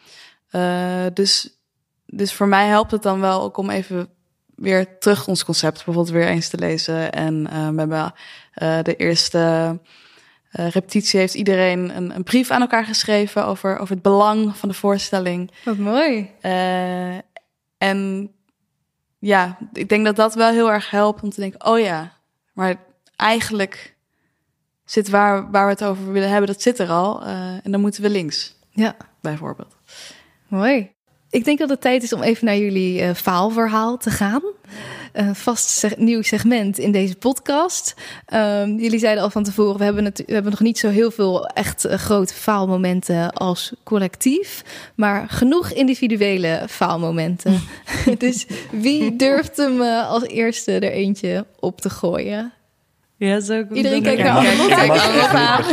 Eh, 0.50 1.06
dus, 1.12 1.58
dus 2.06 2.32
voor 2.32 2.48
mij 2.48 2.66
helpt 2.66 2.90
het 2.90 3.02
dan 3.02 3.20
wel 3.20 3.42
ook 3.42 3.56
om 3.56 3.70
even 3.70 4.08
weer 4.54 4.98
terug 4.98 5.28
ons 5.28 5.44
concept 5.44 5.74
bijvoorbeeld 5.74 6.10
weer 6.10 6.26
eens 6.26 6.48
te 6.48 6.58
lezen. 6.58 7.12
En 7.12 7.46
eh, 7.50 7.68
we 7.68 7.78
hebben 7.78 8.14
eh, 8.54 8.82
de 8.82 8.96
eerste 8.96 9.78
repetitie 10.50 11.20
heeft 11.20 11.34
iedereen 11.34 11.96
een, 11.96 12.14
een 12.14 12.22
brief 12.22 12.50
aan 12.50 12.60
elkaar 12.60 12.84
geschreven 12.84 13.46
over, 13.46 13.78
over 13.78 13.94
het 13.94 14.02
belang 14.02 14.56
van 14.56 14.68
de 14.68 14.74
voorstelling. 14.74 15.50
Wat 15.64 15.76
mooi. 15.76 16.30
En 17.78 18.30
ja, 19.18 19.58
ik 19.72 19.88
denk 19.88 20.04
dat 20.04 20.16
dat 20.16 20.34
wel 20.34 20.50
heel 20.50 20.72
erg 20.72 20.90
helpt 20.90 21.22
om 21.22 21.30
te 21.30 21.40
denken, 21.40 21.66
oh 21.66 21.78
ja, 21.78 22.12
maar 22.52 22.76
eigenlijk 23.16 23.96
zit 24.84 25.08
waar, 25.08 25.50
waar 25.50 25.64
we 25.64 25.70
het 25.70 25.84
over 25.84 26.12
willen 26.12 26.28
hebben, 26.28 26.46
dat 26.46 26.62
zit 26.62 26.78
er 26.78 26.88
al. 26.88 27.22
en 27.62 27.70
dan 27.70 27.80
moeten 27.80 28.02
we 28.02 28.10
links, 28.10 28.56
Ja, 28.70 28.96
bijvoorbeeld. 29.20 29.75
Mooi. 30.48 30.94
Ik 31.30 31.44
denk 31.44 31.58
dat 31.58 31.68
het 31.68 31.80
tijd 31.80 32.02
is 32.02 32.12
om 32.12 32.22
even 32.22 32.44
naar 32.44 32.56
jullie 32.56 33.00
uh, 33.00 33.14
faalverhaal 33.14 33.96
te 33.96 34.10
gaan. 34.10 34.42
Een 35.12 35.34
vast 35.34 35.96
nieuw 35.96 36.22
segment 36.22 36.78
in 36.78 36.92
deze 36.92 37.16
podcast. 37.16 37.94
Um, 38.34 38.78
jullie 38.78 38.98
zeiden 38.98 39.22
al 39.22 39.30
van 39.30 39.42
tevoren, 39.42 39.78
we 39.78 39.84
hebben, 39.84 40.04
het, 40.04 40.22
we 40.26 40.32
hebben 40.32 40.50
nog 40.50 40.60
niet 40.60 40.78
zo 40.78 40.88
heel 40.88 41.10
veel 41.10 41.46
echt 41.46 41.86
uh, 41.86 41.92
grote 41.92 42.34
faalmomenten 42.34 43.32
als 43.32 43.72
collectief. 43.84 44.64
Maar 44.94 45.28
genoeg 45.28 45.72
individuele 45.72 46.64
faalmomenten. 46.68 47.60
dus 48.18 48.46
wie 48.70 49.16
durft 49.16 49.56
hem 49.56 49.80
als 49.82 50.22
eerste 50.22 50.72
er 50.72 50.92
eentje 50.92 51.46
op 51.60 51.80
te 51.80 51.90
gooien? 51.90 52.52
Ja, 53.18 53.40
zo 53.40 53.64
Iedereen 53.72 54.02
kijkt 54.02 54.22
naar 54.22 54.36
allemaal. 54.36 55.62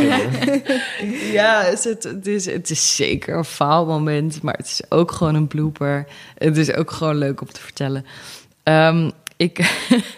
Ja, 1.32 1.62
het, 1.62 1.84
het, 1.84 2.26
is, 2.26 2.46
het 2.46 2.70
is 2.70 2.96
zeker 2.96 3.36
een 3.36 3.44
faalmoment, 3.44 4.42
maar 4.42 4.54
het 4.54 4.66
is 4.66 4.82
ook 4.88 5.12
gewoon 5.12 5.34
een 5.34 5.46
blooper. 5.46 6.06
Het 6.38 6.56
is 6.56 6.74
ook 6.74 6.90
gewoon 6.90 7.16
leuk 7.16 7.40
om 7.40 7.46
te 7.46 7.60
vertellen. 7.60 8.04
Um, 8.62 9.10
ik, 9.36 9.58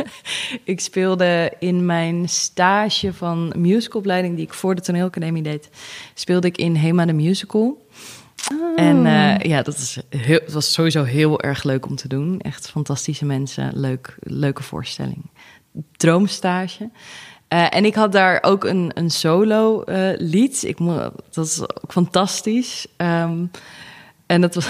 ik 0.65 0.81
speelde 0.81 1.53
in 1.59 1.87
mijn 1.87 2.29
stage 2.29 3.13
van 3.13 3.53
musicalopleiding... 3.57 4.37
die 4.37 4.45
ik 4.45 4.55
voor 4.55 4.75
de 4.75 4.81
toneelacademie 4.81 5.43
deed... 5.43 5.69
speelde 6.15 6.47
ik 6.47 6.57
in 6.57 6.75
Hema 6.75 7.07
de 7.07 7.13
Musical... 7.13 7.85
Oh. 8.53 8.81
En 8.81 9.05
uh, 9.05 9.39
ja, 9.39 9.63
dat 9.63 9.77
is 9.77 9.99
heel, 10.09 10.39
het 10.45 10.53
was 10.53 10.73
sowieso 10.73 11.03
heel 11.03 11.41
erg 11.41 11.63
leuk 11.63 11.87
om 11.87 11.97
te 11.97 12.09
doen. 12.09 12.41
Echt 12.41 12.71
fantastische 12.71 13.25
mensen, 13.25 13.71
leuk, 13.75 14.17
leuke 14.21 14.63
voorstelling 14.63 15.31
droomstage. 15.97 16.91
Uh, 17.49 17.75
en 17.75 17.85
ik 17.85 17.95
had 17.95 18.13
daar 18.13 18.39
ook 18.43 18.65
een, 18.65 18.91
een 18.95 19.11
solo 19.11 19.83
uh, 19.87 20.11
lied. 20.17 20.63
Ik, 20.65 20.79
dat 21.31 21.47
is 21.47 21.61
ook 21.61 21.93
fantastisch. 21.93 22.87
Um, 22.97 23.51
en 24.27 24.41
dat 24.41 24.55
was 24.55 24.69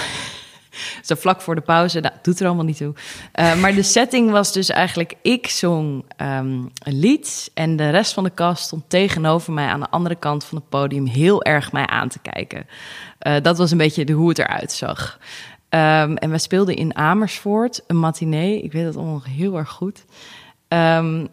zo 1.03 1.15
vlak 1.15 1.41
voor 1.41 1.55
de 1.55 1.61
pauze. 1.61 2.01
Dat 2.01 2.11
nou, 2.11 2.23
doet 2.23 2.41
er 2.41 2.47
allemaal 2.47 2.65
niet 2.65 2.77
toe. 2.77 2.95
Uh, 3.41 3.61
maar 3.61 3.75
de 3.75 3.83
setting 3.83 4.31
was 4.31 4.53
dus 4.53 4.69
eigenlijk... 4.69 5.15
Ik 5.23 5.47
zong 5.47 6.05
um, 6.17 6.71
een 6.79 6.99
lied 6.99 7.51
en 7.55 7.77
de 7.77 7.91
rest 7.91 8.13
van 8.13 8.25
de 8.25 8.31
kast 8.31 8.65
stond 8.65 8.85
tegenover 8.89 9.53
mij... 9.53 9.67
aan 9.67 9.81
de 9.81 9.91
andere 9.91 10.17
kant 10.17 10.45
van 10.45 10.59
het 10.59 10.69
podium 10.69 11.07
heel 11.07 11.45
erg 11.45 11.73
mij 11.73 11.87
aan 11.87 12.09
te 12.09 12.19
kijken. 12.19 12.67
dat 13.43 13.59
was 13.59 13.71
een 13.71 13.79
beetje 13.79 14.05
de, 14.05 14.13
hoe 14.13 14.29
het 14.29 14.39
eruit 14.39 14.73
zag. 14.73 15.19
Um, 15.71 16.17
en 16.17 16.31
we 16.31 16.39
speelden 16.39 16.77
in 16.77 16.97
Amersfoort 16.97 17.83
een 17.87 17.99
matinee. 17.99 18.63
Ik 18.63 18.73
weet 18.73 18.85
dat 18.85 18.97
allemaal 18.97 19.23
heel 19.23 19.57
erg 19.57 19.71
goed. 19.71 20.05
Um, 20.69 21.29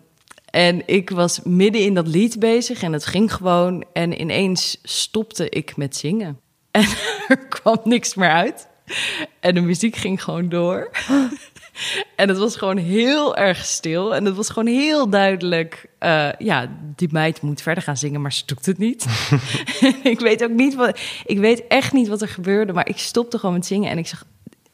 en 0.45 0.87
ik 0.87 1.09
was 1.09 1.41
midden 1.43 1.81
in 1.81 1.93
dat 1.93 2.07
lied 2.07 2.39
bezig 2.39 2.83
en 2.83 2.93
het 2.93 3.05
ging 3.05 3.33
gewoon. 3.33 3.85
En 3.93 4.21
ineens 4.21 4.77
stopte 4.83 5.49
ik 5.49 5.77
met 5.77 5.95
zingen. 5.95 6.39
En 6.71 6.85
er 7.27 7.47
kwam 7.47 7.79
niks 7.83 8.15
meer 8.15 8.29
uit. 8.29 8.67
En 9.39 9.53
de 9.55 9.61
muziek 9.61 9.95
ging 9.95 10.23
gewoon 10.23 10.49
door. 10.49 10.89
En 12.15 12.29
het 12.29 12.37
was 12.37 12.55
gewoon 12.55 12.77
heel 12.77 13.35
erg 13.35 13.65
stil. 13.65 14.15
En 14.15 14.25
het 14.25 14.35
was 14.35 14.49
gewoon 14.49 14.73
heel 14.73 15.09
duidelijk. 15.09 15.85
Uh, 15.99 16.29
ja, 16.37 16.69
die 16.95 17.07
meid 17.11 17.41
moet 17.41 17.61
verder 17.61 17.83
gaan 17.83 17.97
zingen, 17.97 18.21
maar 18.21 18.33
ze 18.33 18.43
doet 18.45 18.65
het 18.65 18.77
niet. 18.77 19.05
ik 20.03 20.19
weet 20.19 20.43
ook 20.43 20.51
niet 20.51 20.75
wat. 20.75 20.99
Ik 21.25 21.37
weet 21.37 21.67
echt 21.67 21.93
niet 21.93 22.07
wat 22.07 22.21
er 22.21 22.27
gebeurde. 22.27 22.73
Maar 22.73 22.87
ik 22.87 22.97
stopte 22.97 23.39
gewoon 23.39 23.55
met 23.55 23.65
zingen. 23.65 23.89
En 23.89 23.97
ik 23.97 24.07
zag. 24.07 24.25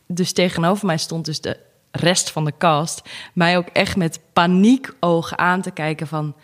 Dus 0.08 0.32
tegenover 0.32 0.86
mij 0.86 0.98
stond 0.98 1.26
dus 1.26 1.41
de 1.41 1.58
rest 1.91 2.32
van 2.32 2.45
de 2.45 2.54
cast 2.58 3.10
mij 3.34 3.58
ook 3.58 3.67
echt 3.67 3.95
met 3.95 4.19
paniekogen 4.34 5.38
aan 5.38 5.62
te 5.62 5.71
kijken 5.71 6.08
van 6.08 6.36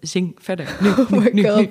zing 0.00 0.36
verder. 0.38 0.76
Nu, 0.80 0.88
oh 0.90 1.10
nu, 1.10 1.30
nu, 1.32 1.70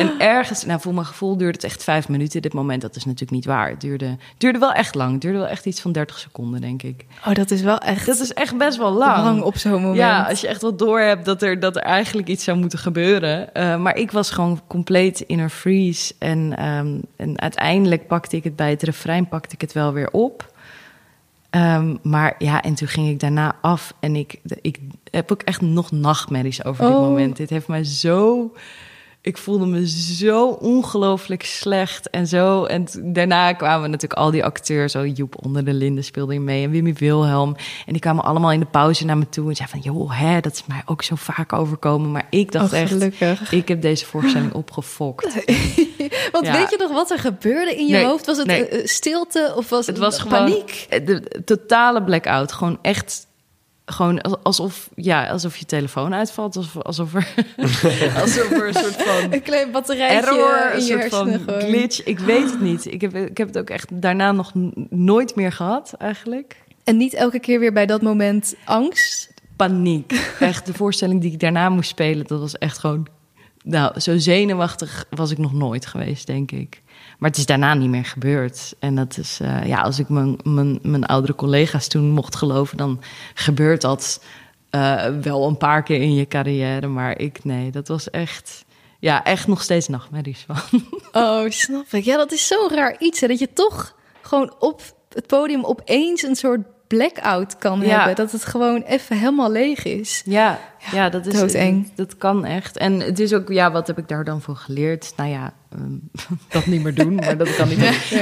En 0.00 0.18
ergens, 0.18 0.64
nou 0.64 0.80
voor 0.80 0.94
mijn 0.94 1.06
gevoel 1.06 1.36
duurde 1.36 1.52
het 1.52 1.64
echt 1.64 1.84
vijf 1.84 2.08
minuten. 2.08 2.42
Dit 2.42 2.52
moment, 2.52 2.82
dat 2.82 2.96
is 2.96 3.04
natuurlijk 3.04 3.32
niet 3.32 3.44
waar. 3.44 3.68
Het 3.68 3.80
duurde, 3.80 4.16
duurde 4.38 4.58
wel 4.58 4.72
echt 4.72 4.94
lang. 4.94 5.12
Het 5.12 5.20
duurde 5.20 5.38
wel 5.38 5.46
echt 5.46 5.66
iets 5.66 5.80
van 5.80 5.92
30 5.92 6.18
seconden, 6.18 6.60
denk 6.60 6.82
ik. 6.82 7.06
Oh, 7.26 7.34
dat 7.34 7.50
is 7.50 7.62
wel 7.62 7.78
echt. 7.78 8.06
Dat 8.06 8.20
is 8.20 8.32
echt 8.32 8.56
best 8.56 8.78
wel 8.78 8.92
lang. 8.92 9.24
Lang 9.24 9.42
op 9.42 9.56
zo'n 9.56 9.72
moment. 9.72 9.96
Ja, 9.96 10.22
als 10.22 10.40
je 10.40 10.48
echt 10.48 10.62
wel 10.62 10.76
door 10.76 11.00
hebt 11.00 11.24
dat 11.24 11.42
er, 11.42 11.60
dat 11.60 11.76
er 11.76 11.82
eigenlijk 11.82 12.28
iets 12.28 12.44
zou 12.44 12.58
moeten 12.58 12.78
gebeuren. 12.78 13.50
Uh, 13.54 13.76
maar 13.76 13.96
ik 13.96 14.10
was 14.10 14.30
gewoon 14.30 14.60
compleet 14.66 15.20
in 15.20 15.38
een 15.38 15.50
freeze. 15.50 16.14
En, 16.18 16.66
um, 16.66 17.00
en 17.16 17.40
uiteindelijk 17.40 18.06
pakte 18.06 18.36
ik 18.36 18.44
het 18.44 18.56
bij 18.56 18.70
het 18.70 18.82
refrein, 18.82 19.28
pakte 19.28 19.54
ik 19.54 19.60
het 19.60 19.72
wel 19.72 19.92
weer 19.92 20.10
op. 20.10 20.56
Um, 21.50 21.98
maar 22.02 22.34
ja, 22.38 22.62
en 22.62 22.74
toen 22.74 22.88
ging 22.88 23.08
ik 23.08 23.20
daarna 23.20 23.56
af 23.60 23.94
en 24.00 24.16
ik, 24.16 24.40
ik 24.60 24.78
heb 25.10 25.32
ook 25.32 25.42
echt 25.42 25.60
nog 25.60 25.90
nachtmerries 25.90 26.64
over 26.64 26.84
dit 26.84 26.94
oh. 26.94 27.00
moment. 27.00 27.36
Dit 27.36 27.50
heeft 27.50 27.68
mij 27.68 27.84
zo 27.84 28.52
ik 29.28 29.38
voelde 29.38 29.66
me 29.66 29.88
zo 29.88 30.46
ongelooflijk 30.48 31.42
slecht 31.42 32.10
en 32.10 32.26
zo. 32.26 32.64
En 32.64 32.86
daarna 33.02 33.52
kwamen 33.52 33.90
natuurlijk 33.90 34.20
al 34.20 34.30
die 34.30 34.44
acteurs. 34.44 34.92
Zo 34.92 35.06
Joep 35.06 35.44
onder 35.44 35.64
de 35.64 35.72
linden 35.72 36.04
speelde 36.04 36.34
in 36.34 36.44
mee 36.44 36.64
en 36.64 36.70
Wimmy 36.70 36.92
Wilhelm. 36.92 37.56
En 37.86 37.92
die 37.92 38.00
kwamen 38.00 38.24
allemaal 38.24 38.52
in 38.52 38.60
de 38.60 38.66
pauze 38.66 39.04
naar 39.04 39.18
me 39.18 39.28
toe 39.28 39.48
en 39.48 39.56
zeiden 39.56 39.82
van... 39.82 39.92
joh, 39.92 40.20
hè, 40.20 40.40
dat 40.40 40.52
is 40.52 40.66
mij 40.66 40.82
ook 40.86 41.02
zo 41.02 41.14
vaak 41.14 41.52
overkomen. 41.52 42.10
Maar 42.10 42.26
ik 42.30 42.52
dacht 42.52 42.72
oh, 42.72 42.78
echt, 42.78 43.02
ik 43.52 43.68
heb 43.68 43.82
deze 43.82 44.06
voorstelling 44.06 44.52
opgefokt. 44.52 45.24
Want 46.32 46.48
weet 46.48 46.70
je 46.70 46.76
nog 46.78 46.92
wat 46.92 47.10
er 47.10 47.18
gebeurde 47.18 47.76
in 47.76 47.86
je 47.86 48.04
hoofd? 48.04 48.26
Was 48.26 48.38
het 48.38 48.48
eh, 48.48 48.86
stilte 48.86 49.52
of 49.56 49.68
was 49.68 49.86
het, 49.86 49.96
het 49.96 50.04
was 50.04 50.22
paniek? 50.22 50.86
Gewoon 50.88 51.04
de 51.04 51.42
totale 51.44 52.02
blackout. 52.02 52.52
Gewoon 52.52 52.78
echt 52.82 53.27
gewoon 53.90 54.42
alsof, 54.42 54.90
ja, 54.94 55.28
alsof 55.28 55.56
je 55.56 55.64
telefoon 55.64 56.14
uitvalt. 56.14 56.56
Alsof, 56.56 56.82
alsof, 56.82 57.14
er, 57.14 57.34
alsof 58.22 58.50
er 58.50 58.68
een 58.68 58.74
soort 58.74 59.02
van... 59.02 59.32
Een 59.32 59.42
klein 59.42 59.70
batterijtje 59.70 60.30
error, 60.30 60.74
een 60.74 60.82
soort 60.82 61.08
van 61.08 61.40
glitch. 61.48 62.04
Ik 62.04 62.18
weet 62.18 62.50
het 62.50 62.60
niet. 62.60 62.92
Ik 62.92 63.00
heb, 63.00 63.14
ik 63.14 63.38
heb 63.38 63.46
het 63.46 63.58
ook 63.58 63.70
echt 63.70 64.02
daarna 64.02 64.32
nog 64.32 64.52
nooit 64.90 65.36
meer 65.36 65.52
gehad, 65.52 65.94
eigenlijk. 65.98 66.56
En 66.84 66.96
niet 66.96 67.14
elke 67.14 67.38
keer 67.38 67.60
weer 67.60 67.72
bij 67.72 67.86
dat 67.86 68.02
moment 68.02 68.54
angst? 68.64 69.32
Paniek. 69.56 70.34
Echt, 70.40 70.66
de 70.66 70.74
voorstelling 70.74 71.20
die 71.20 71.32
ik 71.32 71.40
daarna 71.40 71.68
moest 71.68 71.88
spelen, 71.88 72.26
dat 72.26 72.40
was 72.40 72.58
echt 72.58 72.78
gewoon... 72.78 73.06
Nou, 73.64 74.00
zo 74.00 74.18
zenuwachtig 74.18 75.06
was 75.10 75.30
ik 75.30 75.38
nog 75.38 75.52
nooit 75.52 75.86
geweest, 75.86 76.26
denk 76.26 76.50
ik. 76.52 76.82
Maar 77.18 77.30
het 77.30 77.38
is 77.38 77.46
daarna 77.46 77.74
niet 77.74 77.88
meer 77.88 78.04
gebeurd. 78.04 78.74
En 78.78 78.94
dat 78.94 79.18
is, 79.18 79.38
uh, 79.42 79.66
ja, 79.66 79.80
als 79.80 79.98
ik 79.98 80.08
mijn, 80.08 80.38
mijn, 80.42 80.78
mijn 80.82 81.04
oudere 81.04 81.34
collega's 81.34 81.88
toen 81.88 82.10
mocht 82.10 82.36
geloven, 82.36 82.76
dan 82.76 83.00
gebeurt 83.34 83.80
dat 83.80 84.22
uh, 84.70 85.06
wel 85.22 85.46
een 85.46 85.56
paar 85.56 85.82
keer 85.82 86.00
in 86.00 86.14
je 86.14 86.26
carrière. 86.26 86.86
Maar 86.86 87.18
ik, 87.18 87.44
nee, 87.44 87.70
dat 87.70 87.88
was 87.88 88.10
echt, 88.10 88.64
ja, 88.98 89.24
echt 89.24 89.46
nog 89.46 89.62
steeds 89.62 89.88
nachtmerries 89.88 90.46
van. 90.46 90.80
Oh, 91.12 91.50
snap 91.50 91.86
ik. 91.90 92.04
Ja, 92.04 92.16
dat 92.16 92.32
is 92.32 92.46
zo'n 92.46 92.70
raar 92.74 92.96
iets, 92.98 93.20
hè, 93.20 93.26
dat 93.26 93.38
je 93.38 93.52
toch 93.52 93.94
gewoon 94.20 94.54
op 94.58 94.82
het 95.12 95.26
podium 95.26 95.64
opeens 95.64 96.22
een 96.22 96.36
soort 96.36 96.60
blackout 96.88 97.58
kan 97.58 97.80
hebben. 97.80 98.14
Dat 98.14 98.32
het 98.32 98.44
gewoon 98.44 98.82
even 98.82 99.16
helemaal 99.16 99.50
leeg 99.50 99.84
is. 99.84 100.22
Ja, 100.24 100.58
ja, 100.92 101.08
dat 101.08 101.26
is 101.26 101.34
doodeng. 101.34 101.90
Dat, 101.94 102.16
kan 102.16 102.44
echt. 102.44 102.76
En 102.76 103.00
het 103.00 103.18
is 103.18 103.32
ook, 103.32 103.48
ja, 103.48 103.72
wat 103.72 103.86
heb 103.86 103.98
ik 103.98 104.08
daar 104.08 104.24
dan 104.24 104.40
voor 104.40 104.56
geleerd? 104.56 105.12
Nou 105.16 105.30
ja, 105.30 105.52
um, 105.74 106.10
dat 106.48 106.66
niet 106.66 106.82
meer 106.82 106.94
doen, 106.94 107.14
maar 107.14 107.36
dat 107.36 107.56
kan 107.56 107.68
niet. 107.68 107.78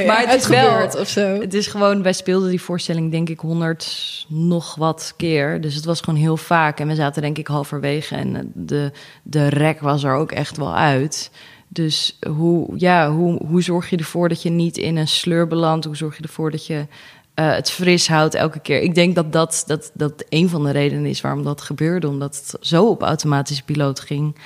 maar 0.06 0.28
het, 0.28 0.40
is 0.40 0.46
wel 0.46 0.84
of 0.84 1.08
zo. 1.08 1.40
Het 1.40 1.54
is 1.54 1.66
gewoon, 1.66 2.02
wij 2.02 2.12
speelden 2.12 2.50
die 2.50 2.62
voorstelling 2.62 3.10
denk 3.10 3.28
ik 3.28 3.40
honderd 3.40 4.24
nog 4.28 4.74
wat 4.74 5.14
keer. 5.16 5.60
Dus 5.60 5.74
het 5.74 5.84
was 5.84 6.00
gewoon 6.00 6.20
heel 6.20 6.36
vaak. 6.36 6.80
En 6.80 6.88
we 6.88 6.94
zaten 6.94 7.22
denk 7.22 7.38
ik 7.38 7.46
halverwege 7.46 8.14
en 8.14 8.52
de, 8.54 8.92
de 9.22 9.48
rek 9.48 9.80
was 9.80 10.04
er 10.04 10.14
ook 10.14 10.32
echt 10.32 10.56
wel 10.56 10.74
uit. 10.74 11.30
Dus 11.68 12.18
hoe, 12.28 12.72
ja, 12.76 13.10
hoe, 13.10 13.46
hoe 13.46 13.62
zorg 13.62 13.90
je 13.90 13.96
ervoor 13.96 14.28
dat 14.28 14.42
je 14.42 14.50
niet 14.50 14.76
in 14.76 14.96
een 14.96 15.08
sleur 15.08 15.46
belandt? 15.46 15.84
Hoe 15.84 15.96
zorg 15.96 16.16
je 16.16 16.22
ervoor 16.22 16.50
dat 16.50 16.66
je 16.66 16.86
uh, 17.36 17.54
het 17.54 17.70
fris 17.70 18.08
houdt 18.08 18.34
elke 18.34 18.60
keer. 18.60 18.80
Ik 18.80 18.94
denk 18.94 19.14
dat 19.14 19.32
dat, 19.32 19.64
dat 19.66 19.90
dat 19.94 20.24
een 20.28 20.48
van 20.48 20.64
de 20.64 20.70
redenen 20.70 21.06
is 21.06 21.20
waarom 21.20 21.44
dat 21.44 21.60
gebeurde. 21.60 22.08
Omdat 22.08 22.36
het 22.36 22.66
zo 22.66 22.88
op 22.88 23.02
automatische 23.02 23.64
piloot 23.64 24.00
ging. 24.00 24.36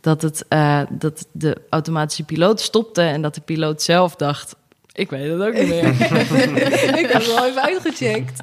Dat, 0.00 0.22
het, 0.22 0.44
uh, 0.48 0.80
dat 0.90 1.26
de 1.32 1.56
automatische 1.68 2.24
piloot 2.24 2.60
stopte 2.60 3.02
en 3.02 3.22
dat 3.22 3.34
de 3.34 3.40
piloot 3.40 3.82
zelf 3.82 4.16
dacht... 4.16 4.56
Ik 4.94 5.10
weet 5.10 5.30
het 5.30 5.40
ook 5.40 5.52
niet 5.52 5.68
meer. 5.68 5.84
ik 7.02 7.10
heb 7.10 7.12
het 7.12 7.26
wel 7.26 7.46
even 7.46 7.62
uitgecheckt. 7.72 8.42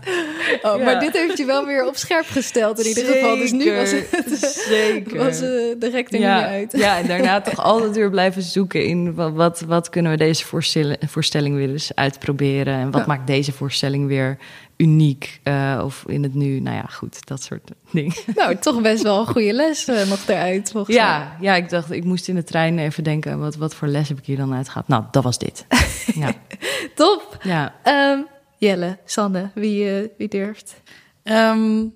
Oh, 0.61 0.83
Maar 0.83 0.99
dit 0.99 1.13
heeft 1.13 1.37
je 1.37 1.45
wel 1.45 1.65
weer 1.65 1.87
op 1.87 1.95
scherp 1.95 2.25
gesteld 2.25 2.79
in 2.79 2.85
ieder 2.85 3.05
geval. 3.05 3.37
Dus 3.37 3.51
nu 3.51 3.75
was 3.75 3.91
het 3.91 4.65
zeker. 4.69 5.17
was 5.17 5.41
uh, 5.41 5.49
de 5.79 5.89
rek 5.91 6.13
er 6.13 6.19
ja. 6.19 6.35
niet 6.35 6.45
uit. 6.45 6.71
ja, 6.77 6.97
en 6.97 7.07
daarna 7.07 7.41
toch 7.41 7.59
altijd 7.63 7.95
weer 7.95 8.09
blijven 8.09 8.41
zoeken 8.41 8.85
in 8.85 9.13
wat, 9.13 9.33
wat, 9.33 9.59
wat 9.59 9.89
kunnen 9.89 10.11
we 10.11 10.17
deze 10.17 10.45
voorstelling, 10.45 10.97
voorstelling 11.07 11.55
weer 11.55 11.69
eens 11.69 11.95
uitproberen. 11.95 12.73
En 12.73 12.91
wat 12.91 13.05
maakt 13.07 13.27
deze 13.27 13.51
voorstelling 13.51 14.07
weer 14.07 14.37
uniek 14.81 15.39
uh, 15.43 15.81
of 15.83 16.03
in 16.07 16.23
het 16.23 16.33
nu. 16.33 16.59
Nou 16.59 16.75
ja, 16.75 16.85
goed, 16.85 17.27
dat 17.27 17.43
soort 17.43 17.71
dingen. 17.91 18.13
Nou, 18.35 18.55
toch 18.55 18.81
best 18.81 19.03
wel 19.03 19.19
een 19.19 19.27
goede 19.27 19.53
les 19.53 19.87
uh, 19.87 20.05
nog 20.05 20.27
eruit. 20.27 20.73
Ja, 20.87 21.37
ja, 21.39 21.55
ik 21.55 21.69
dacht, 21.69 21.91
ik 21.91 22.03
moest 22.03 22.27
in 22.27 22.35
de 22.35 22.43
trein 22.43 22.79
even 22.79 23.03
denken, 23.03 23.39
wat, 23.39 23.55
wat 23.55 23.75
voor 23.75 23.87
les 23.87 24.09
heb 24.09 24.17
ik 24.17 24.25
hier 24.25 24.37
dan 24.37 24.53
uitgehaald? 24.53 24.87
Nou, 24.87 25.03
dat 25.11 25.23
was 25.23 25.37
dit. 25.37 25.65
ja. 26.13 26.33
Top. 26.95 27.37
Ja. 27.41 27.75
Um, 27.83 28.27
Jelle, 28.57 28.97
Sanne, 29.05 29.51
wie, 29.53 30.01
uh, 30.01 30.07
wie 30.17 30.27
durft? 30.27 30.81
Um, 31.23 31.95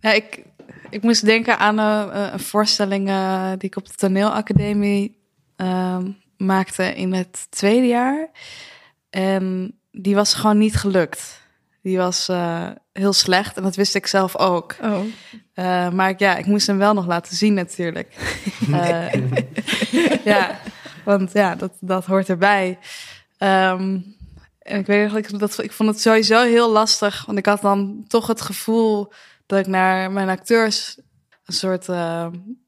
ja, 0.00 0.12
ik, 0.12 0.42
ik 0.90 1.02
moest 1.02 1.24
denken 1.24 1.58
aan 1.58 1.78
een 1.78 2.40
voorstelling 2.40 3.06
die 3.58 3.68
ik 3.68 3.76
op 3.76 3.86
de 3.86 3.94
toneelacademie 3.94 5.18
um, 5.56 6.16
maakte 6.36 6.94
in 6.94 7.12
het 7.12 7.46
tweede 7.50 7.86
jaar. 7.86 8.30
En 9.10 9.74
die 9.92 10.14
was 10.14 10.34
gewoon 10.34 10.58
niet 10.58 10.76
gelukt. 10.76 11.46
Die 11.88 11.96
was 11.96 12.28
uh, 12.28 12.68
heel 12.92 13.12
slecht 13.12 13.56
en 13.56 13.62
dat 13.62 13.76
wist 13.76 13.94
ik 13.94 14.06
zelf 14.06 14.36
ook. 14.36 14.76
Oh. 14.82 15.00
Uh, 15.54 15.90
maar 15.90 16.14
ja, 16.16 16.36
ik 16.36 16.46
moest 16.46 16.66
hem 16.66 16.78
wel 16.78 16.94
nog 16.94 17.06
laten 17.06 17.36
zien 17.36 17.54
natuurlijk. 17.54 18.14
uh, 18.68 19.12
ja, 20.24 20.60
want 21.04 21.32
ja, 21.32 21.54
dat, 21.54 21.72
dat 21.80 22.04
hoort 22.04 22.28
erbij. 22.28 22.78
Um, 23.38 24.16
en 24.58 24.78
ik 24.78 24.86
weet 24.86 25.12
nog, 25.12 25.40
dat, 25.40 25.62
ik 25.62 25.72
vond 25.72 25.88
het 25.88 26.00
sowieso 26.00 26.42
heel 26.42 26.70
lastig. 26.70 27.24
Want 27.26 27.38
ik 27.38 27.46
had 27.46 27.60
dan 27.60 28.04
toch 28.08 28.26
het 28.26 28.40
gevoel 28.40 29.12
dat 29.46 29.58
ik 29.58 29.66
naar 29.66 30.12
mijn 30.12 30.28
acteurs 30.28 30.98
een 31.44 31.54
soort 31.54 31.86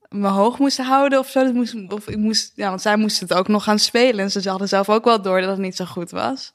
me 0.08 0.28
hoog 0.28 0.58
moest 0.58 0.78
houden 0.78 1.18
of 1.18 1.28
zo. 1.28 1.44
Dat 1.44 1.54
moest, 1.54 1.74
of 1.88 2.08
ik 2.08 2.16
moest, 2.16 2.52
ja, 2.54 2.68
want 2.68 2.82
zij 2.82 2.96
moesten 2.96 3.28
het 3.28 3.36
ook 3.36 3.48
nog 3.48 3.64
gaan 3.64 3.78
spelen. 3.78 4.20
En 4.20 4.30
ze 4.30 4.48
hadden 4.48 4.68
zelf 4.68 4.88
ook 4.88 5.04
wel 5.04 5.22
door 5.22 5.40
dat 5.40 5.50
het 5.50 5.58
niet 5.58 5.76
zo 5.76 5.84
goed 5.84 6.10
was. 6.10 6.52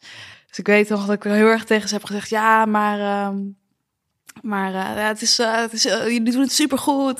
Dus 0.56 0.64
ik 0.64 0.74
weet 0.74 0.90
nog 0.90 1.06
dat 1.06 1.16
ik 1.16 1.24
heel 1.24 1.48
erg 1.48 1.64
tegen 1.64 1.88
ze 1.88 1.94
heb 1.94 2.04
gezegd: 2.04 2.30
ja, 2.30 2.66
maar. 2.66 3.28
Um, 3.28 3.58
maar 4.42 4.70
uh, 4.70 4.96
ja, 4.96 5.08
het 5.08 5.22
is, 5.22 5.40
uh, 5.40 5.56
het 5.56 5.74
is 5.74 5.86
uh, 5.86 6.04
jullie 6.04 6.32
doen 6.32 6.42
het 6.42 6.52
supergoed. 6.52 7.20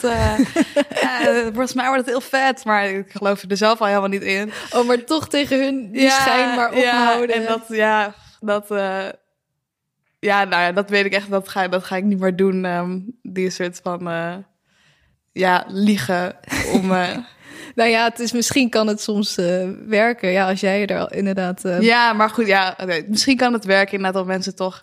Volgens 1.54 1.74
mij 1.74 1.86
wordt 1.88 2.06
het 2.06 2.06
heel 2.06 2.22
vet. 2.22 2.66
Maar 2.66 2.90
ik 2.90 3.12
geloof 3.12 3.44
er 3.44 3.58
zelf 3.58 3.80
al 3.80 3.88
helemaal 3.88 4.10
niet 4.10 4.22
in. 4.22 4.52
Oh, 4.74 4.88
maar 4.88 5.04
toch 5.04 5.28
tegen 5.28 5.64
hun 5.64 5.92
die 5.92 6.02
ja, 6.02 6.10
schijn 6.10 6.56
maar 6.56 6.74
ophouden. 6.74 7.36
Ja, 7.36 7.42
en 7.42 7.48
dat, 7.48 7.66
ja, 7.68 8.16
dat, 8.40 8.66
ja, 10.20 10.44
nou 10.44 10.62
ja, 10.62 10.72
dat 10.72 10.90
weet 10.90 11.06
ik 11.06 11.14
echt. 11.14 11.30
Dat 11.30 11.50
ga, 11.50 11.68
dat 11.68 11.84
ga 11.84 11.96
ik 11.96 12.04
niet 12.04 12.20
meer 12.20 12.36
doen. 12.36 12.66
Um, 12.66 13.20
die 13.22 13.50
soort 13.50 13.80
van, 13.84 14.04
ja, 15.32 15.66
liegen 15.68 16.36
om... 16.74 16.92
Nou 17.76 17.90
ja, 17.90 18.04
het 18.04 18.20
is, 18.20 18.32
misschien 18.32 18.70
kan 18.70 18.88
het 18.88 19.02
soms 19.02 19.38
uh, 19.38 19.70
werken. 19.88 20.30
Ja, 20.30 20.50
als 20.50 20.60
jij 20.60 20.86
er 20.86 21.14
inderdaad. 21.14 21.66
Uh... 21.66 21.82
Ja, 21.82 22.14
maar 22.14 22.30
goed, 22.30 22.48
ja, 22.48 22.76
okay. 22.82 23.06
misschien 23.08 23.38
kan 23.38 23.54
het 23.54 23.66
werken 23.66 23.94
inderdaad 23.94 24.14
dat 24.14 24.26
mensen 24.26 24.56
toch. 24.56 24.82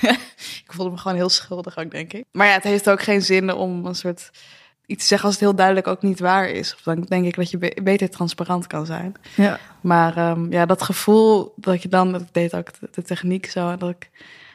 ik 0.64 0.72
voelde 0.72 0.90
me 0.90 0.98
gewoon 0.98 1.16
heel 1.16 1.28
schuldig 1.28 1.78
ook, 1.78 1.90
denk 1.90 2.12
ik. 2.12 2.24
Maar 2.32 2.46
ja, 2.46 2.52
het 2.52 2.62
heeft 2.62 2.90
ook 2.90 3.02
geen 3.02 3.22
zin 3.22 3.52
om 3.52 3.86
een 3.86 3.94
soort 3.94 4.30
iets 4.86 5.02
te 5.02 5.08
zeggen 5.08 5.26
als 5.26 5.36
het 5.36 5.44
heel 5.44 5.54
duidelijk 5.54 5.86
ook 5.86 6.02
niet 6.02 6.20
waar 6.20 6.48
is. 6.48 6.74
Of 6.74 6.80
dan 6.82 7.00
denk 7.00 7.24
ik 7.24 7.36
dat 7.36 7.50
je 7.50 7.58
be 7.58 7.80
beter 7.82 8.10
transparant 8.10 8.66
kan 8.66 8.86
zijn. 8.86 9.14
Ja. 9.36 9.58
Maar 9.80 10.30
um, 10.30 10.52
ja, 10.52 10.66
dat 10.66 10.82
gevoel 10.82 11.52
dat 11.56 11.82
je 11.82 11.88
dan, 11.88 12.12
dat 12.12 12.22
deed 12.32 12.54
ook 12.54 12.78
de, 12.80 12.88
de 12.90 13.02
techniek 13.02 13.46
zo, 13.46 13.76
dat 13.76 13.90
ik 13.90 14.10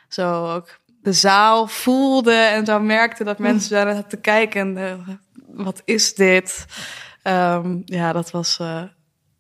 zo 0.08 0.56
ook 0.56 0.80
de 1.02 1.14
zaal 1.14 1.68
voelde 1.68 2.34
en 2.34 2.66
zo 2.66 2.80
merkte 2.80 3.24
dat 3.24 3.40
mensen 3.40 3.86
daar 3.86 4.08
te 4.08 4.18
kijken. 4.18 4.78
En, 4.78 5.00
uh, 5.08 5.16
wat 5.66 5.82
is 5.86 6.14
dit? 6.14 6.66
Um, 7.30 7.82
ja, 7.86 8.14
dat 8.14 8.32
was, 8.32 8.58
uh, 8.62 8.84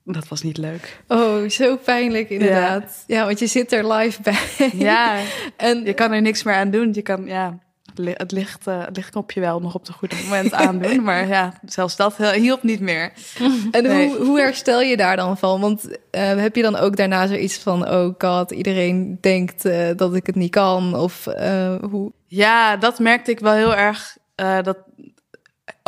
dat 0.03 0.27
was 0.27 0.41
niet 0.41 0.57
leuk. 0.57 1.01
Oh, 1.07 1.49
zo 1.49 1.77
pijnlijk 1.77 2.29
inderdaad. 2.29 3.03
Ja, 3.07 3.17
ja 3.17 3.25
want 3.25 3.39
je 3.39 3.47
zit 3.47 3.71
er 3.71 3.93
live 3.93 4.21
bij. 4.21 4.69
Ja, 4.73 5.19
en 5.57 5.83
je 5.83 5.93
kan 5.93 6.11
er 6.11 6.21
niks 6.21 6.43
meer 6.43 6.55
aan 6.55 6.71
doen. 6.71 6.93
Je 6.93 7.01
kan, 7.01 7.25
ja, 7.25 7.59
het 8.03 8.31
licht, 8.31 8.67
uh, 8.67 8.85
het 8.85 8.95
lichtknopje 8.95 9.39
wel 9.39 9.59
nog 9.59 9.75
op 9.75 9.85
het 9.85 9.95
goede 9.95 10.15
moment 10.23 10.53
aandoen. 10.65 11.03
Maar 11.03 11.27
ja, 11.27 11.53
zelfs 11.65 11.95
dat 11.95 12.17
hielp 12.17 12.63
niet 12.63 12.79
meer. 12.79 13.11
En 13.71 13.83
nee. 13.83 14.07
hoe, 14.07 14.25
hoe 14.25 14.39
herstel 14.39 14.81
je 14.81 14.97
daar 14.97 15.15
dan 15.15 15.37
van? 15.37 15.61
Want 15.61 15.85
uh, 15.85 15.95
heb 16.21 16.55
je 16.55 16.61
dan 16.61 16.75
ook 16.75 16.95
daarna 16.95 17.27
zoiets 17.27 17.57
van... 17.57 17.89
oh 17.89 18.13
god, 18.17 18.51
iedereen 18.51 19.17
denkt 19.21 19.65
uh, 19.65 19.87
dat 19.95 20.15
ik 20.15 20.25
het 20.25 20.35
niet 20.35 20.51
kan? 20.51 20.95
Of 20.95 21.25
hoe? 21.89 22.11
Ja, 22.27 22.77
dat 22.77 22.99
merkte 22.99 23.31
ik 23.31 23.39
wel 23.39 23.53
heel 23.53 23.75
erg. 23.75 24.17
dat 24.35 24.77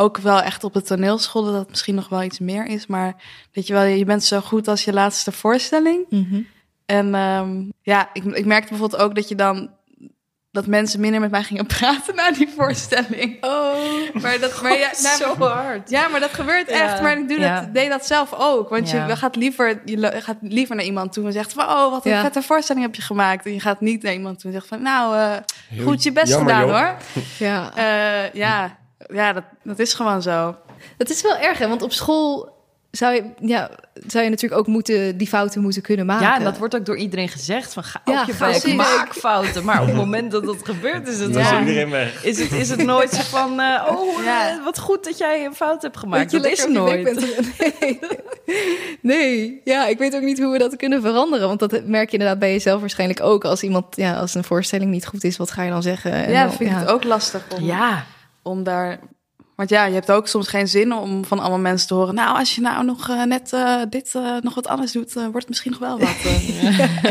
ook 0.02 0.18
wel 0.18 0.41
echt 0.41 0.64
op 0.64 0.74
de 0.74 0.82
toneelschool 0.82 1.43
dat 1.43 1.54
het 1.54 1.70
misschien 1.70 1.95
nog 1.95 2.10
wel 2.10 2.24
iets 2.24 2.39
meer 2.39 2.66
is. 2.66 2.88
Maar 2.88 3.16
dat 3.52 3.68
je 3.68 3.74
wel, 3.74 3.84
je 3.84 4.06
bent 4.06 4.24
zo 4.24 4.39
goed 4.39 4.68
als 4.68 4.84
je 4.84 4.93
laatste 4.93 5.32
voorstelling. 5.32 6.06
Mm 6.10 6.28
-hmm. 6.30 6.47
En 6.86 7.16
um, 7.16 7.74
ja, 7.82 8.10
ik, 8.14 8.24
ik 8.24 8.45
merkte 8.45 8.70
bijvoorbeeld 8.70 9.02
ook 9.02 9.16
dat 9.16 9.28
je 9.30 9.36
dan 9.36 9.70
dat 10.52 10.68
mensen 10.68 10.99
minder 10.99 11.20
met 11.20 11.32
mij 11.32 11.43
gingen 11.43 11.66
praten 11.78 12.16
na 12.16 12.32
die 12.32 12.49
voorstelling. 12.58 13.43
Oh, 13.43 14.22
maar 14.22 14.39
dat, 14.39 14.62
maar 14.62 14.78
ja, 14.78 14.91
nou, 15.04 15.18
zo 15.18 15.36
hard. 15.36 15.89
Ja, 15.89 16.08
maar 16.08 16.20
dat 16.20 16.34
gebeurt 16.34 16.68
echt. 16.68 17.02
Maar 17.02 17.18
ik 17.18 17.28
doe 17.28 17.39
ja. 17.39 17.62
dat, 17.62 17.74
deed 17.74 17.89
dat 17.89 18.06
zelf 18.06 18.34
ook. 18.34 18.70
Want 18.70 18.89
ja. 18.89 19.08
je 19.08 19.16
gaat 19.16 19.36
liever, 19.36 19.82
je 19.86 20.22
gaat 20.22 20.38
liever 20.41 20.76
naar 20.76 20.86
iemand 20.86 21.14
toe 21.14 21.26
en 21.26 21.32
zegt 21.32 21.54
van, 21.54 21.64
oh, 21.64 21.91
wat 21.91 22.06
een 22.06 22.22
vette 22.22 22.41
voorstelling 22.41 22.86
heb 22.86 22.95
je 22.95 23.02
gemaakt. 23.02 23.45
En 23.45 23.54
je 23.54 23.60
gaat 23.60 23.82
niet 23.82 24.04
naar 24.04 24.14
iemand 24.14 24.39
toe 24.39 24.47
en 24.47 24.54
zegt 24.54 24.68
van, 24.68 24.82
nou, 24.82 25.16
uh, 25.16 25.86
goed 25.86 26.04
je 26.04 26.12
best 26.12 26.32
jammer, 26.32 26.54
gedaan 26.54 26.68
joh. 26.68 26.78
hoor. 26.78 26.97
Ja, 27.39 27.72
uh, 27.78 28.34
ja 28.34 28.80
ja, 29.08 29.34
dat, 29.34 29.43
dat 29.64 29.80
is 29.80 29.93
gewoon 29.93 30.22
zo. 30.22 30.56
Dat 30.97 31.10
is 31.10 31.22
wel 31.22 31.38
erg, 31.38 31.58
hè? 31.58 31.68
Want 31.68 31.82
op 31.82 31.91
school 31.91 32.60
zou 32.91 33.14
je, 33.14 33.24
ja, 33.39 33.70
zou 34.08 34.24
je 34.24 34.30
natuurlijk 34.30 34.62
ook 34.62 34.68
moeten, 34.68 35.18
die 35.18 35.28
fouten 35.28 35.62
moeten 35.62 35.82
kunnen 35.82 36.06
maken. 36.06 36.26
Ja, 36.26 36.38
en 36.38 36.43
dat 36.43 36.58
wordt 36.58 36.76
ook 36.76 36.86
door 36.86 36.97
iedereen 36.97 37.30
gezegd. 37.30 37.74
Van, 37.74 37.84
ga 37.84 38.02
ja, 38.06 38.22
op 38.22 38.28
je 38.28 38.36
bek, 38.64 38.76
maak 38.76 39.14
fouten. 39.14 39.66
Maar 39.66 39.82
op 39.82 39.88
het 39.88 39.95
moment 40.06 40.32
dat 40.32 40.45
dat 40.45 40.58
gebeurt, 40.64 41.08
is 41.08 41.20
het, 41.20 41.34
ja. 41.34 41.60
iedereen 41.60 41.89
weg. 41.89 42.24
Is, 42.24 42.39
het, 42.39 42.52
is 42.52 42.70
het 42.70 42.84
nooit 42.84 43.10
zo 43.10 43.22
van... 43.22 43.60
Uh, 43.60 43.88
oh, 43.89 44.24
ja. 44.24 44.62
wat 44.64 44.80
goed 44.80 45.04
dat 45.04 45.18
jij 45.18 45.45
een 45.45 45.56
fout 45.56 45.82
hebt 45.82 45.97
gemaakt. 45.97 46.32
Dat, 46.32 46.43
dat 46.43 46.52
is 46.52 46.68
nooit. 46.68 47.10
Nee. 47.82 47.99
nee, 49.02 49.62
ja, 49.64 49.88
ik 49.88 49.97
weet 49.97 50.16
ook 50.16 50.22
niet 50.22 50.39
hoe 50.39 50.52
we 50.52 50.58
dat 50.58 50.76
kunnen 50.76 51.02
veranderen. 51.02 51.47
Want 51.47 51.60
dat 51.60 51.86
merk 51.86 52.08
je 52.08 52.18
inderdaad 52.18 52.39
bij 52.39 52.52
jezelf 52.52 52.80
waarschijnlijk 52.80 53.22
ook. 53.22 53.45
Als 53.45 53.64
iemand, 53.64 53.86
ja, 53.95 54.16
als 54.16 54.36
een 54.36 54.43
voorstelling 54.43 54.91
niet 54.91 55.06
goed 55.06 55.24
is, 55.24 55.38
wat 55.38 55.52
ga 55.52 55.64
je 55.64 55.70
dan 55.70 55.82
zeggen? 55.82 56.12
En 56.12 56.32
ja, 56.32 56.43
dan, 56.43 56.54
vind 56.54 56.70
ik 56.72 56.78
het 56.78 56.88
ook 56.88 57.04
lastig 57.04 57.43
om... 57.56 57.64
Ja 57.64 58.06
om 58.44 58.64
daar. 58.64 59.00
Want 59.56 59.70
ja, 59.70 59.86
je 59.86 59.94
hebt 59.94 60.12
ook 60.12 60.28
soms 60.28 60.48
geen 60.48 60.68
zin 60.68 60.94
om 60.94 61.26
van 61.26 61.39
allemaal 61.39 61.60
mensen 61.60 61.88
te 61.88 61.94
horen. 61.94 62.16
Nou, 62.16 62.38
als 62.38 62.56
je 62.56 62.62
nou 62.62 62.86
nog 62.86 63.10
uh, 63.10 63.24
net 63.24 63.52
uh, 63.54 63.82
dit 63.89 64.14
uh, 64.16 64.38
nog 64.39 64.56
wat 64.56 64.68
anders 64.68 64.92
doet, 64.92 65.14
wordt 65.14 65.34
het 65.34 65.50
misschien 65.50 65.72
nog 65.72 65.80
wel 65.80 66.00
wat. 66.00 66.16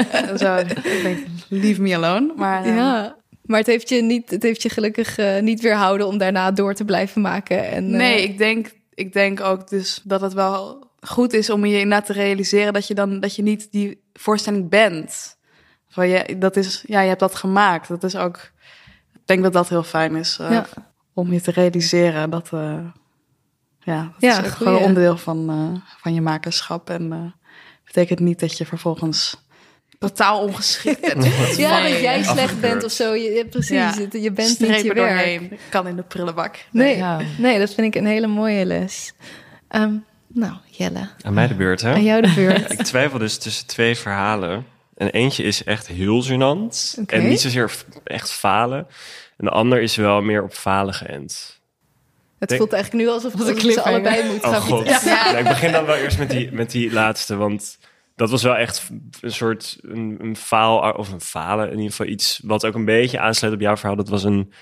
zo, 0.41 0.57
ik 0.57 1.03
denk, 1.03 1.27
leave 1.49 1.81
me 1.81 1.97
alone. 1.97 2.33
Maar, 2.37 2.67
ja. 2.67 3.17
Maar 3.43 3.59
het 3.59 3.67
heeft 3.67 3.89
je, 3.89 4.03
niet, 4.03 4.31
het 4.31 4.43
heeft 4.43 4.63
je 4.63 4.69
gelukkig 4.69 5.19
niet 5.41 5.61
weerhouden 5.61 6.07
om 6.07 6.19
daarna 6.19 6.51
door 6.51 6.75
te 6.75 6.85
blijven 6.85 7.21
maken. 7.21 7.71
En, 7.71 7.91
nee, 7.91 8.23
ik 8.23 8.39
denk, 8.39 8.71
ik 8.95 9.13
denk 9.13 9.41
ook 9.41 9.69
dus 9.69 10.01
dat 10.05 10.21
het 10.21 10.33
wel 10.33 10.89
goed 11.01 11.33
is 11.33 11.51
om 11.51 11.65
je 11.65 11.81
inderdaad 11.81 12.07
te 12.07 12.13
realiseren 12.13 12.73
dat 12.73 12.87
je 12.87 12.95
dan 12.95 13.21
dat 13.21 13.37
je 13.37 13.43
niet 13.43 13.73
die 13.73 14.05
voorstelling 14.13 14.69
bent. 14.69 15.39
Van 15.89 16.09
je, 16.09 16.39
dat 16.39 16.57
is, 16.57 16.85
ja, 16.87 17.01
je 17.01 17.09
hebt 17.09 17.21
dat 17.21 17.35
gemaakt. 17.35 17.89
Dat 17.89 18.05
is 18.05 18.17
ook. 18.17 18.37
Ik 19.15 19.27
denk 19.27 19.43
dat 19.43 19.53
dat 19.53 19.69
heel 19.69 19.83
fijn 19.83 20.17
is. 20.17 20.37
Ja 20.41 20.67
om 21.15 21.33
je 21.33 21.41
te 21.41 21.51
realiseren 21.51 22.31
dat, 22.31 22.51
uh, 22.55 22.79
ja, 23.81 24.03
dat 24.03 24.15
ja, 24.19 24.43
is 24.43 24.51
gewoon 24.51 24.75
een 24.75 24.83
onderdeel 24.83 25.17
van, 25.17 25.51
uh, 25.51 25.81
van 26.01 26.15
je 26.15 26.21
makerschap. 26.21 26.91
En 26.91 27.13
uh, 27.13 27.33
betekent 27.85 28.21
niet 28.21 28.41
dat 28.41 28.59
je 28.59 28.67
vervolgens 28.67 29.37
totaal 29.99 30.43
ongeschikt 30.43 31.01
bent. 31.01 31.25
ja, 31.57 31.83
dat 31.83 32.01
jij 32.01 32.23
slecht 32.23 32.61
bent 32.61 32.85
of 32.85 32.93
zo. 32.93 33.15
Je, 33.15 33.47
precies, 33.51 33.77
ja. 33.77 33.95
je 34.11 34.33
bent 34.33 34.49
Strepen 34.49 34.75
niet 34.75 34.85
je 34.85 34.95
doorheen. 34.95 35.49
werk. 35.49 35.61
kan 35.69 35.87
in 35.87 35.97
de 35.97 36.03
prullenbak. 36.03 36.65
Nee, 36.71 36.87
nee, 36.87 36.97
ja. 36.97 37.21
nee, 37.39 37.59
dat 37.59 37.75
vind 37.75 37.95
ik 37.95 38.01
een 38.01 38.07
hele 38.07 38.27
mooie 38.27 38.65
les. 38.65 39.13
Um, 39.71 40.05
nou, 40.27 40.53
Jelle. 40.67 41.09
Aan 41.23 41.35
mij 41.35 41.47
de 41.47 41.55
beurt, 41.55 41.81
hè? 41.81 41.93
Aan 41.93 42.05
jou 42.05 42.23
de 42.23 42.33
beurt. 42.45 42.73
ik 42.73 42.83
twijfel 42.83 43.19
dus 43.19 43.39
tussen 43.39 43.67
twee 43.67 43.97
verhalen. 43.97 44.67
En 45.01 45.11
eentje 45.11 45.43
is 45.43 45.65
echt 45.65 45.87
heel 45.87 46.25
gênant. 46.25 46.99
Okay. 47.01 47.19
En 47.19 47.29
niet 47.29 47.41
zozeer 47.41 47.73
echt 48.05 48.31
falen. 48.31 48.87
En 49.37 49.45
de 49.45 49.51
ander 49.51 49.83
is 49.83 49.97
wel 49.97 50.23
meer 50.23 50.43
op 50.43 50.53
falen 50.53 50.95
geënt. 50.95 51.61
Het 52.39 52.49
Denk... 52.49 52.61
voelt 52.61 52.73
eigenlijk 52.73 53.05
nu 53.05 53.11
alsof 53.11 53.35
we 53.35 53.73
ze 53.73 53.83
allebei 53.83 54.29
moeten 54.29 54.49
oh, 54.49 54.55
gaan. 54.55 54.63
God. 54.63 54.89
Ja. 54.89 55.01
Ja, 55.05 55.39
ik 55.39 55.45
begin 55.45 55.73
dan 55.73 55.85
wel 55.85 55.97
eerst 55.97 56.19
met 56.19 56.31
die, 56.31 56.53
met 56.53 56.71
die 56.71 56.93
laatste, 56.93 57.37
want 57.37 57.79
dat 58.17 58.31
was 58.31 58.43
wel 58.43 58.57
echt 58.57 58.89
een 59.21 59.33
soort 59.33 59.79
een, 59.83 60.17
een 60.21 60.37
faal 60.37 60.93
of 60.93 61.13
een 61.13 61.21
falen 61.21 61.67
in 61.67 61.77
ieder 61.77 61.91
geval 61.91 62.07
iets 62.07 62.41
wat 62.45 62.67
ook 62.67 62.75
een 62.75 62.85
beetje 62.85 63.21
aansluit 63.21 63.55
op 63.55 63.61
jouw 63.61 63.77
verhaal. 63.77 63.97
Dat 63.97 64.09
was 64.09 64.25
een 64.25 64.53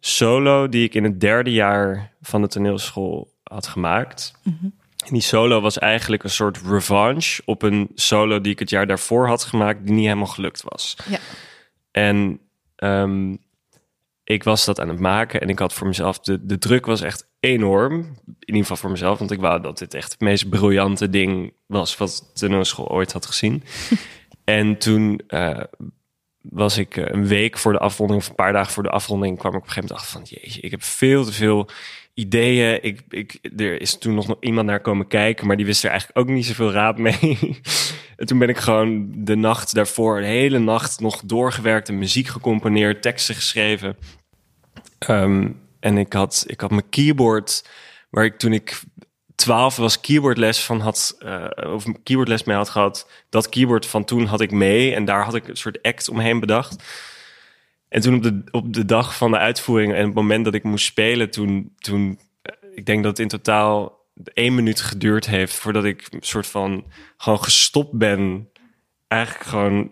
solo 0.00 0.68
die 0.68 0.84
ik 0.84 0.94
in 0.94 1.04
het 1.04 1.20
derde 1.20 1.52
jaar 1.52 2.12
van 2.22 2.42
de 2.42 2.48
toneelschool 2.48 3.32
had 3.42 3.66
gemaakt. 3.66 4.32
Mm 4.42 4.58
-hmm. 4.60 4.80
En 5.04 5.12
die 5.12 5.22
solo 5.22 5.60
was 5.60 5.78
eigenlijk 5.78 6.22
een 6.22 6.30
soort 6.30 6.58
revanche 6.66 7.42
op 7.44 7.62
een 7.62 7.90
solo 7.94 8.40
die 8.40 8.52
ik 8.52 8.58
het 8.58 8.70
jaar 8.70 8.86
daarvoor 8.86 9.26
had 9.26 9.44
gemaakt, 9.44 9.84
die 9.84 9.94
niet 9.94 10.04
helemaal 10.04 10.26
gelukt 10.26 10.62
was. 10.62 10.96
Ja. 11.08 11.18
En 11.90 12.40
um, 12.76 13.38
ik 14.24 14.44
was 14.44 14.64
dat 14.64 14.80
aan 14.80 14.88
het 14.88 14.98
maken 14.98 15.40
en 15.40 15.48
ik 15.48 15.58
had 15.58 15.72
voor 15.72 15.86
mezelf, 15.86 16.18
de, 16.18 16.46
de 16.46 16.58
druk 16.58 16.86
was 16.86 17.00
echt 17.00 17.26
enorm. 17.40 17.92
In 18.26 18.36
ieder 18.38 18.60
geval 18.60 18.76
voor 18.76 18.90
mezelf, 18.90 19.18
want 19.18 19.30
ik 19.30 19.40
wou 19.40 19.60
dat 19.60 19.78
dit 19.78 19.94
echt 19.94 20.12
het 20.12 20.20
meest 20.20 20.48
briljante 20.48 21.10
ding 21.10 21.52
was 21.66 21.96
wat 21.96 22.30
de 22.32 22.40
toneelschool 22.40 22.88
ooit 22.88 23.12
had 23.12 23.26
gezien. 23.26 23.62
en 24.44 24.78
toen 24.78 25.20
uh, 25.28 25.60
was 26.40 26.78
ik 26.78 26.96
uh, 26.96 27.04
een 27.08 27.26
week 27.26 27.58
voor 27.58 27.72
de 27.72 27.78
afronding, 27.78 28.20
of 28.20 28.28
een 28.28 28.34
paar 28.34 28.52
dagen 28.52 28.72
voor 28.72 28.82
de 28.82 28.90
afronding, 28.90 29.38
kwam 29.38 29.52
ik 29.52 29.58
op 29.58 29.66
een 29.66 29.72
gegeven 29.72 29.94
moment 29.94 30.14
achter 30.14 30.20
van, 30.20 30.40
jeetje, 30.40 30.60
ik 30.60 30.70
heb 30.70 30.82
veel 30.82 31.24
te 31.24 31.32
veel 31.32 31.68
ideeën. 32.14 32.82
Ik, 32.82 33.00
ik, 33.08 33.38
er 33.56 33.80
is 33.80 33.98
toen 33.98 34.14
nog 34.14 34.36
iemand 34.40 34.66
naar 34.66 34.80
komen 34.80 35.06
kijken, 35.06 35.46
maar 35.46 35.56
die 35.56 35.66
wist 35.66 35.84
er 35.84 35.90
eigenlijk 35.90 36.18
ook 36.18 36.28
niet 36.34 36.46
zoveel 36.46 36.72
raad 36.72 36.98
mee. 36.98 37.38
en 38.16 38.26
toen 38.26 38.38
ben 38.38 38.48
ik 38.48 38.58
gewoon 38.58 39.10
de 39.14 39.36
nacht 39.36 39.74
daarvoor, 39.74 40.20
de 40.20 40.26
hele 40.26 40.58
nacht 40.58 41.00
nog 41.00 41.22
doorgewerkt 41.24 41.88
en 41.88 41.98
muziek 41.98 42.26
gecomponeerd, 42.26 43.02
teksten 43.02 43.34
geschreven. 43.34 43.96
Um, 45.08 45.60
en 45.80 45.98
ik 45.98 46.12
had, 46.12 46.44
ik 46.46 46.60
had 46.60 46.70
mijn 46.70 46.88
keyboard, 46.88 47.68
waar 48.10 48.24
ik 48.24 48.38
toen 48.38 48.52
ik 48.52 48.80
twaalf 49.34 49.76
was 49.76 50.00
keyboardles 50.00 50.64
van 50.64 50.80
had, 50.80 51.16
uh, 51.20 51.72
of 51.72 51.84
keyboardles 52.02 52.44
mee 52.44 52.56
had 52.56 52.68
gehad. 52.68 53.10
Dat 53.28 53.48
keyboard 53.48 53.86
van 53.86 54.04
toen 54.04 54.24
had 54.24 54.40
ik 54.40 54.50
mee 54.50 54.94
en 54.94 55.04
daar 55.04 55.24
had 55.24 55.34
ik 55.34 55.48
een 55.48 55.56
soort 55.56 55.82
act 55.82 56.08
omheen 56.08 56.40
bedacht. 56.40 56.82
En 57.92 58.00
toen 58.00 58.14
op 58.14 58.22
de, 58.22 58.42
op 58.50 58.72
de 58.72 58.84
dag 58.84 59.16
van 59.16 59.30
de 59.30 59.38
uitvoering 59.38 59.92
en 59.94 60.04
het 60.04 60.14
moment 60.14 60.44
dat 60.44 60.54
ik 60.54 60.62
moest 60.62 60.84
spelen, 60.84 61.30
toen, 61.30 61.72
toen 61.78 62.18
eh, 62.42 62.52
ik 62.74 62.86
denk 62.86 63.02
dat 63.02 63.10
het 63.10 63.20
in 63.20 63.28
totaal 63.28 64.00
één 64.34 64.54
minuut 64.54 64.80
geduurd 64.80 65.26
heeft 65.26 65.54
voordat 65.54 65.84
ik 65.84 66.06
een 66.10 66.22
soort 66.22 66.46
van 66.46 66.84
gewoon 67.16 67.42
gestopt 67.42 67.92
ben. 67.92 68.48
Eigenlijk 69.08 69.44
gewoon, 69.44 69.90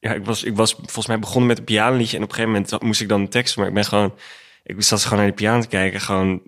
ja, 0.00 0.12
ik 0.12 0.24
was, 0.24 0.42
ik 0.42 0.56
was 0.56 0.72
volgens 0.72 1.06
mij 1.06 1.18
begonnen 1.18 1.46
met 1.46 1.58
een 1.58 1.64
pianoliedje 1.64 2.16
en 2.16 2.22
op 2.22 2.28
een 2.28 2.34
gegeven 2.34 2.60
moment 2.60 2.82
moest 2.82 3.00
ik 3.00 3.08
dan 3.08 3.20
een 3.20 3.28
tekst, 3.28 3.56
maar 3.56 3.66
ik 3.66 3.74
ben 3.74 3.84
gewoon, 3.84 4.14
ik 4.64 4.82
zat 4.82 5.02
gewoon 5.02 5.18
naar 5.18 5.28
de 5.28 5.34
piano 5.34 5.60
te 5.60 5.68
kijken, 5.68 6.00
gewoon 6.00 6.42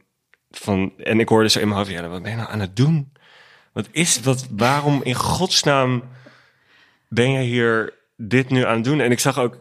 van, 0.50 0.92
en 0.98 1.20
ik 1.20 1.28
hoorde 1.28 1.48
zo 1.48 1.58
in 1.58 1.68
mijn 1.68 1.78
hoofd, 1.78 1.90
ja, 1.90 2.08
wat 2.08 2.22
ben 2.22 2.30
je 2.30 2.36
nou 2.36 2.50
aan 2.50 2.60
het 2.60 2.76
doen? 2.76 3.12
Wat 3.72 3.88
is 3.90 4.20
wat, 4.20 4.46
waarom 4.50 5.00
in 5.02 5.14
godsnaam 5.14 6.02
ben 7.08 7.30
je 7.30 7.40
hier 7.40 8.02
dit 8.16 8.50
nu 8.50 8.64
aan 8.64 8.74
het 8.74 8.84
doen? 8.84 9.00
En 9.00 9.10
ik 9.10 9.18
zag 9.18 9.38
ook 9.38 9.58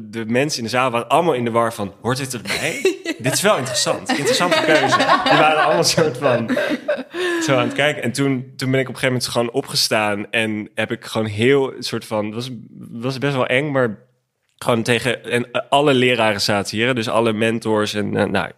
de 0.00 0.24
mensen 0.26 0.58
in 0.58 0.64
de 0.64 0.70
zaal 0.70 0.90
waren 0.90 1.08
allemaal 1.08 1.34
in 1.34 1.44
de 1.44 1.50
war 1.50 1.72
van, 1.72 1.94
hoort 2.00 2.16
dit 2.16 2.34
erbij? 2.34 2.80
dit 3.18 3.32
is 3.32 3.42
wel 3.42 3.56
interessant. 3.56 4.08
Interessante 4.08 4.62
keuze. 4.66 4.96
Die 5.24 5.38
waren 5.38 5.62
allemaal 5.62 5.84
soort 5.84 6.18
van 6.18 6.58
zo 7.42 7.56
aan 7.56 7.66
het 7.66 7.72
kijken. 7.72 8.02
En 8.02 8.12
toen, 8.12 8.52
toen 8.56 8.70
ben 8.70 8.80
ik 8.80 8.88
op 8.88 8.94
een 8.94 9.00
gegeven 9.00 9.06
moment 9.06 9.26
gewoon 9.26 9.50
opgestaan 9.50 10.30
en 10.30 10.70
heb 10.74 10.90
ik 10.90 11.04
gewoon 11.04 11.26
heel 11.26 11.74
soort 11.78 12.04
van, 12.04 12.24
het 12.24 12.34
was, 12.34 12.50
was 12.90 13.18
best 13.18 13.34
wel 13.34 13.46
eng, 13.46 13.70
maar 13.70 14.06
gewoon 14.58 14.82
tegen 14.82 15.24
en 15.24 15.68
alle 15.68 15.94
leraren 15.94 16.40
zaten 16.40 16.76
hier, 16.76 16.94
dus 16.94 17.08
alle 17.08 17.32
mentors 17.32 17.94
en 17.94 18.14
uh, 18.14 18.24
nou, 18.24 18.48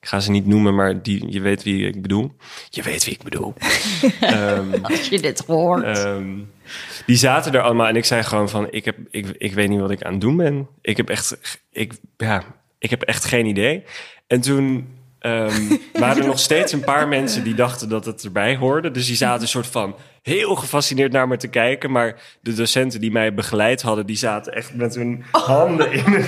ik 0.00 0.08
ga 0.08 0.20
ze 0.20 0.30
niet 0.30 0.46
noemen, 0.46 0.74
maar 0.74 1.02
die, 1.02 1.32
je 1.32 1.40
weet 1.40 1.62
wie 1.62 1.86
ik 1.86 2.02
bedoel. 2.02 2.32
Je 2.68 2.82
weet 2.82 3.04
wie 3.04 3.14
ik 3.14 3.22
bedoel. 3.22 3.54
um, 4.22 4.74
Als 4.82 5.08
je 5.08 5.20
dit 5.20 5.44
hoort. 5.46 5.98
Um, 5.98 6.50
die 7.06 7.16
zaten 7.16 7.52
er 7.52 7.60
allemaal 7.60 7.86
en 7.86 7.96
ik 7.96 8.04
zei 8.04 8.22
gewoon 8.22 8.48
van, 8.48 8.66
ik 8.70 8.84
heb, 8.84 8.96
ik, 9.10 9.26
ik 9.38 9.52
weet 9.52 9.68
niet 9.68 9.80
wat 9.80 9.90
ik 9.90 10.02
aan 10.02 10.12
het 10.12 10.20
doen 10.20 10.36
ben. 10.36 10.68
Ik 10.80 10.96
heb 10.96 11.08
echt, 11.08 11.58
ik, 11.72 11.92
ja, 12.16 12.42
ik 12.78 12.90
heb 12.90 13.02
echt 13.02 13.24
geen 13.24 13.46
idee. 13.46 13.84
En 14.26 14.40
toen 14.40 14.86
um, 15.20 15.80
waren 15.92 16.22
er 16.22 16.26
nog 16.26 16.38
steeds 16.38 16.72
een 16.72 16.84
paar 16.84 17.08
mensen 17.08 17.44
die 17.44 17.54
dachten 17.54 17.88
dat 17.88 18.04
het 18.04 18.24
erbij 18.24 18.56
hoorde. 18.56 18.90
Dus 18.90 19.06
die 19.06 19.16
zaten 19.16 19.42
een 19.42 19.48
soort 19.48 19.66
van 19.66 19.96
heel 20.22 20.54
gefascineerd 20.54 21.12
naar 21.12 21.28
me 21.28 21.36
te 21.36 21.48
kijken. 21.48 21.90
Maar 21.90 22.20
de 22.40 22.54
docenten 22.54 23.00
die 23.00 23.10
mij 23.10 23.34
begeleid 23.34 23.82
hadden, 23.82 24.06
die 24.06 24.16
zaten 24.16 24.52
echt 24.52 24.74
met 24.74 24.94
hun 24.94 25.24
handen 25.30 25.92
in 25.92 26.12
een, 26.12 26.24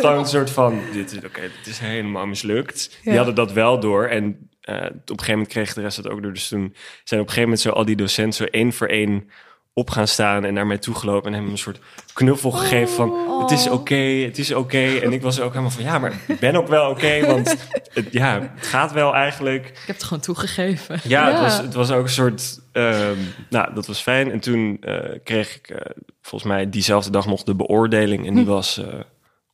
gewoon 0.00 0.18
een 0.18 0.26
soort 0.26 0.50
van: 0.50 0.80
dit 0.92 1.12
is 1.12 1.18
oké, 1.18 1.40
dit 1.40 1.66
is 1.66 1.78
helemaal 1.78 2.26
mislukt. 2.26 3.00
Die 3.04 3.16
hadden 3.16 3.34
dat 3.34 3.52
wel 3.52 3.80
door. 3.80 4.06
En 4.06 4.24
uh, 4.24 4.76
op 4.76 4.82
een 4.82 5.02
gegeven 5.06 5.30
moment 5.32 5.48
kreeg 5.48 5.74
de 5.74 5.80
rest 5.80 5.96
het 5.96 6.08
ook 6.08 6.22
door. 6.22 6.32
Dus 6.32 6.48
toen 6.48 6.74
zijn 7.04 7.20
op 7.20 7.26
een 7.26 7.32
gegeven 7.32 7.42
moment 7.42 7.60
zo 7.60 7.70
al 7.70 7.84
die 7.84 7.96
docenten 7.96 8.34
zo 8.34 8.44
één 8.44 8.72
voor 8.72 8.86
één 8.86 9.30
op 9.78 9.90
gaan 9.90 10.08
staan 10.08 10.44
en 10.44 10.54
naar 10.54 10.66
mij 10.66 10.78
toegelopen 10.78 11.34
en 11.34 11.40
hem 11.40 11.50
een 11.50 11.58
soort 11.58 11.78
knuffel 12.12 12.50
gegeven 12.50 12.94
van 12.94 13.40
het 13.40 13.50
is 13.50 13.68
oké, 13.68 13.94
het 13.94 14.38
is 14.38 14.54
oké. 14.54 14.98
En 15.02 15.12
ik 15.12 15.22
was 15.22 15.40
ook 15.40 15.50
helemaal 15.50 15.70
van 15.70 15.82
ja, 15.82 15.98
maar 15.98 16.12
ik 16.26 16.38
ben 16.38 16.56
ook 16.56 16.68
wel 16.68 16.90
oké, 16.90 17.20
want 17.32 17.56
het, 17.92 18.08
ja, 18.10 18.40
het 18.54 18.66
gaat 18.66 18.92
wel 18.92 19.14
eigenlijk. 19.14 19.66
Ik 19.66 19.82
heb 19.86 19.96
het 19.96 20.04
gewoon 20.04 20.22
toegegeven. 20.22 21.00
Ja, 21.04 21.30
Het, 21.30 21.40
was, 21.40 21.58
het 21.58 21.74
was 21.74 21.90
ook 21.90 22.02
een 22.02 22.08
soort, 22.08 22.60
um, 22.72 23.18
nou, 23.50 23.74
dat 23.74 23.86
was 23.86 24.00
fijn. 24.00 24.30
En 24.30 24.40
toen 24.40 24.76
uh, 24.80 24.98
kreeg 25.24 25.56
ik 25.56 25.70
uh, 25.70 25.76
volgens 26.22 26.50
mij 26.52 26.70
diezelfde 26.70 27.10
dag 27.10 27.26
nog 27.26 27.42
de 27.42 27.54
beoordeling 27.54 28.26
en 28.26 28.34
die 28.34 28.44
hm. 28.44 28.50
was 28.50 28.78
uh, 28.78 28.86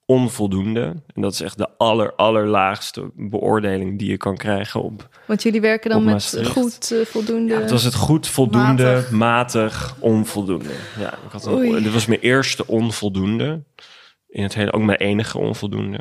onvoldoende. 0.07 1.03
En 1.15 1.23
dat 1.23 1.33
is 1.33 1.41
echt 1.41 1.59
de 1.59 1.69
aller, 1.77 2.15
allerlaagste 2.15 3.11
beoordeling 3.15 3.99
die 3.99 4.11
je 4.11 4.17
kan 4.17 4.37
krijgen 4.37 4.83
op. 4.83 5.09
Want 5.27 5.43
jullie 5.43 5.61
werken 5.61 5.91
dan 5.91 6.05
met 6.05 6.43
goed, 6.45 6.91
uh, 6.93 7.05
voldoende. 7.05 7.53
Ja, 7.53 7.61
het 7.61 7.71
was 7.71 7.85
het 7.85 7.95
goed, 7.95 8.29
voldoende, 8.29 9.07
matig, 9.11 9.97
onvoldoende. 9.99 10.75
Ja, 10.99 11.13
ik 11.13 11.33
had 11.33 11.47
een, 11.47 11.83
dit 11.83 11.93
was 11.93 12.07
mijn 12.07 12.21
eerste 12.21 12.67
onvoldoende. 12.67 13.63
In 14.29 14.43
het 14.43 14.55
hele, 14.55 14.73
ook 14.73 14.83
mijn 14.83 14.99
enige 14.99 15.39
onvoldoende. 15.39 16.01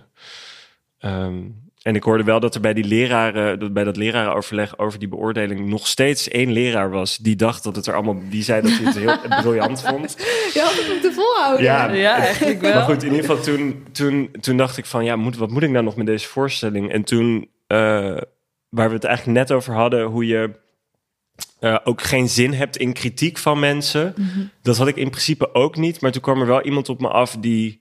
Um, 1.00 1.71
en 1.82 1.96
ik 1.96 2.04
hoorde 2.04 2.24
wel 2.24 2.40
dat 2.40 2.56
er 2.56 2.62
bij 2.62 2.74
die 2.74 2.84
leraren, 2.84 3.60
dat 3.60 3.74
bij 3.74 3.84
dat 3.84 3.98
lerarenoverleg 3.98 4.78
over 4.78 5.00
die 5.00 5.08
beoordeling 5.08 5.70
nog 5.70 5.88
steeds 5.88 6.28
één 6.28 6.52
leraar 6.52 6.90
was 6.90 7.18
die 7.18 7.36
dacht 7.36 7.64
dat 7.64 7.76
het 7.76 7.86
er 7.86 7.94
allemaal, 7.94 8.22
die 8.30 8.44
zei 8.44 8.62
dat 8.62 8.72
hij 8.72 8.86
het 8.86 8.98
heel 8.98 9.18
briljant 9.42 9.82
vond. 9.82 10.16
Je 10.54 10.60
had 10.64 10.74
het 10.74 10.88
moeten 10.88 11.14
volhouden. 11.14 11.64
Ja, 11.64 11.92
ja, 11.92 12.16
eigenlijk 12.16 12.62
wel. 12.62 12.74
Maar 12.74 12.84
goed, 12.84 13.04
in 13.04 13.14
ieder 13.14 13.26
geval 13.26 13.44
toen, 13.44 13.86
toen, 13.92 14.30
toen 14.42 14.58
dacht 14.58 14.78
ik 14.78 14.86
van 14.86 15.04
ja, 15.04 15.16
moet, 15.16 15.38
wat 15.38 15.50
moet 15.50 15.64
ik 15.64 15.70
nou 15.70 15.84
nog 15.84 15.96
met 15.96 16.06
deze 16.06 16.28
voorstelling? 16.28 16.92
En 16.92 17.04
toen, 17.04 17.50
uh, 17.68 18.18
waar 18.70 18.88
we 18.88 18.96
het 18.96 19.04
eigenlijk 19.04 19.38
net 19.38 19.52
over 19.52 19.74
hadden, 19.74 20.06
hoe 20.06 20.26
je 20.26 20.50
uh, 21.60 21.78
ook 21.84 22.02
geen 22.02 22.30
zin 22.30 22.54
hebt 22.54 22.78
in 22.78 22.94
kritiek 22.94 23.38
van 23.38 23.60
mensen. 23.60 24.14
Mm 24.16 24.30
-hmm. 24.34 24.50
Dat 24.62 24.78
had 24.78 24.88
ik 24.88 24.96
in 24.96 25.10
principe 25.10 25.54
ook 25.54 25.76
niet. 25.76 26.02
Maar 26.02 26.12
toen 26.12 26.22
kwam 26.22 26.42
er 26.42 26.48
wel 26.48 26.62
iemand 26.62 26.90
op 26.90 27.02
me 27.02 27.08
af 27.08 27.38
die 27.40 27.81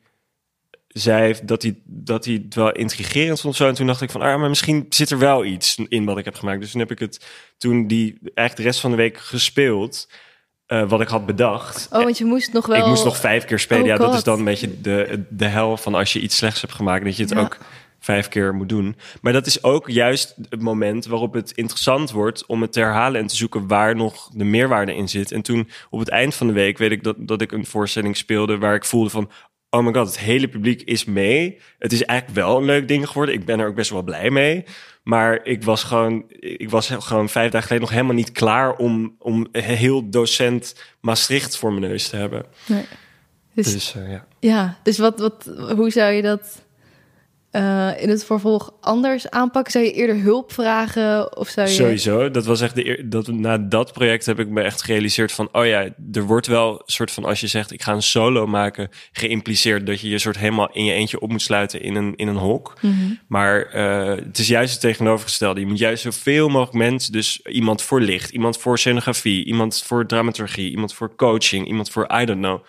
zei 0.93 1.35
dat 1.43 1.63
hij, 1.63 1.79
dat 1.85 2.25
hij 2.25 2.35
het 2.35 2.55
wel 2.55 2.73
intrigerend 2.73 3.41
vond. 3.41 3.57
Zo. 3.57 3.69
En 3.69 3.75
toen 3.75 3.87
dacht 3.87 4.01
ik 4.01 4.11
van, 4.11 4.21
ah, 4.21 4.41
maar 4.41 4.49
misschien 4.49 4.87
zit 4.89 5.11
er 5.11 5.19
wel 5.19 5.45
iets 5.45 5.79
in 5.89 6.05
wat 6.05 6.19
ik 6.19 6.25
heb 6.25 6.35
gemaakt. 6.35 6.61
Dus 6.61 6.71
toen 6.71 6.81
heb 6.81 6.91
ik 6.91 6.99
het 6.99 7.27
toen 7.59 7.87
die 7.87 8.19
eigenlijk 8.23 8.57
de 8.57 8.63
rest 8.63 8.81
van 8.81 8.91
de 8.91 8.97
week 8.97 9.19
gespeeld. 9.19 10.09
Uh, 10.67 10.89
wat 10.89 11.01
ik 11.01 11.09
had 11.09 11.27
bedacht. 11.27 11.89
Oh, 11.93 12.03
want 12.03 12.19
je 12.19 12.25
moest 12.25 12.53
nog 12.53 12.67
wel... 12.67 12.77
Ik 12.77 12.87
moest 12.87 13.05
nog 13.05 13.17
vijf 13.17 13.45
keer 13.45 13.59
spelen. 13.59 13.83
Oh, 13.83 13.89
ja, 13.89 13.97
God. 13.97 14.07
dat 14.07 14.15
is 14.15 14.23
dan 14.23 14.39
een 14.39 14.45
beetje 14.45 14.81
de, 14.81 15.25
de 15.29 15.47
hel 15.47 15.77
van 15.77 15.95
als 15.95 16.13
je 16.13 16.21
iets 16.21 16.37
slechts 16.37 16.61
hebt 16.61 16.73
gemaakt. 16.73 17.05
Dat 17.05 17.17
je 17.17 17.23
het 17.23 17.33
ja. 17.33 17.41
ook 17.41 17.59
vijf 18.01 18.29
keer 18.29 18.55
moet 18.55 18.69
doen. 18.69 18.97
Maar 19.21 19.33
dat 19.33 19.47
is 19.47 19.63
ook 19.63 19.89
juist 19.89 20.35
het 20.49 20.61
moment 20.61 21.07
waarop 21.07 21.33
het 21.33 21.51
interessant 21.51 22.11
wordt 22.11 22.47
om 22.47 22.63
het 22.63 22.73
te 22.73 22.81
herhalen 22.81 23.21
en 23.21 23.27
te 23.27 23.37
zoeken 23.37 23.67
waar 23.67 23.97
nog 23.97 24.31
de 24.33 24.45
meerwaarde 24.45 24.95
in 24.95 25.09
zit. 25.09 25.33
En 25.33 25.43
toen 25.43 25.69
op 25.91 25.99
het 25.99 26.09
eind 26.09 26.35
van 26.35 26.47
de 26.47 26.53
week 26.53 26.79
weet 26.79 26.91
ik 26.91 27.03
dat, 27.03 27.17
dat 27.19 27.41
ik 27.41 27.53
een 27.53 27.67
voorstelling 27.67 28.17
speelde 28.17 28.59
waar 28.59 28.75
ik 28.75 28.85
voelde 28.85 29.11
van, 29.11 29.31
oh 29.71 29.85
my 29.85 29.93
god, 29.93 30.07
het 30.07 30.19
hele 30.19 30.49
publiek 30.49 30.83
is 30.83 31.05
mee. 31.05 31.59
Het 31.79 31.93
is 31.93 32.05
eigenlijk 32.05 32.41
wel 32.41 32.57
een 32.57 32.65
leuk 32.65 32.89
ding 32.89 33.09
geworden. 33.09 33.35
Ik 33.35 33.45
ben 33.45 33.61
er 33.61 33.67
ook 33.67 33.75
best 33.75 33.91
wel 33.91 34.03
blij 34.03 34.31
mee. 34.31 34.65
Maar 35.03 35.45
ik 35.45 35.63
was 35.63 35.85
gewoon, 35.85 36.25
ik 36.41 36.71
was 36.71 36.89
gewoon 36.89 37.29
vijf 37.29 37.51
dagen 37.51 37.67
geleden 37.67 37.87
nog 37.87 37.97
helemaal 37.97 38.17
niet 38.17 38.33
klaar 38.33 38.77
om, 38.77 39.15
om 39.19 39.47
heel 39.53 40.11
docent 40.11 40.75
Maastricht 41.01 41.57
voor 41.57 41.73
mijn 41.73 41.91
neus 41.91 42.09
te 42.09 42.17
hebben. 42.17 42.45
Nee. 42.67 42.85
Dus, 43.55 43.73
dus 43.73 43.95
uh, 43.97 44.11
ja. 44.11 44.27
Ja, 44.41 44.79
dus 44.83 44.99
wat, 44.99 45.19
wat, 45.19 45.51
hoe 45.77 45.91
zou 45.91 46.13
je 46.13 46.23
dat 46.23 46.63
uh, 47.53 48.03
in 48.03 48.09
het 48.09 48.25
vervolg 48.25 48.73
anders 48.81 49.31
aanpakken? 49.31 49.73
Zou 49.73 49.85
je 49.85 49.93
eerder 49.93 50.21
hulp 50.21 50.53
vragen? 50.53 51.37
Of 51.37 51.49
zou 51.49 51.69
je... 51.69 51.75
Sowieso. 51.75 52.31
Dat 52.31 52.45
was 52.45 52.61
echt 52.61 52.75
de 52.75 53.05
dat, 53.09 53.27
na 53.27 53.59
dat 53.59 53.93
project 53.93 54.27
heb 54.27 54.39
ik 54.39 54.49
me 54.49 54.63
echt 54.63 54.83
gerealiseerd 54.83 55.33
van... 55.33 55.49
oh 55.53 55.67
ja, 55.67 55.89
er 56.13 56.23
wordt 56.23 56.47
wel 56.47 56.73
een 56.73 56.83
soort 56.87 57.11
van... 57.11 57.25
als 57.25 57.41
je 57.41 57.47
zegt 57.47 57.73
ik 57.73 57.83
ga 57.83 57.93
een 57.93 58.03
solo 58.03 58.47
maken... 58.47 58.89
geïmpliceerd 59.13 59.87
dat 59.87 60.01
je 60.01 60.09
je 60.09 60.19
soort 60.19 60.39
helemaal 60.39 60.71
in 60.73 60.85
je 60.85 60.93
eentje 60.93 61.21
op 61.21 61.31
moet 61.31 61.43
sluiten 61.43 61.83
in 61.83 61.95
een, 61.95 62.17
in 62.17 62.29
een 62.29 62.37
hok. 62.37 62.79
Mm 62.81 62.93
-hmm. 62.93 63.19
Maar 63.29 63.75
uh, 63.75 64.17
het 64.27 64.39
is 64.39 64.49
juist 64.49 64.73
het 64.73 64.81
tegenovergestelde. 64.81 65.61
Je 65.61 65.67
moet 65.67 65.79
juist 65.79 66.03
zoveel 66.03 66.49
mogelijk 66.49 66.77
mensen... 66.77 67.13
dus 67.13 67.41
iemand 67.43 67.83
voor 67.83 68.01
licht, 68.01 68.31
iemand 68.31 68.59
voor 68.59 68.79
scenografie... 68.79 69.45
iemand 69.45 69.83
voor 69.83 70.07
dramaturgie, 70.07 70.71
iemand 70.71 70.95
voor 70.95 71.15
coaching... 71.17 71.67
iemand 71.67 71.91
voor 71.91 72.11
I 72.21 72.25
don't 72.25 72.41
know 72.41 72.61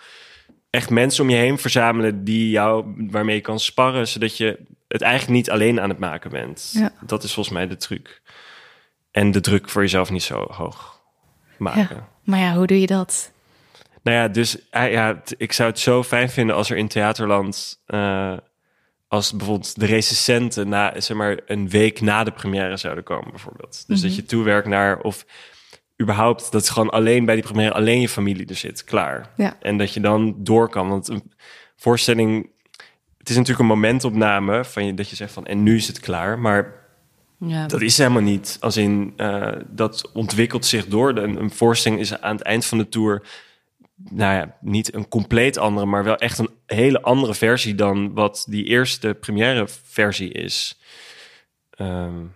echt 0.72 0.90
mensen 0.90 1.24
om 1.24 1.30
je 1.30 1.36
heen 1.36 1.58
verzamelen 1.58 2.24
die 2.24 2.50
jou 2.50 2.84
waarmee 3.10 3.34
je 3.34 3.40
kan 3.40 3.60
sparren, 3.60 4.08
zodat 4.08 4.36
je 4.36 4.58
het 4.92 5.02
eigenlijk 5.02 5.32
niet 5.32 5.50
alleen 5.50 5.80
aan 5.80 5.88
het 5.88 5.98
maken 5.98 6.30
bent. 6.30 6.70
Ja. 6.72 6.92
Dat 7.00 7.22
is 7.22 7.34
volgens 7.34 7.54
mij 7.54 7.66
de 7.66 7.76
truc. 7.76 8.22
En 9.10 9.30
de 9.30 9.40
druk 9.40 9.68
voor 9.68 9.82
jezelf 9.82 10.10
niet 10.10 10.22
zo 10.22 10.46
hoog 10.50 11.00
maken. 11.58 11.96
Ja, 11.96 12.08
maar 12.24 12.38
ja, 12.38 12.54
hoe 12.54 12.66
doe 12.66 12.80
je 12.80 12.86
dat? 12.86 13.32
Nou 14.02 14.16
ja, 14.16 14.28
dus 14.28 14.56
ja, 14.70 15.22
ik 15.36 15.52
zou 15.52 15.70
het 15.70 15.78
zo 15.78 16.02
fijn 16.02 16.30
vinden 16.30 16.56
als 16.56 16.70
er 16.70 16.76
in 16.76 16.88
Theaterland, 16.88 17.82
uh, 17.86 18.36
als 19.08 19.32
bijvoorbeeld 19.32 19.80
de 19.80 19.86
recensenten 19.86 20.68
na, 20.68 21.00
zeg 21.00 21.16
maar, 21.16 21.40
een 21.46 21.68
week 21.68 22.00
na 22.00 22.24
de 22.24 22.30
première 22.30 22.76
zouden 22.76 23.04
komen, 23.04 23.30
bijvoorbeeld. 23.30 23.70
Dus 23.70 23.86
mm 23.86 23.94
-hmm. 23.94 24.02
dat 24.02 24.14
je 24.14 24.24
toewerkt 24.24 24.68
naar, 24.68 25.00
of 25.00 25.26
überhaupt 26.00 26.52
dat 26.52 26.62
is 26.62 26.68
gewoon 26.68 26.90
alleen 26.90 27.24
bij 27.24 27.34
die 27.34 27.44
première 27.44 27.72
alleen 27.72 28.00
je 28.00 28.08
familie 28.08 28.46
er 28.46 28.54
zit, 28.54 28.84
klaar. 28.84 29.30
Ja. 29.36 29.56
En 29.60 29.78
dat 29.78 29.94
je 29.94 30.00
dan 30.00 30.34
door 30.38 30.68
kan. 30.68 30.88
Want 30.88 31.08
een 31.08 31.32
voorstelling, 31.76 32.50
het 33.22 33.30
is 33.30 33.36
natuurlijk 33.36 33.60
een 33.60 33.78
momentopname 33.78 34.64
van 34.64 34.86
je 34.86 34.94
dat 34.94 35.08
je 35.08 35.16
zegt 35.16 35.32
van 35.32 35.46
en 35.46 35.62
nu 35.62 35.76
is 35.76 35.86
het 35.86 36.00
klaar, 36.00 36.38
maar 36.38 36.72
ja. 37.38 37.66
dat 37.66 37.80
is 37.80 37.98
helemaal 37.98 38.22
niet. 38.22 38.56
Als 38.60 38.76
in 38.76 39.12
uh, 39.16 39.52
dat 39.68 40.10
ontwikkelt 40.12 40.64
zich 40.64 40.86
door. 40.86 41.16
Een, 41.16 41.40
een 41.40 41.50
voorstelling 41.50 42.00
is 42.00 42.20
aan 42.20 42.36
het 42.36 42.44
eind 42.44 42.64
van 42.64 42.78
de 42.78 42.88
tour. 42.88 43.22
Nou 43.94 44.34
ja, 44.34 44.56
niet 44.60 44.94
een 44.94 45.08
compleet 45.08 45.58
andere, 45.58 45.86
maar 45.86 46.04
wel 46.04 46.16
echt 46.16 46.38
een 46.38 46.50
hele 46.66 47.02
andere 47.02 47.34
versie 47.34 47.74
dan 47.74 48.12
wat 48.14 48.46
die 48.48 48.64
eerste 48.64 49.16
première 49.20 49.68
versie 49.84 50.32
is. 50.32 50.80
Um, 51.80 52.34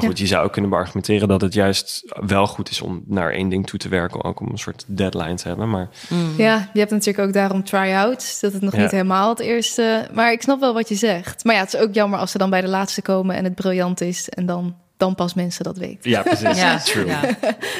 maar 0.00 0.10
goed, 0.10 0.18
ja. 0.18 0.24
je 0.24 0.30
zou 0.30 0.44
ook 0.44 0.52
kunnen 0.52 0.70
beargumenteren 0.70 1.28
dat 1.28 1.40
het 1.40 1.54
juist 1.54 2.02
wel 2.26 2.46
goed 2.46 2.70
is 2.70 2.80
om 2.80 3.02
naar 3.06 3.32
één 3.32 3.48
ding 3.48 3.66
toe 3.66 3.78
te 3.78 3.88
werken, 3.88 4.24
ook 4.24 4.40
om 4.40 4.48
een 4.50 4.58
soort 4.58 4.84
deadline 4.86 5.34
te 5.34 5.48
hebben. 5.48 5.70
Maar... 5.70 5.88
Mm. 6.08 6.34
Ja, 6.36 6.70
je 6.72 6.78
hebt 6.78 6.90
natuurlijk 6.90 7.26
ook 7.26 7.32
daarom 7.32 7.64
try-outs, 7.64 8.40
dat 8.40 8.52
het 8.52 8.62
nog 8.62 8.74
ja. 8.74 8.80
niet 8.80 8.90
helemaal 8.90 9.28
het 9.28 9.40
eerste. 9.40 10.08
Maar 10.12 10.32
ik 10.32 10.42
snap 10.42 10.60
wel 10.60 10.74
wat 10.74 10.88
je 10.88 10.94
zegt. 10.94 11.44
Maar 11.44 11.54
ja, 11.54 11.60
het 11.60 11.74
is 11.74 11.80
ook 11.80 11.94
jammer 11.94 12.18
als 12.18 12.30
ze 12.30 12.38
dan 12.38 12.50
bij 12.50 12.60
de 12.60 12.68
laatste 12.68 13.02
komen 13.02 13.36
en 13.36 13.44
het 13.44 13.54
briljant 13.54 14.00
is 14.00 14.28
en 14.28 14.46
dan 14.46 14.74
dan 15.00 15.14
pas 15.14 15.34
mensen 15.34 15.64
dat 15.64 15.76
weten. 15.78 16.10
Ja, 16.10 16.22
precies. 16.22 16.58
Ja, 16.58 16.78
True. 16.78 17.06
ja. 17.06 17.20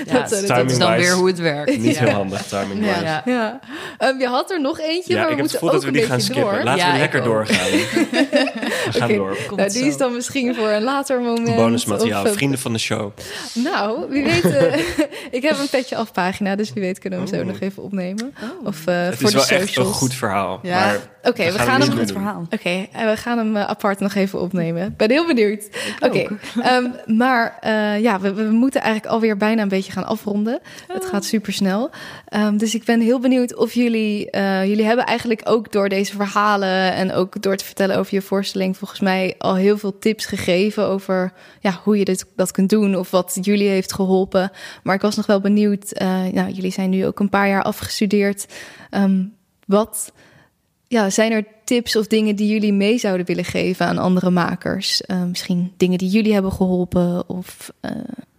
Ja, 0.07 0.13
Dat- 0.13 0.33
is 0.33 0.79
dan 0.79 0.97
weer 0.97 1.13
hoe 1.13 1.27
het 1.27 1.39
werkt. 1.39 1.79
Niet 1.79 1.95
ja. 1.95 2.05
heel 2.05 2.11
handig 2.15 2.43
timing 2.43 2.85
Ja. 2.85 2.93
wise. 3.01 3.31
Ja. 3.31 3.61
Ehm, 3.99 4.19
je 4.19 4.27
had 4.27 4.51
er 4.51 4.61
nog 4.61 4.81
eentje, 4.81 5.13
Ja, 5.15 5.19
maar 5.19 5.27
we 5.27 5.33
ik 5.33 5.41
heb 5.43 5.51
het 5.51 5.61
moeten 5.61 5.63
ook 5.63 5.73
dat 5.73 5.81
we 5.83 5.87
een 5.87 5.93
die 5.93 6.03
gaan 6.03 6.17
beetje 6.17 6.33
skippen. 6.33 6.55
door. 6.55 6.65
Laten 6.65 6.87
Ja, 6.87 6.93
we 6.93 6.99
lekker 6.99 7.23
doorgaan. 7.23 7.67
We 8.91 8.99
gaan 8.99 9.09
door. 9.15 9.37
Nou, 9.57 9.71
die 9.71 9.85
is 9.85 9.97
dan 9.97 10.15
misschien 10.15 10.55
voor 10.55 10.69
een 10.69 10.83
later 10.83 11.21
moment. 11.21 11.57
Bonusmateriaal, 11.57 12.23
Of, 12.23 12.29
eh, 12.29 12.33
vrienden 12.35 12.59
van 12.59 12.73
de 12.73 12.79
show. 12.79 13.13
Nou, 13.55 13.99
wie 14.11 14.25
weet. 14.25 14.45
eh, 14.57 14.79
ik 15.39 15.43
heb 15.43 15.59
een 15.59 15.69
petje 15.71 15.97
af 15.97 16.13
pagina, 16.13 16.57
dus 16.57 16.73
wie 16.73 16.83
weet 16.83 16.99
kunnen 16.99 17.19
we 17.25 17.29
hem 17.31 17.35
zo 17.39 17.45
nog 17.47 17.61
even 17.61 17.83
opnemen. 17.83 18.35
Oh. 18.43 18.67
Of 18.67 18.87
eh, 18.87 18.95
Het 19.05 19.15
voor 19.15 19.25
is 19.27 19.31
de 19.47 19.47
wel 19.49 19.59
echt 19.61 19.77
een 19.77 19.85
goed 19.85 20.15
verhaal. 20.15 20.59
Ja. 20.63 20.79
Maar 20.87 20.99
Oké, 21.23 21.45
we, 21.45 21.53
we 21.53 21.59
gaan 21.59 21.81
hem. 21.81 21.91
Goed 21.91 21.97
doen. 21.97 22.07
verhaal. 22.07 22.47
Oké, 22.51 22.87
en 22.93 23.09
we 23.11 23.17
gaan 23.17 23.39
hem 23.39 23.57
eh, 23.57 23.65
apart 23.65 24.01
nog 24.01 24.15
even 24.15 24.41
opnemen. 24.41 24.87
Ik 24.87 24.97
ben 24.97 25.11
heel 25.11 25.27
benieuwd. 25.27 25.69
Oké, 26.01 26.19
ehm, 26.63 26.87
maar 27.07 27.59
eh, 27.61 28.01
ja, 28.01 28.21
we, 28.21 28.33
we 28.33 28.43
moeten 28.43 28.81
eigenlijk 28.81 29.13
alweer 29.15 29.37
bijna 29.37 29.63
een 29.63 29.69
beetje 29.69 29.93
gaan 29.93 30.07
afronden. 30.07 30.61
Het 30.87 31.05
gaat 31.05 31.25
super 31.25 31.53
snel. 31.53 31.91
dus 32.55 32.75
ik 32.75 32.85
ben 32.85 33.01
heel 33.01 33.19
benieuwd 33.21 33.57
of 33.57 33.73
jullie... 33.73 34.31
eh, 34.31 34.65
jullie 34.65 34.85
hebben 34.85 35.05
eigenlijk 35.07 35.41
ook 35.45 35.73
door 35.73 35.89
deze 35.89 36.17
verhalen... 36.17 36.93
en 36.93 37.13
ook 37.13 37.43
door 37.43 37.57
te 37.57 37.65
vertellen 37.65 37.97
over 37.97 38.15
je 38.15 38.23
voorstelling... 38.23 38.77
volgens 38.77 39.01
mij 39.01 39.35
al 39.39 39.55
heel 39.55 39.79
veel 39.79 39.99
tips 39.99 40.27
gegeven 40.27 40.87
over 40.87 41.33
ja, 41.61 41.81
hoe 41.85 41.99
je 41.99 42.05
dit, 42.05 42.27
dat 42.37 42.51
kunt 42.51 42.71
doen... 42.71 42.97
of 42.97 43.11
wat 43.11 43.39
jullie 43.41 43.69
heeft 43.69 43.93
geholpen. 43.93 44.51
Maar 44.83 44.95
ik 44.95 45.01
was 45.01 45.17
nog 45.17 45.27
wel 45.27 45.41
benieuwd... 45.41 45.93
eh, 45.93 46.09
nou, 46.33 46.51
jullie 46.51 46.73
zijn 46.73 46.91
nu 46.91 47.07
ook 47.07 47.21
een 47.21 47.29
paar 47.29 47.49
jaar 47.49 47.63
afgestudeerd. 47.63 48.47
Ehm, 48.91 49.23
wat 49.67 50.13
ja, 50.91 51.11
zijn 51.11 51.33
er 51.33 51.47
tips 51.65 51.97
of 51.97 52.07
dingen 52.07 52.37
die 52.37 52.49
jullie 52.49 52.73
mee 52.73 52.99
zouden 52.99 53.27
willen 53.27 53.45
geven 53.45 53.87
aan 53.87 53.99
andere 53.99 54.31
makers? 54.31 55.01
Eh, 55.01 55.23
misschien 55.25 55.73
dingen 55.77 55.99
die 55.99 56.09
jullie 56.11 56.33
hebben 56.33 56.53
geholpen 56.53 57.29
of... 57.29 57.73
eh, 57.81 57.91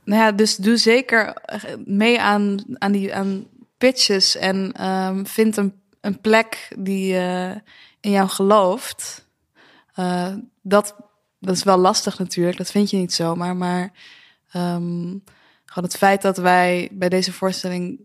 Nou 0.03 0.21
ja, 0.21 0.31
dus 0.31 0.55
doe 0.55 0.77
zeker 0.77 1.33
eh, 1.33 1.63
mee 1.85 2.21
aan, 2.21 2.59
aan, 2.77 2.91
die, 2.91 3.15
aan 3.15 3.45
pitches 3.77 4.35
en 4.35 4.71
ehm, 4.71 5.25
vind 5.25 5.57
een, 5.57 5.73
een 6.01 6.21
plek 6.21 6.75
die 6.79 7.13
in 7.99 8.11
jou 8.11 8.29
gelooft. 8.29 9.27
Dat, 10.61 10.95
dat 11.39 11.55
is 11.55 11.63
wel 11.63 11.77
lastig 11.77 12.19
natuurlijk, 12.19 12.57
dat 12.57 12.71
vind 12.71 12.89
je 12.89 12.97
niet 12.97 13.13
zomaar. 13.13 13.55
Maar 13.55 13.91
ehm, 14.51 15.17
gewoon 15.65 15.83
het 15.89 15.97
feit 15.97 16.21
dat 16.21 16.37
wij 16.37 16.89
bij 16.91 17.09
deze 17.09 17.33
voorstelling 17.33 17.99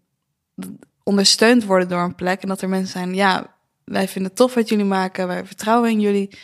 ondersteund 1.03 1.65
worden 1.65 1.89
door 1.89 2.03
een 2.03 2.15
plek 2.15 2.43
en 2.43 2.49
dat 2.49 2.63
er 2.63 2.69
mensen 2.69 2.93
zijn, 2.93 3.15
ja, 3.15 3.56
wij 3.87 4.09
vinden 4.09 4.31
het 4.31 4.41
tof 4.41 4.55
wat 4.55 4.69
jullie 4.69 4.85
maken, 4.85 5.27
wij 5.27 5.47
vertrouwen 5.47 5.91
in 5.91 6.01
jullie. 6.01 6.39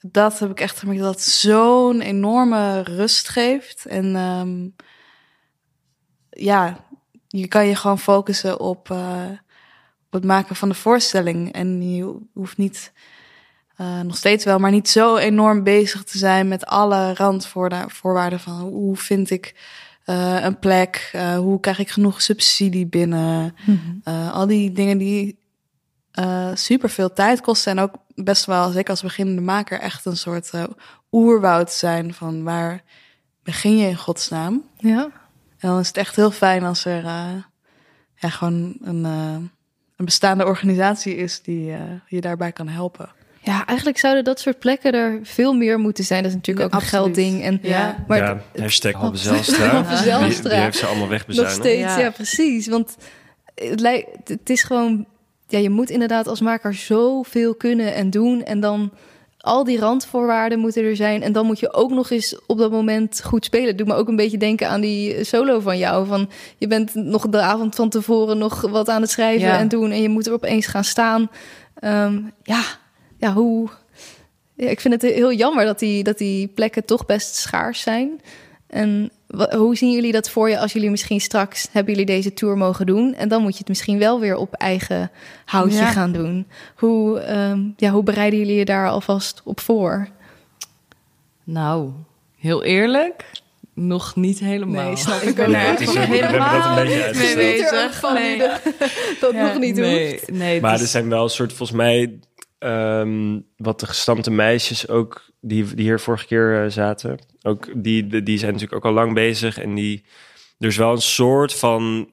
Dat 0.00 0.38
heb 0.38 0.50
ik 0.50 0.60
echt 0.60 0.78
gemerkt 0.78 1.02
dat 1.02 1.20
zo'n 1.20 2.00
enorme 2.00 2.82
rust 2.82 3.28
geeft. 3.28 3.86
En 3.86 4.16
ehm, 4.16 4.68
ja, 6.30 6.84
je 7.28 7.48
kan 7.48 7.66
je 7.66 7.76
gewoon 7.76 7.98
focussen 7.98 8.60
op, 8.60 8.90
eh, 8.90 9.30
op 10.06 10.12
het 10.12 10.24
maken 10.24 10.56
van 10.56 10.68
de 10.68 10.74
voorstelling. 10.74 11.52
En 11.52 11.94
je 11.94 12.16
hoeft 12.32 12.56
niet, 12.56 12.92
eh, 13.76 14.00
nog 14.00 14.16
steeds 14.16 14.44
wel, 14.44 14.58
maar 14.58 14.70
niet 14.70 14.88
zo 14.88 15.16
enorm 15.16 15.62
bezig 15.62 16.04
te 16.04 16.18
zijn 16.18 16.48
met 16.48 16.66
alle 16.66 17.14
randvoorwaarden 17.14 18.40
van 18.40 18.60
hoe 18.60 18.96
vind 18.96 19.30
ik 19.30 19.54
eh, 20.04 20.44
een 20.44 20.58
plek, 20.58 21.12
hoe 21.36 21.60
krijg 21.60 21.78
ik 21.78 21.90
genoeg 21.90 22.22
subsidie 22.22 22.86
binnen. 22.86 23.54
Eh, 24.04 24.34
al 24.34 24.46
die 24.46 24.72
dingen 24.72 24.98
die 24.98 25.38
super 26.54 26.90
veel 26.90 27.12
tijd 27.12 27.40
kosten 27.40 27.72
en 27.72 27.78
ook 27.78 27.94
best 28.14 28.44
wel, 28.44 28.70
zeker 28.70 28.90
als 28.90 29.02
beginnende 29.02 29.40
maker, 29.40 29.80
echt 29.80 30.04
een 30.04 30.16
soort 30.16 30.50
eh, 30.50 30.64
oerwoud 31.12 31.72
zijn 31.72 32.14
van 32.14 32.42
waar 32.42 32.82
begin 33.42 33.76
je 33.76 33.88
in 33.88 33.96
godsnaam. 33.96 34.62
ja. 34.78 35.10
En 35.58 35.70
dan 35.70 35.78
is 35.78 35.86
het 35.86 35.96
echt 35.96 36.16
heel 36.16 36.30
fijn 36.30 36.64
als 36.64 36.84
er 36.84 37.04
eh, 37.04 37.30
ja, 38.16 38.28
gewoon 38.28 38.76
een, 38.82 39.04
eh, 39.04 39.36
een 39.96 40.04
bestaande 40.04 40.46
organisatie 40.46 41.16
is 41.16 41.42
die 41.42 41.72
eh, 41.72 41.80
je 42.06 42.20
daarbij 42.20 42.52
kan 42.52 42.68
helpen. 42.68 43.08
ja, 43.40 43.66
eigenlijk 43.66 43.98
zouden 43.98 44.24
dat 44.24 44.40
soort 44.40 44.58
plekken 44.58 44.92
er 44.92 45.18
veel 45.22 45.52
meer 45.52 45.78
moeten 45.78 46.04
zijn. 46.04 46.22
Dat 46.22 46.30
is 46.30 46.36
natuurlijk 46.36 46.70
Ja, 46.70 46.76
ook 46.76 46.82
een 46.82 46.88
geldding. 46.88 47.42
En, 47.42 47.58
Ja. 47.62 48.04
Maar 48.06 48.18
ja, 48.18 48.40
hashtag 48.58 48.92
Halbe 48.92 49.16
Zijlstra. 49.16 49.82
Die, 49.82 50.42
die 50.42 50.52
heeft 50.52 50.76
ze 50.76 50.84
allemaal 50.86 51.00
nog 51.00 51.08
wegbezuinigd. 51.08 51.56
steeds, 51.56 51.94
ja. 51.94 51.98
Ja. 51.98 52.10
precies. 52.10 52.66
Want 52.66 52.96
het, 53.54 53.80
lijkt, 53.80 54.28
het 54.28 54.50
is 54.50 54.62
gewoon... 54.62 55.06
Ja, 55.54 55.60
je 55.60 55.70
moet 55.70 55.90
inderdaad 55.90 56.26
als 56.26 56.40
maker 56.40 56.74
zoveel 56.74 57.54
kunnen 57.54 57.94
en 57.94 58.10
doen. 58.10 58.42
En 58.44 58.60
dan 58.60 58.90
al 59.38 59.64
die 59.64 59.78
randvoorwaarden 59.78 60.58
moeten 60.58 60.84
er 60.84 60.96
zijn. 60.96 61.22
En 61.22 61.32
dan 61.32 61.46
moet 61.46 61.58
je 61.60 61.72
ook 61.72 61.90
nog 61.90 62.10
eens 62.10 62.38
op 62.46 62.58
dat 62.58 62.70
moment 62.70 63.22
goed 63.24 63.44
spelen. 63.44 63.66
Het 63.66 63.78
doet 63.78 63.86
me 63.86 63.94
ook 63.94 64.08
een 64.08 64.16
beetje 64.16 64.38
denken 64.38 64.68
aan 64.68 64.80
die 64.80 65.24
solo 65.24 65.60
van 65.60 65.78
jou. 65.78 66.06
Van, 66.06 66.30
je 66.58 66.66
bent 66.66 66.94
nog 66.94 67.28
de 67.28 67.40
avond 67.40 67.74
van 67.74 67.88
tevoren 67.88 68.38
nog 68.38 68.60
wat 68.60 68.88
aan 68.88 69.00
het 69.00 69.10
schrijven 69.10 69.48
Ja. 69.48 69.58
en 69.58 69.68
doen. 69.68 69.90
En 69.90 70.02
je 70.02 70.08
moet 70.08 70.26
er 70.26 70.32
opeens 70.32 70.66
gaan 70.66 70.84
staan. 70.84 71.30
Ehm, 71.74 72.20
ja, 72.42 72.62
ja, 73.18 73.32
hoe... 73.32 73.68
Ja, 74.56 74.68
ik 74.68 74.80
vind 74.80 75.02
het 75.02 75.12
heel 75.12 75.32
jammer 75.32 75.64
dat 75.64 75.78
die, 75.78 76.04
dat 76.04 76.18
die 76.18 76.48
plekken 76.48 76.84
toch 76.84 77.06
best 77.06 77.34
schaars 77.34 77.80
zijn. 77.80 78.20
En 78.66 79.10
hoe 79.56 79.76
zien 79.76 79.90
jullie 79.92 80.12
dat 80.12 80.30
voor 80.30 80.48
je 80.50 80.58
als 80.58 80.72
jullie 80.72 80.90
misschien 80.90 81.20
straks 81.20 81.68
hebben 81.72 81.92
jullie 81.92 82.06
deze 82.06 82.32
tour 82.34 82.56
mogen 82.56 82.86
doen 82.86 83.14
en 83.14 83.28
dan 83.28 83.42
moet 83.42 83.52
je 83.52 83.58
het 83.58 83.68
misschien 83.68 83.98
wel 83.98 84.20
weer 84.20 84.36
op 84.36 84.52
eigen 84.54 85.10
houtje 85.44 85.78
Ja. 85.78 85.90
gaan 85.90 86.12
doen. 86.12 86.46
Hoe, 86.76 87.20
ehm, 87.20 87.60
ja, 87.76 87.90
hoe 87.90 88.02
bereiden 88.02 88.38
jullie 88.38 88.56
je 88.56 88.64
daar 88.64 88.88
alvast 88.88 89.40
op 89.44 89.60
voor? 89.60 90.08
Nou, 91.44 91.90
heel 92.38 92.62
eerlijk, 92.64 93.24
nog 93.74 94.16
niet 94.16 94.38
helemaal. 94.38 94.84
Nee, 94.84 94.96
snap 94.96 95.20
Ik 95.20 95.34
ben 95.34 95.44
er 95.44 95.50
Nee, 95.50 95.60
het 95.66 95.80
is 95.80 95.94
hebben 95.94 96.08
dat 96.10 96.18
een 96.18 96.24
helemaal 96.26 96.74
beetje 96.74 97.14
mee 97.36 97.62
er 97.62 97.70
bezig. 97.70 97.94
van 98.00 98.14
Nee. 98.14 98.38
dat 99.20 99.32
Ja. 99.32 99.42
nog 99.42 99.58
niet 99.58 99.74
nee, 99.76 100.20
nee, 100.32 100.60
Maar 100.60 100.74
er 100.74 100.82
is- 100.82 100.90
zijn 100.90 101.08
wel 101.08 101.22
een 101.22 101.30
soort, 101.30 101.52
volgens 101.52 101.78
mij, 101.78 102.18
ehm, 102.58 103.40
wat 103.56 103.80
de 103.80 103.86
gestampte 103.86 104.30
meisjes 104.30 104.88
ook, 104.88 105.22
die, 105.40 105.64
die 105.74 105.84
hier 105.84 106.00
vorige 106.00 106.26
keer 106.26 106.64
eh, 106.64 106.70
zaten, 106.70 107.18
ook 107.46 107.68
die, 107.82 108.22
die, 108.22 108.38
zijn 108.38 108.52
natuurlijk 108.52 108.84
ook 108.84 108.90
al 108.90 108.96
lang 108.98 109.14
bezig. 109.14 109.58
En 109.58 109.74
die, 109.74 110.04
er 110.58 110.68
is 110.68 110.76
wel 110.76 110.92
een 110.92 111.00
soort 111.02 111.54
van, 111.54 112.10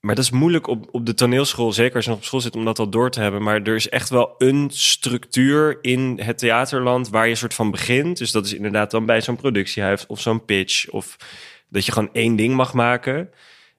maar 0.00 0.14
dat 0.14 0.24
is 0.24 0.30
moeilijk 0.30 0.66
op, 0.66 0.88
op 0.90 1.06
de 1.06 1.14
toneelschool, 1.14 1.72
zeker 1.72 1.94
als 1.94 2.04
je 2.04 2.10
nog 2.10 2.18
op 2.18 2.24
school 2.24 2.40
zit, 2.40 2.56
om 2.56 2.64
dat 2.64 2.78
al 2.78 2.88
door 2.88 3.10
te 3.10 3.20
hebben. 3.20 3.42
Maar 3.42 3.62
er 3.62 3.74
is 3.74 3.88
echt 3.88 4.08
wel 4.08 4.34
een 4.38 4.70
structuur 4.72 5.78
in 5.80 6.20
het 6.22 6.38
theaterland 6.38 7.08
waar 7.08 7.24
je 7.24 7.30
een 7.30 7.36
soort 7.36 7.54
van 7.54 7.70
begint. 7.70 8.18
Dus 8.18 8.30
dat 8.32 8.46
is 8.46 8.54
inderdaad 8.54 8.90
dan 8.90 9.06
bij 9.06 9.20
zo'n 9.20 9.36
productiehuis 9.36 10.06
of 10.06 10.20
zo'n 10.20 10.44
pitch, 10.44 10.88
of 10.90 11.16
dat 11.68 11.86
je 11.86 11.92
gewoon 11.92 12.10
één 12.12 12.36
ding 12.36 12.54
mag 12.54 12.72
maken. 12.74 13.30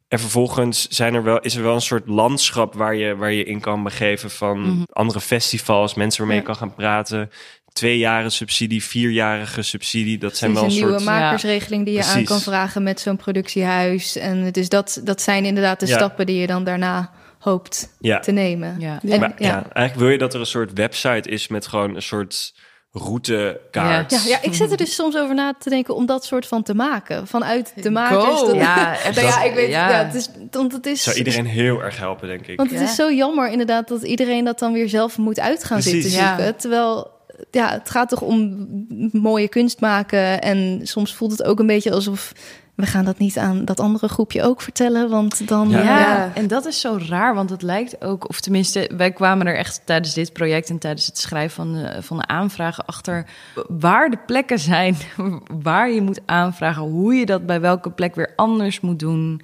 En 0.07 0.20
vervolgens 0.20 0.88
zijn 0.88 1.13
er 1.13 1.24
wel, 1.24 1.39
is 1.39 1.55
er 1.55 1.63
wel 1.63 1.74
een 1.76 1.82
soort 1.82 2.07
landschap 2.07 2.74
waar 2.74 2.95
je, 2.95 3.16
waar 3.16 3.32
je 3.32 3.43
in 3.43 3.59
kan 3.59 3.84
begeven 3.84 4.30
van 4.32 4.59
Mhm. 4.61 4.84
andere 4.91 5.22
festivals, 5.22 5.93
mensen 5.93 6.20
waarmee 6.20 6.38
Ja. 6.38 6.43
je 6.43 6.49
kan 6.49 6.59
gaan 6.68 6.76
praten. 6.76 7.30
Twee 7.76 7.97
jaren 7.97 8.32
subsidie, 8.32 8.84
vierjarige 8.84 9.61
subsidie. 9.61 10.17
Dat 10.17 10.38
zijn 10.38 10.53
wel 10.53 10.63
een 10.63 10.69
een 10.69 10.76
nieuwe 10.76 10.91
soort. 10.91 11.03
makersregeling 11.03 11.86
die 11.86 11.93
je 11.93 12.03
aan 12.03 12.23
kan 12.23 12.39
vragen 12.41 12.84
met 12.84 12.99
zo'n 12.99 13.17
productiehuis. 13.17 14.15
En 14.15 14.51
dus 14.51 14.69
dat, 14.69 15.01
dat 15.03 15.21
zijn 15.21 15.45
inderdaad 15.45 15.80
de 15.80 15.88
Ja. 15.88 15.95
stappen 15.97 16.26
die 16.26 16.39
je 16.39 16.47
dan 16.47 16.63
daarna 16.63 17.11
hoopt 17.39 17.89
Ja. 17.99 18.19
te 18.19 18.32
nemen. 18.32 18.76
Ja. 18.80 18.99
En, 19.09 19.19
Maar, 19.19 19.34
ja. 19.38 19.47
ja. 19.47 19.53
eigenlijk 19.53 19.95
wil 19.95 20.09
je 20.09 20.17
dat 20.17 20.34
er 20.34 20.39
een 20.39 20.45
soort 20.45 20.73
website 20.73 21.30
is 21.30 21.47
met 21.47 21.67
gewoon 21.67 21.95
een 21.95 22.01
soort 22.01 22.53
routekaart. 22.91 24.11
Ja, 24.11 24.19
ja, 24.26 24.38
ik 24.41 24.53
zit 24.53 24.71
er 24.71 24.78
dus 24.78 24.95
soms 24.95 25.17
over 25.17 25.36
na 25.36 25.53
te 25.59 25.69
denken 25.69 25.95
om 25.95 26.05
dat 26.05 26.26
soort 26.26 26.47
van 26.47 26.63
te 26.63 26.73
maken. 26.76 27.28
Vanuit 27.28 27.73
de 27.84 27.89
makers. 27.89 28.53
Ja, 28.53 28.93
echt. 29.05 29.15
Nou 29.15 29.28
ja, 29.28 29.43
ik 29.43 29.53
weet, 29.53 29.69
Ja. 29.69 29.89
ja. 29.89 30.05
het 30.05 30.13
is, 30.15 30.30
want 30.51 30.71
het 30.71 30.86
is, 30.86 31.03
Zou 31.03 31.15
iedereen 31.17 31.45
heel 31.45 31.84
erg 31.84 31.97
helpen, 31.97 32.28
denk 32.28 32.47
ik. 32.47 32.57
want 32.57 32.69
het 32.71 32.80
Ja. 32.80 32.86
is 32.86 32.95
zo 32.95 33.11
jammer 33.11 33.49
inderdaad 33.51 33.88
dat 33.88 34.03
iedereen 34.03 34.45
dat 34.45 34.59
dan 34.59 34.73
weer 34.73 34.89
zelf 34.89 35.17
moet 35.17 35.39
uit 35.39 35.63
gaan 35.63 35.80
Precies. 35.80 36.01
zitten 36.03 36.21
Ja. 36.21 36.36
zoeken. 36.36 36.55
Terwijl, 36.55 37.13
ja, 37.51 37.71
het 37.71 37.89
gaat 37.89 38.09
toch 38.09 38.21
om 38.21 38.67
mooie 39.11 39.47
kunst 39.47 39.79
maken 39.79 40.41
en 40.41 40.79
soms 40.83 41.15
voelt 41.15 41.31
het 41.31 41.43
ook 41.43 41.59
een 41.59 41.67
beetje 41.67 41.91
alsof 41.91 42.33
we 42.75 42.86
gaan 42.86 43.05
dat 43.05 43.17
niet 43.17 43.38
aan 43.38 43.65
dat 43.65 43.79
andere 43.79 44.07
groepje 44.07 44.43
ook 44.43 44.61
vertellen, 44.61 45.09
want 45.09 45.47
dan 45.47 45.69
Ja. 45.69 45.81
Ja, 45.81 45.99
Ja. 45.99 46.31
en 46.33 46.47
dat 46.47 46.65
is 46.65 46.79
zo 46.79 46.99
raar, 47.09 47.36
want 47.36 47.49
het 47.49 47.61
lijkt 47.61 48.03
ook, 48.03 48.29
of 48.29 48.39
tenminste, 48.39 48.89
wij 48.97 49.11
kwamen 49.11 49.47
er 49.47 49.55
echt 49.57 49.81
tijdens 49.86 50.13
dit 50.13 50.33
project 50.33 50.69
en 50.69 50.77
tijdens 50.77 51.05
het 51.05 51.17
schrijven 51.17 51.55
van 51.55 51.73
de, 51.73 52.01
van 52.01 52.17
de 52.17 52.27
aanvragen 52.27 52.86
achter 52.86 53.25
waar 53.67 54.09
de 54.09 54.17
plekken 54.25 54.59
zijn, 54.59 54.95
waar 55.63 55.91
je 55.91 56.01
moet 56.01 56.21
aanvragen, 56.25 56.81
hoe 56.81 57.13
je 57.13 57.25
dat 57.25 57.45
bij 57.45 57.61
welke 57.61 57.91
plek 57.91 58.15
weer 58.15 58.33
anders 58.36 58.79
moet 58.79 58.99
doen, 58.99 59.41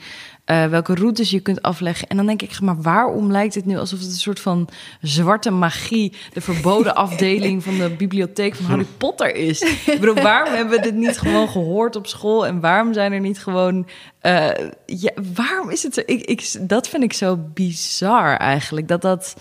eh, 0.52 0.66
welke 0.66 0.96
routes 0.96 1.30
je 1.30 1.40
kunt 1.40 1.62
afleggen. 1.62 2.08
En 2.08 2.18
dan 2.18 2.26
denk 2.26 2.42
ik, 2.42 2.62
maar 2.62 2.82
waarom 2.82 3.32
lijkt 3.32 3.56
het 3.56 3.66
nu 3.66 3.78
alsof 3.78 4.00
het 4.00 4.08
een 4.08 4.14
soort 4.14 4.40
van 4.40 4.70
zwarte 5.02 5.52
magie, 5.52 6.14
de 6.34 6.42
verboden 6.42 6.96
afdeling 7.06 7.64
van 7.64 7.78
de 7.78 7.90
bibliotheek 7.90 8.56
van 8.56 8.66
Harry 8.66 8.86
Potter 8.98 9.36
is? 9.36 9.62
Ik 9.62 10.00
bedoel, 10.00 10.16
waarom 10.16 10.54
hebben 10.58 10.76
we 10.76 10.82
dit 10.82 10.96
niet 10.96 11.20
gewoon 11.20 11.50
gehoord 11.50 11.96
op 11.96 12.08
school 12.08 12.46
en 12.46 12.60
waarom 12.60 12.94
zijn 12.94 13.12
er 13.12 13.20
niet 13.20 13.40
gewoon 13.40 13.88
eh, 14.20 14.50
ja, 14.86 15.12
waarom 15.36 15.70
is 15.70 15.84
het 15.84 15.94
zo? 15.94 16.02
Ik, 16.06 16.22
ik, 16.22 16.70
dat 16.70 16.88
vind 16.88 17.04
ik 17.04 17.14
zo 17.14 17.38
bizar 17.54 18.38
eigenlijk. 18.38 18.88
Dat 18.88 19.02
dat, 19.02 19.36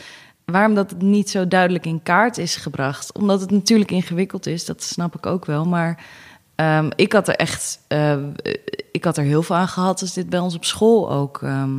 waarom 0.44 0.74
dat 0.74 0.90
het 0.90 1.02
niet 1.02 1.30
zo 1.30 1.48
duidelijk 1.48 1.86
in 1.86 2.02
kaart 2.02 2.38
is 2.38 2.56
gebracht. 2.56 3.12
Omdat 3.12 3.40
het 3.40 3.50
natuurlijk 3.50 3.90
ingewikkeld 3.90 4.46
is, 4.46 4.64
dat 4.64 4.82
snap 4.82 5.16
ik 5.16 5.26
ook 5.26 5.44
wel. 5.44 5.64
Maar 5.64 6.04
Ehm, 6.60 6.90
ik 6.96 7.12
had 7.12 7.28
er 7.28 7.34
echt, 7.36 7.80
eh, 7.88 8.16
ik 8.92 9.04
had 9.04 9.16
er 9.16 9.24
heel 9.24 9.42
veel 9.42 9.56
aan 9.56 9.68
gehad 9.68 10.00
als 10.00 10.12
dit 10.12 10.30
bij 10.30 10.38
ons 10.38 10.54
op 10.54 10.64
school 10.64 11.10
ook 11.12 11.42
ehm, 11.42 11.70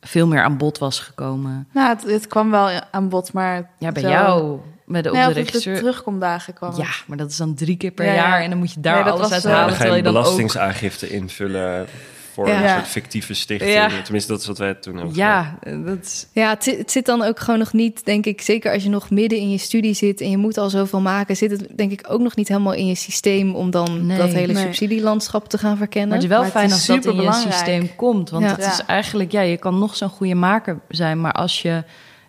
veel 0.00 0.26
meer 0.26 0.42
aan 0.42 0.56
bod 0.56 0.78
was 0.78 1.00
gekomen. 1.00 1.68
Nou, 1.72 1.88
het, 1.88 2.02
het 2.02 2.26
kwam 2.26 2.50
wel 2.50 2.70
aan 2.90 3.08
bod, 3.08 3.32
maar... 3.32 3.70
Ja, 3.78 3.92
bij 3.92 4.02
zo- 4.02 4.08
jou, 4.08 4.58
met 4.84 5.02
de, 5.04 5.08
op 5.10 5.14
Nee, 5.14 5.24
de 5.24 5.28
op 5.30 5.34
de 5.34 5.40
regisseur. 5.40 5.76
terugkomdagen 5.76 6.54
kwam 6.54 6.76
Ja, 6.76 6.86
maar 7.06 7.16
dat 7.16 7.30
is 7.30 7.36
dan 7.36 7.54
drie 7.54 7.76
keer 7.76 7.90
per 7.90 8.04
Ja, 8.06 8.12
ja. 8.12 8.28
jaar 8.28 8.40
en 8.40 8.50
dan 8.50 8.58
moet 8.58 8.72
je 8.72 8.80
daar 8.80 9.02
Nee, 9.04 9.12
alles 9.12 9.20
was, 9.22 9.32
uit 9.32 9.44
eh, 9.44 9.52
halen. 9.52 9.68
Dan 9.68 9.76
ga 9.76 9.84
je 9.86 9.96
je 9.96 10.02
dan 10.02 10.16
ook 10.16 10.22
belastingsaangifte 10.22 11.08
invullen 11.10 11.86
voor 12.32 12.48
Ja. 12.48 12.62
een 12.62 12.68
soort 12.68 12.88
fictieve 12.90 13.34
stichting. 13.34 13.72
Ja. 13.72 13.88
Tenminste, 14.02 14.32
dat 14.32 14.40
is 14.40 14.46
wat 14.46 14.58
wij 14.58 14.74
toen 14.74 14.94
hebben 14.96 15.12
gedaan. 15.14 15.58
Ja, 15.64 15.82
dat 15.84 15.98
is, 16.04 16.26
Ja, 16.32 16.48
het, 16.50 16.64
zi- 16.64 16.76
het 16.76 16.90
zit 16.90 17.06
dan 17.06 17.22
ook 17.22 17.38
gewoon 17.40 17.58
nog 17.58 17.72
niet, 17.72 18.04
denk 18.04 18.26
ik, 18.26 18.40
zeker 18.40 18.72
als 18.72 18.82
je 18.82 18.88
nog 18.88 19.10
midden 19.10 19.38
in 19.38 19.50
je 19.50 19.58
studie 19.58 19.94
zit 19.94 20.20
en 20.20 20.30
je 20.30 20.36
moet 20.36 20.58
al 20.58 20.70
zoveel 20.70 21.00
maken, 21.00 21.36
zit 21.36 21.50
het 21.50 21.66
denk 21.76 21.92
ik 21.92 22.04
ook 22.08 22.20
nog 22.20 22.36
niet 22.36 22.48
helemaal 22.48 22.72
in 22.72 22.86
je 22.86 22.94
systeem 22.94 23.54
om 23.54 23.70
dan 23.70 24.06
Nee. 24.06 24.18
dat 24.18 24.28
hele 24.32 24.52
Nee. 24.52 24.62
subsidielandschap 24.62 25.48
te 25.48 25.58
gaan 25.58 25.76
verkennen. 25.76 26.08
maar 26.08 26.18
het 26.18 26.26
is 26.26 26.32
wel 26.34 26.42
Maar 26.42 26.50
fijn 26.50 26.66
is 26.66 26.72
als 26.72 26.86
dat 26.86 27.04
in 27.14 27.22
je 27.22 27.32
systeem 27.32 27.96
komt. 27.96 28.30
Want 28.30 28.44
Ja. 28.44 28.50
het 28.50 28.66
is 28.66 28.84
eigenlijk, 28.86 29.32
ja, 29.32 29.40
je 29.40 29.56
kan 29.56 29.78
nog 29.78 29.96
zo'n 29.96 30.08
goede 30.08 30.34
maker 30.34 30.80
zijn, 30.88 31.20
maar 31.20 31.32
als 31.32 31.62
je 31.62 31.84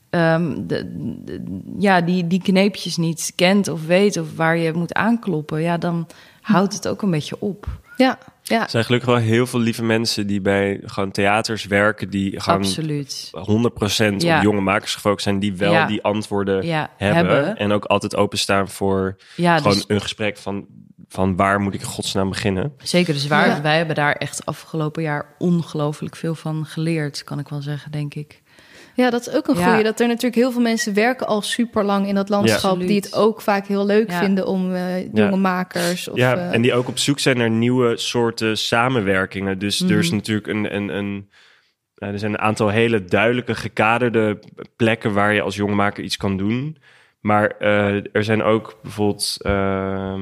ehm, 0.10 0.54
de, 0.68 0.91
de- 1.26 1.62
ja, 1.80 2.01
die, 2.01 2.28
die 2.28 2.41
kneepjes 2.41 2.97
niet 2.97 3.32
kent 3.36 3.68
of 3.68 3.86
weet 3.86 4.18
of 4.18 4.36
waar 4.36 4.58
je 4.58 4.74
moet 4.74 4.93
aankloppen, 4.93 5.62
ja, 5.62 5.78
dan 5.78 6.08
houdt 6.41 6.74
het 6.74 6.88
ook 6.88 7.01
een 7.01 7.12
beetje 7.12 7.36
op. 7.39 7.68
Ja, 7.97 8.18
ja. 8.54 8.64
Er 8.64 8.70
zijn 8.70 8.84
gelukkig 8.84 9.10
wel 9.10 9.18
heel 9.20 9.47
veel 9.47 9.60
lieve 9.60 9.84
mensen 9.84 10.28
die 10.28 10.41
bij 10.41 10.80
gewoon 10.86 11.12
theaters 11.12 11.66
werken, 11.66 12.10
die 12.10 12.39
gewoon 12.39 12.60
Absoluut. 12.60 13.32
100% 13.32 14.22
Ja. 14.22 14.38
op 14.38 14.43
jonge 14.43 14.62
makers 14.62 14.93
gefocust 14.93 15.24
zijn, 15.24 15.39
die 15.39 15.56
wel 15.56 15.72
Ja. 15.72 15.86
die 15.86 16.04
antwoorden 16.04 16.66
Ja, 16.66 16.89
hebben, 16.97 17.34
hebben. 17.36 17.58
En 17.58 17.72
ook 17.72 17.86
altijd 17.86 18.16
openstaan 18.16 18.70
voor 18.70 19.16
Ja, 19.36 19.58
gewoon 19.58 19.74
dus, 19.74 19.84
een 19.88 20.01
gesprek 20.01 20.38
van, 20.38 20.66
van 21.08 21.36
waar 21.36 21.60
moet 21.60 21.74
ik 21.74 21.80
in 21.82 21.86
godsnaam 21.88 22.30
beginnen. 22.30 22.74
zeker. 22.84 23.14
Dus 23.14 23.28
waar, 23.28 23.47
Ja. 23.47 23.62
wij 23.62 23.78
hebben 23.78 23.95
daar 23.95 24.14
echt 24.14 24.45
afgelopen 24.45 25.04
jaar 25.04 25.26
ongelooflijk 25.38 26.16
veel 26.16 26.36
van 26.36 26.66
geleerd, 26.66 27.24
kan 27.24 27.39
ik 27.39 27.47
wel 27.49 27.62
zeggen, 27.62 27.91
denk 27.91 28.14
ik. 28.14 28.41
Ja, 28.95 29.09
dat 29.09 29.27
is 29.27 29.33
ook 29.33 29.47
een 29.47 29.55
Ja. 29.57 29.67
goeie. 29.67 29.83
Dat 29.83 29.99
er 29.99 30.07
natuurlijk 30.07 30.35
heel 30.35 30.51
veel 30.51 30.61
mensen 30.61 30.93
werken 30.93 31.27
al 31.27 31.41
super 31.41 31.83
lang 31.83 32.07
in 32.07 32.15
dat 32.15 32.29
landschap, 32.29 32.79
die 32.79 32.95
het 32.95 33.15
ook 33.15 33.41
vaak 33.41 33.67
heel 33.67 33.85
leuk 33.85 34.09
Ja. 34.09 34.19
vinden 34.19 34.47
om 34.47 34.73
eh, 34.73 35.13
jonge 35.13 35.35
makers. 35.37 36.07
Of, 36.07 36.17
ja, 36.17 36.35
eh, 36.37 36.53
en 36.53 36.61
die 36.61 36.73
ook 36.73 36.87
op 36.87 36.97
zoek 36.97 37.19
zijn 37.19 37.37
naar 37.37 37.49
nieuwe 37.49 37.97
soorten 37.97 38.57
samenwerkingen. 38.57 39.59
Dus 39.59 39.81
er 39.81 39.97
is 39.97 40.07
Mhm. 40.07 40.15
natuurlijk 40.15 40.47
een, 40.47 40.75
een, 40.75 40.89
een 40.97 41.29
er 41.95 42.19
zijn 42.19 42.31
een 42.33 42.39
aantal 42.39 42.69
hele 42.69 43.05
duidelijke 43.05 43.55
gekaderde 43.55 44.39
plekken 44.75 45.13
waar 45.13 45.33
je 45.33 45.41
als 45.41 45.55
jongmaker 45.55 46.03
iets 46.03 46.17
kan 46.17 46.37
doen. 46.37 46.77
Maar 47.19 47.47
eh, 47.59 47.95
er 48.15 48.23
zijn 48.23 48.43
ook 48.43 48.77
bijvoorbeeld 48.81 49.37
ehm, 49.41 50.21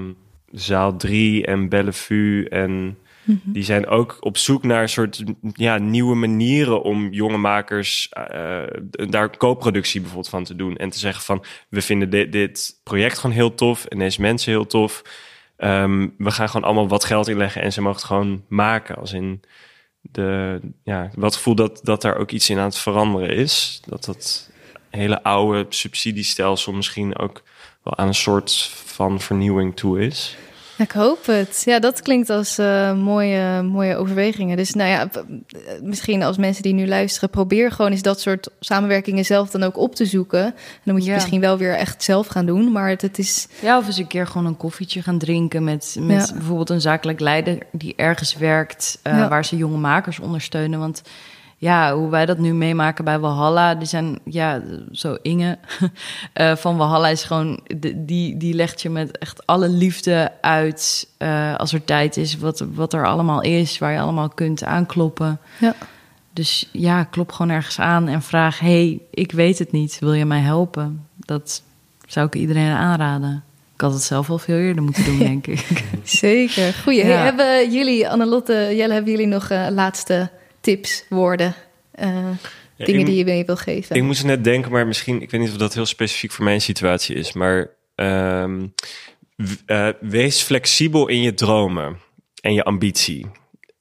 Zaal 0.51 0.95
3 0.97 1.45
en 1.45 1.69
Bellevue 1.69 2.49
en 2.49 2.97
mhm. 3.24 3.38
die 3.43 3.63
zijn 3.63 3.88
ook 3.88 4.17
op 4.19 4.38
zoek 4.38 4.63
naar 4.63 4.82
een 4.82 4.89
soort 4.89 5.24
ja, 5.53 5.78
nieuwe 5.78 6.15
manieren 6.15 6.82
om 6.84 7.11
jonge 7.11 7.38
makers 7.38 8.09
eh, 8.09 8.61
daar 8.91 9.38
co-productie 9.38 9.99
bijvoorbeeld 10.01 10.30
van 10.30 10.43
te 10.43 10.55
doen. 10.55 10.78
En 10.78 10.89
te 10.89 10.99
zeggen 10.99 11.24
van, 11.24 11.43
we 11.69 11.82
vinden 11.82 12.09
dit, 12.09 12.32
dit 12.32 12.80
project 12.84 13.17
gewoon 13.17 13.36
heel 13.36 13.55
tof 13.55 13.86
en 13.86 13.99
deze 13.99 14.22
mensen 14.22 14.51
heel 14.51 14.67
tof. 14.67 15.01
Ehm, 15.57 16.07
we 16.17 16.32
gaan 16.32 16.49
gewoon 16.49 16.65
allemaal 16.65 16.88
wat 16.88 17.03
geld 17.03 17.28
inleggen 17.28 17.61
en 17.61 17.74
ze 17.74 17.82
mogen 17.82 17.97
het 17.97 18.07
gewoon 18.07 18.43
maken. 18.47 18.95
Als 18.95 19.13
in 19.13 19.41
de, 20.01 20.59
ja, 20.84 21.09
wat 21.15 21.36
gevoel 21.36 21.55
dat, 21.55 21.80
dat 21.84 22.01
daar 22.01 22.15
ook 22.15 22.32
iets 22.32 22.49
in 22.49 22.57
aan 22.57 22.65
het 22.65 22.78
veranderen 22.78 23.36
is. 23.36 23.82
Dat 23.86 24.05
dat 24.05 24.49
hele 24.89 25.24
oude 25.24 25.65
subsidiestelsel 25.69 26.74
misschien 26.74 27.17
ook 27.17 27.43
wel 27.84 27.97
aan 27.97 28.07
een 28.07 28.13
soort 28.13 28.72
van 28.86 29.19
vernieuwing 29.19 29.76
toe 29.76 30.01
is. 30.01 30.38
Ik 30.82 30.92
hoop 30.92 31.26
het. 31.26 31.62
Ja, 31.66 31.80
dat 31.80 32.02
klinkt 32.02 32.30
als 32.30 32.58
eh, 32.58 32.94
mooie, 32.94 33.62
mooie 33.62 33.96
overwegingen. 33.96 34.58
Dus 34.58 34.74
nou 34.74 34.90
ja, 34.90 35.10
eh, 35.12 35.22
misschien 35.82 36.24
als 36.24 36.38
mensen 36.38 36.64
die 36.64 36.74
nu 36.74 36.88
luisteren, 36.88 37.30
probeer 37.30 37.72
gewoon 37.72 37.92
eens 37.92 38.02
dat 38.02 38.20
soort 38.22 38.50
samenwerkingen 38.60 39.26
zelf 39.26 39.50
dan 39.50 39.64
ook 39.64 39.78
op 39.78 39.96
te 39.96 40.06
zoeken. 40.06 40.44
En 40.46 40.54
dan 40.84 40.94
moet 40.94 41.04
je 41.04 41.10
Ja. 41.10 41.16
misschien 41.16 41.40
wel 41.42 41.58
weer 41.58 41.76
echt 41.76 42.04
zelf 42.04 42.28
gaan 42.28 42.46
doen. 42.46 42.72
Maar 42.72 42.90
het, 42.90 43.02
het 43.02 43.18
is. 43.20 43.48
Ja, 43.62 43.78
of 43.78 43.88
eens 43.88 43.98
een 43.98 44.08
keer 44.08 44.28
gewoon 44.28 44.46
een 44.48 44.58
koffietje 44.58 45.02
gaan 45.02 45.18
drinken 45.18 45.64
met, 45.64 45.96
met 46.00 46.28
Ja. 46.28 46.34
bijvoorbeeld 46.34 46.70
een 46.70 46.82
zakelijk 46.82 47.20
leider 47.20 47.58
die 47.72 47.94
ergens 47.96 48.36
werkt, 48.38 49.00
eh, 49.04 49.14
Ja. 49.18 49.28
waar 49.30 49.46
ze 49.46 49.58
jonge 49.58 49.78
makers 49.78 50.20
ondersteunen. 50.20 50.80
Want 50.80 51.02
ja, 51.62 51.95
hoe 51.95 52.09
wij 52.09 52.26
dat 52.26 52.38
nu 52.38 52.53
meemaken 52.53 53.05
bij 53.05 53.20
Walhalla, 53.20 53.76
die 53.76 53.88
zijn, 53.88 54.20
ja, 54.26 54.62
zo 54.91 55.18
Inge 55.22 55.57
eh, 56.34 56.55
van 56.55 56.78
Walhalla 56.78 57.07
is 57.07 57.24
gewoon, 57.24 57.59
die, 57.95 58.38
die 58.38 58.53
legt 58.53 58.82
je 58.82 58.89
met 58.89 59.18
echt 59.18 59.47
alle 59.47 59.70
liefde 59.70 60.32
uit 60.41 61.07
eh, 61.18 61.55
als 61.55 61.74
er 61.74 61.84
tijd 61.84 62.18
is, 62.18 62.38
wat, 62.38 62.66
wat 62.74 62.93
er 62.93 63.07
allemaal 63.07 63.41
is, 63.41 63.78
waar 63.78 63.91
je 63.91 63.99
allemaal 63.99 64.30
kunt 64.30 64.64
aankloppen. 64.64 65.39
Ja. 65.59 65.76
Dus 66.34 66.70
ja, 66.72 67.03
klop 67.03 67.32
gewoon 67.32 67.51
ergens 67.51 67.80
aan 67.80 68.07
en 68.07 68.22
vraag: 68.22 68.59
hey, 68.59 69.01
ik 69.12 69.32
weet 69.32 69.59
het 69.59 69.72
niet, 69.72 69.97
wil 69.99 70.14
je 70.14 70.26
mij 70.26 70.41
helpen? 70.41 71.07
Dat 71.16 71.62
zou 72.07 72.28
ik 72.28 72.36
iedereen 72.36 72.72
aanraden. 72.72 73.43
Ik 73.74 73.82
had 73.82 73.93
het 73.93 74.03
zelf 74.03 74.30
al 74.30 74.38
veel 74.38 74.57
eerder 74.57 74.84
moeten 74.84 75.05
doen, 75.05 75.18
denk 75.30 75.47
ik. 75.47 75.84
Zeker. 76.03 76.74
Goeie. 76.74 77.05
Ja. 77.05 77.05
Hey, 77.05 77.24
hebben 77.24 77.72
jullie, 77.72 78.09
Annelotte, 78.09 78.53
Jelle, 78.76 78.93
hebben 78.93 79.12
jullie 79.12 79.28
nog 79.28 79.49
eh, 79.49 79.68
laatste 79.70 80.30
tips, 80.62 81.05
woorden, 81.09 81.55
eh, 81.91 82.07
Ja, 82.76 82.86
dingen 82.86 83.01
ik- 83.01 83.05
die 83.07 83.16
je 83.18 83.26
mee 83.26 83.45
wil 83.45 83.55
geven? 83.57 83.95
Ik 83.95 84.03
moest 84.03 84.24
net 84.24 84.43
denken, 84.43 84.72
maar 84.72 84.88
misschien, 84.88 85.22
ik 85.22 85.32
weet 85.32 85.41
niet 85.41 85.49
of 85.51 85.57
dat 85.57 85.74
heel 85.74 85.86
specifiek 85.86 86.32
voor 86.32 86.45
mijn 86.45 86.62
situatie 86.62 87.16
is, 87.16 87.34
maar 87.34 87.70
ehm, 87.95 88.68
eh, 89.66 89.88
wees 89.99 90.41
flexibel 90.41 91.07
in 91.07 91.22
je 91.22 91.34
dromen 91.34 91.97
en 92.41 92.53
je 92.53 92.64
ambitie. 92.64 93.26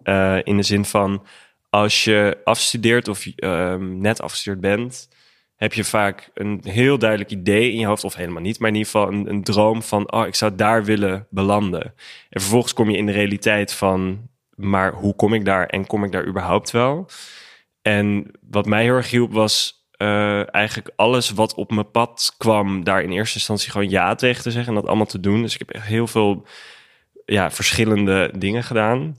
Eh, 0.03 0.39
in 0.43 0.57
de 0.57 0.63
zin 0.63 0.85
van, 0.85 1.25
als 1.71 2.05
je 2.05 2.39
afstudeert 2.45 3.09
of 3.09 3.27
ehm, 3.27 4.01
net 4.01 4.21
afgestudeerd 4.23 4.61
bent, 4.61 5.09
heb 5.57 5.73
je 5.73 5.85
vaak 5.85 6.31
een 6.35 6.61
heel 6.65 6.99
duidelijk 6.99 7.31
idee 7.31 7.73
in 7.73 7.79
je 7.79 7.87
hoofd, 7.87 8.05
of 8.05 8.15
helemaal 8.15 8.43
niet, 8.43 8.59
maar 8.59 8.69
in 8.69 8.75
ieder 8.77 8.91
geval 8.91 9.09
een, 9.13 9.29
een 9.31 9.43
droom 9.43 9.83
van, 9.83 10.13
oh, 10.13 10.27
ik 10.27 10.35
zou 10.35 10.55
daar 10.55 10.85
willen 10.85 11.27
belanden. 11.31 11.83
En 12.31 12.41
vervolgens 12.41 12.73
kom 12.73 12.91
je 12.91 12.97
in 12.97 13.07
de 13.07 13.13
realiteit 13.13 13.73
van, 13.73 14.29
maar 14.61 14.93
hoe 14.93 15.15
kom 15.15 15.35
ik 15.35 15.45
daar 15.45 15.67
en 15.67 15.87
kom 15.87 16.05
ik 16.05 16.13
daar 16.13 16.27
überhaupt 16.27 16.71
wel? 16.71 17.09
En 17.83 18.31
wat 18.41 18.67
mij 18.67 18.83
heel 18.83 18.95
erg 18.95 19.11
hielp 19.11 19.33
was 19.33 19.85
eh, 20.01 20.55
eigenlijk 20.55 20.91
alles 20.97 21.31
wat 21.31 21.55
op 21.55 21.71
mijn 21.71 21.91
pad 21.91 22.35
kwam, 22.39 22.85
daar 22.85 23.03
in 23.03 23.11
eerste 23.13 23.39
instantie 23.39 23.71
gewoon 23.71 23.89
ja 23.89 24.15
tegen 24.15 24.43
te 24.43 24.51
zeggen 24.51 24.69
en 24.69 24.81
dat 24.81 24.89
allemaal 24.89 25.07
te 25.07 25.21
doen. 25.21 25.43
Dus 25.43 25.53
ik 25.53 25.59
heb 25.59 25.71
echt 25.71 25.87
heel 25.87 26.07
veel 26.07 26.47
ja, 27.25 27.51
verschillende 27.51 28.33
dingen 28.37 28.65
gedaan. 28.65 29.19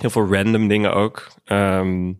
Heel 0.00 0.10
veel 0.10 0.34
random 0.34 0.68
dingen 0.68 0.94
ook. 0.94 1.28
Ehm, 1.44 2.12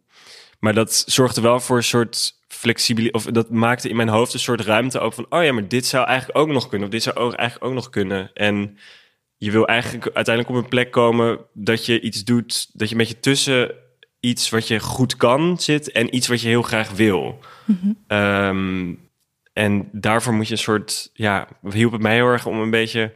maar 0.59 0.75
dat 0.75 1.05
zorgde 1.07 1.41
wel 1.41 1.61
voor 1.61 1.77
een 1.77 1.83
soort 1.83 2.39
flexibele, 2.49 3.13
of 3.13 3.25
dat 3.25 3.51
maakte 3.51 3.89
in 3.89 3.97
mijn 3.97 4.09
hoofd 4.09 4.33
een 4.33 4.41
soort 4.41 4.61
ruimte 4.61 4.99
ook 4.99 5.15
van, 5.15 5.27
oh 5.29 5.45
ja, 5.45 5.53
maar 5.53 5.69
dit 5.69 5.87
zou 5.87 6.07
eigenlijk 6.07 6.39
ook 6.39 6.49
nog 6.49 6.69
kunnen, 6.69 6.87
of 6.87 6.93
dit 6.93 7.03
zou 7.03 7.17
ook 7.17 7.33
eigenlijk 7.33 7.71
ook 7.71 7.75
nog 7.75 7.91
kunnen. 7.91 8.31
En 8.35 8.79
je 9.39 9.51
wil 9.51 9.67
eigenlijk 9.67 10.05
uiteindelijk 10.05 10.57
op 10.57 10.63
een 10.63 10.71
plek 10.71 10.91
komen 10.91 11.39
dat 11.53 11.87
je 11.87 12.01
iets 12.01 12.25
doet, 12.25 12.71
dat 12.73 12.89
je 12.89 12.95
een 12.95 13.01
beetje 13.01 13.21
tussen 13.21 13.75
iets 14.21 14.51
wat 14.51 14.69
je 14.69 14.81
goed 14.81 15.17
kan 15.17 15.59
zit 15.59 15.93
en 15.93 16.15
iets 16.15 16.27
wat 16.27 16.41
je 16.41 16.49
heel 16.49 16.63
graag 16.63 16.91
wil. 16.91 17.39
Ehm, 18.07 18.95
en 19.53 19.89
daarvoor 19.93 20.35
moet 20.35 20.47
je 20.47 20.53
een 20.53 20.59
soort, 20.59 21.11
ja, 21.13 21.49
hielp 21.71 21.93
het 21.93 22.03
mij 22.03 22.15
heel 22.15 22.27
erg 22.27 22.47
om 22.47 22.61
een 22.61 22.71
beetje 22.71 23.15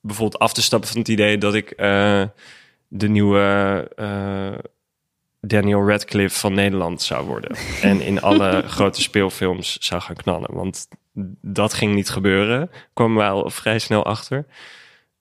bijvoorbeeld 0.00 0.42
af 0.42 0.52
te 0.52 0.62
stappen 0.62 0.88
van 0.88 0.98
het 0.98 1.08
idee 1.08 1.38
dat 1.38 1.54
ik 1.54 1.70
eh, 1.70 2.22
de 2.88 3.08
nieuwe 3.08 3.90
eh, 3.96 4.58
Daniel 5.40 5.88
Radcliffe 5.88 6.38
van 6.38 6.54
Nederland 6.54 7.02
zou 7.02 7.26
worden. 7.26 7.56
en 7.82 8.00
in 8.00 8.20
alle 8.20 8.62
grote 8.66 9.02
speelfilms 9.02 9.76
zou 9.78 10.00
gaan 10.00 10.16
knallen. 10.16 10.54
Want 10.54 10.88
dat 11.40 11.74
ging 11.74 11.94
niet 11.94 12.10
gebeuren. 12.10 12.70
Kwamen 12.92 13.16
we 13.16 13.22
al 13.22 13.50
vrij 13.50 13.78
snel 13.78 14.04
achter. 14.04 14.46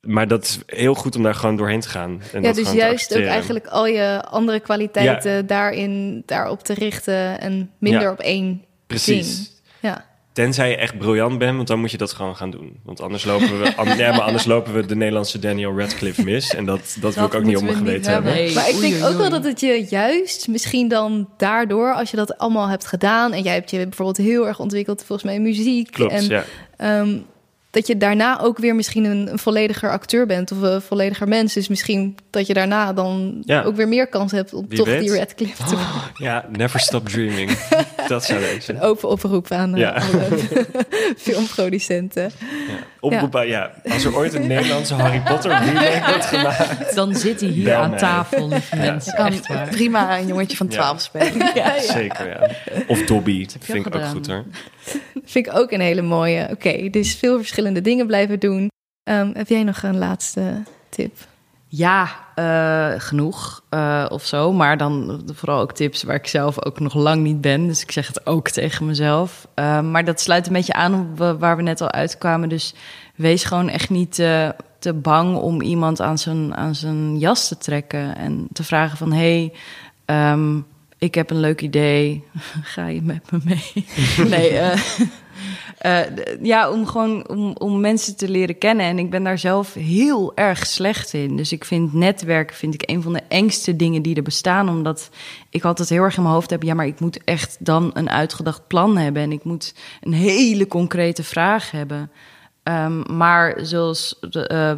Maar 0.07 0.27
dat 0.27 0.43
is 0.43 0.59
heel 0.65 0.93
goed 0.93 1.15
om 1.15 1.23
daar 1.23 1.35
gewoon 1.35 1.55
doorheen 1.55 1.79
te 1.79 1.89
gaan. 1.89 2.21
En 2.33 2.41
ja, 2.41 2.47
dat 2.47 2.55
dus 2.55 2.71
juist 2.71 3.17
ook 3.17 3.23
eigenlijk 3.23 3.67
al 3.67 3.87
je 3.87 4.23
andere 4.29 4.59
kwaliteiten 4.59 5.47
daarin, 5.47 6.23
daarop 6.25 6.63
te 6.63 6.73
richten 6.73 7.39
en 7.39 7.71
minder 7.77 8.01
Ja. 8.01 8.11
op 8.11 8.19
één 8.19 8.61
Precies. 8.87 9.35
ding. 9.37 9.47
Ja. 9.79 10.05
Tenzij 10.33 10.69
je 10.69 10.75
echt 10.77 10.97
briljant 10.97 11.37
bent, 11.37 11.55
want 11.55 11.67
dan 11.67 11.79
moet 11.79 11.91
je 11.91 11.97
dat 11.97 12.13
gewoon 12.13 12.35
gaan 12.35 12.49
doen. 12.51 12.79
Want 12.83 13.01
anders 13.01 13.23
lopen 13.25 13.59
we, 13.61 13.75
an- 13.77 13.97
ja, 13.97 14.11
maar 14.11 14.21
anders 14.21 14.45
lopen 14.45 14.73
we 14.73 14.85
de 14.85 14.95
Nederlandse 14.95 15.39
Daniel 15.39 15.79
Radcliffe 15.79 16.23
mis. 16.23 16.55
En 16.55 16.65
dat, 16.65 16.97
dat, 17.01 17.15
wil 17.15 17.25
ik 17.25 17.33
ook 17.33 17.43
niet 17.43 17.57
om 17.57 17.65
we 17.65 17.73
geweten 17.73 18.11
hebben. 18.11 18.33
Nee, 18.33 18.53
Maar 18.53 18.69
ik 18.69 18.79
denk 18.79 18.93
oei, 18.93 19.03
ook 19.03 19.17
wel 19.17 19.29
dat 19.29 19.43
het 19.43 19.59
je 19.59 19.85
juist 19.89 20.47
misschien 20.47 20.87
dan 20.87 21.29
daardoor, 21.37 21.93
als 21.93 22.11
je 22.11 22.17
dat 22.17 22.37
allemaal 22.37 22.67
hebt 22.67 22.85
gedaan 22.85 23.33
en 23.33 23.41
jij 23.41 23.53
hebt 23.53 23.69
je 23.69 23.77
bijvoorbeeld 23.77 24.17
heel 24.27 24.47
erg 24.47 24.59
ontwikkeld 24.59 25.03
volgens 25.03 25.23
mij 25.23 25.35
in 25.35 25.41
muziek 25.41 25.91
Klopt, 25.91 26.11
en 26.13 26.27
ja. 26.27 26.43
ehm, 26.77 27.17
dat 27.73 27.87
je 27.87 27.97
daarna 27.97 28.39
ook 28.41 28.57
weer 28.57 28.75
misschien 28.75 29.03
een, 29.03 29.31
een 29.31 29.39
vollediger 29.39 29.89
acteur 29.91 30.25
bent 30.25 30.51
of 30.51 30.61
een 30.61 30.81
vollediger 30.81 31.27
mens. 31.27 31.53
Dus 31.53 31.67
misschien 31.67 32.15
dat 32.29 32.47
je 32.47 32.53
daarna 32.53 32.93
dan 32.93 33.41
Ja. 33.45 33.63
ook 33.63 33.75
weer 33.75 33.87
meer 33.87 34.07
kans 34.07 34.31
hebt 34.31 34.53
om 34.53 34.65
Wie 34.69 34.77
toch 34.77 34.87
weet. 34.87 34.99
die 34.99 35.17
Radcliffe 35.17 35.63
te 35.63 35.73
Oh, 35.75 36.05
ja, 36.17 36.45
never 36.57 36.79
stop 36.79 37.09
dreaming. 37.09 37.51
dat 38.07 38.23
zou 38.25 38.39
zijn. 38.59 38.77
Een 38.77 38.81
open 38.83 39.09
oproep 39.09 39.51
aan 39.51 39.73
eh, 39.73 39.79
Ja. 39.79 39.89
alle 39.89 40.27
filmproducenten. 41.17 42.25
Oproep 42.25 42.92
aan- 43.11 43.47
ja. 43.47 43.71
Als 43.89 44.03
er 44.05 44.15
ooit 44.15 44.33
een 44.33 44.47
Nederlandse 44.47 44.93
Harry 44.93 45.21
Potter 45.21 45.51
remake 45.51 46.01
wordt 46.07 46.25
gemaakt. 46.25 46.95
Dan 46.95 47.15
zit 47.15 47.39
hij 47.41 47.49
hier 47.49 47.75
aan 47.75 47.89
mij. 47.89 47.99
tafel, 47.99 48.47
lieve 48.47 48.75
mensen. 48.75 49.13
kan 49.15 49.25
Echt 49.27 49.47
waar. 49.47 49.67
prima 49.67 50.17
een 50.19 50.27
jongetje 50.27 50.57
van 50.57 50.67
Ja. 50.69 50.73
12 50.73 51.01
spelen. 51.01 51.51
Zeker, 51.81 52.29
ja. 52.29 52.49
Of 52.87 53.01
Dobby. 53.05 53.31
je 53.31 53.47
vind 53.61 53.85
ik 53.85 53.95
ook 53.95 54.05
goed 54.05 54.27
hoor. 54.27 54.43
Vind 55.25 55.47
ik 55.47 55.55
ook 55.55 55.71
een 55.71 55.81
hele 55.81 56.01
mooie. 56.01 56.47
Oké, 56.51 56.89
dus 56.89 57.15
veel 57.15 57.37
verschillende 57.37 57.81
dingen 57.81 58.07
blijven 58.07 58.39
doen. 58.39 58.67
Ehm, 59.03 59.29
heb 59.33 59.47
jij 59.47 59.63
nog 59.63 59.83
een 59.83 59.97
laatste 59.97 60.63
tip? 60.89 61.15
Ja, 61.75 62.09
eh, 62.35 62.91
genoeg 62.97 63.61
eh, 63.69 64.05
of 64.09 64.25
zo. 64.25 64.51
Maar 64.53 64.77
dan 64.77 65.21
vooral 65.33 65.59
ook 65.59 65.73
tips 65.73 66.03
waar 66.03 66.15
ik 66.15 66.27
zelf 66.27 66.65
ook 66.65 66.79
nog 66.79 66.93
lang 66.93 67.21
niet 67.23 67.41
ben. 67.41 67.67
Dus 67.67 67.81
ik 67.81 67.91
zeg 67.91 68.07
het 68.07 68.25
ook 68.25 68.49
tegen 68.49 68.85
mezelf. 68.85 69.47
Eh, 69.53 69.81
maar 69.81 70.05
dat 70.05 70.21
sluit 70.21 70.47
een 70.47 70.53
beetje 70.53 70.73
aan 70.73 70.93
op 70.99 71.17
wa- 71.17 71.37
waar 71.37 71.55
we 71.55 71.61
net 71.61 71.81
al 71.81 71.91
uitkwamen. 71.91 72.49
Dus 72.49 72.73
wees 73.15 73.43
gewoon 73.43 73.69
echt 73.69 73.89
niet 73.89 74.15
te 74.79 74.93
bang 74.95 75.37
om 75.37 75.61
iemand 75.61 76.01
aan 76.01 76.17
zijn, 76.17 76.55
aan 76.55 76.75
zijn 76.75 77.17
jas 77.19 77.47
te 77.47 77.57
trekken. 77.57 78.15
En 78.15 78.47
te 78.53 78.63
vragen 78.63 78.97
van, 78.97 79.11
hey, 79.13 79.53
ehm, 80.05 80.57
ik 80.97 81.15
heb 81.15 81.29
een 81.29 81.39
leuk 81.39 81.61
idee. 81.61 82.23
Ga 82.73 82.87
je 82.87 83.01
met 83.01 83.31
me 83.31 83.39
mee? 83.43 83.85
nee, 84.29 84.59
eh, 85.83 85.99
ja, 86.41 86.71
om 86.71 86.85
gewoon 86.85 87.29
om, 87.29 87.55
om 87.57 87.79
mensen 87.79 88.15
te 88.15 88.29
leren 88.29 88.57
kennen. 88.57 88.85
En 88.85 88.99
ik 88.99 89.09
ben 89.09 89.23
daar 89.23 89.37
zelf 89.37 89.73
heel 89.73 90.31
erg 90.35 90.65
slecht 90.65 91.13
in. 91.13 91.35
Dus 91.37 91.51
ik 91.51 91.65
vind 91.65 91.93
netwerken 91.93 92.55
vind 92.55 92.73
ik 92.73 92.89
een 92.89 93.01
van 93.01 93.13
de 93.13 93.21
engste 93.27 93.75
dingen 93.75 94.01
die 94.01 94.15
er 94.15 94.23
bestaan. 94.23 94.69
Omdat 94.69 95.09
ik 95.49 95.63
altijd 95.63 95.89
heel 95.89 96.03
erg 96.03 96.15
in 96.15 96.21
mijn 96.21 96.33
hoofd 96.33 96.49
heb... 96.49 96.63
ja, 96.63 96.73
maar 96.73 96.85
ik 96.85 96.99
moet 96.99 97.23
echt 97.23 97.57
dan 97.59 97.91
een 97.93 98.09
uitgedacht 98.09 98.67
plan 98.67 98.97
hebben. 98.97 99.21
En 99.21 99.31
ik 99.31 99.43
moet 99.43 99.73
een 100.01 100.13
hele 100.13 100.67
concrete 100.67 101.23
vraag 101.23 101.71
hebben. 101.71 102.11
Ehm, 102.63 103.17
maar 103.17 103.59
zoals 103.61 104.19
eh, 104.19 104.71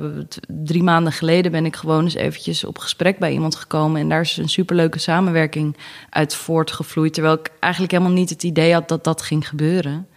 drie 0.48 0.84
maanden 0.84 1.14
geleden 1.14 1.52
ben 1.52 1.66
ik 1.66 1.76
gewoon 1.76 2.04
eens 2.04 2.14
eventjes 2.14 2.64
op 2.64 2.78
gesprek 2.78 3.20
bij 3.20 3.32
iemand 3.32 3.56
gekomen. 3.56 4.02
En 4.02 4.10
daar 4.10 4.22
is 4.22 4.38
een 4.38 4.50
superleuke 4.50 5.00
samenwerking 5.00 5.78
uit 6.10 6.36
voortgevloeid. 6.36 7.14
Terwijl 7.14 7.36
ik 7.36 7.52
eigenlijk 7.60 7.92
helemaal 7.94 8.14
niet 8.14 8.30
het 8.30 8.44
idee 8.44 8.74
had 8.74 8.88
dat 8.88 9.04
dat 9.04 9.22
ging 9.22 9.48
gebeuren. 9.48 10.08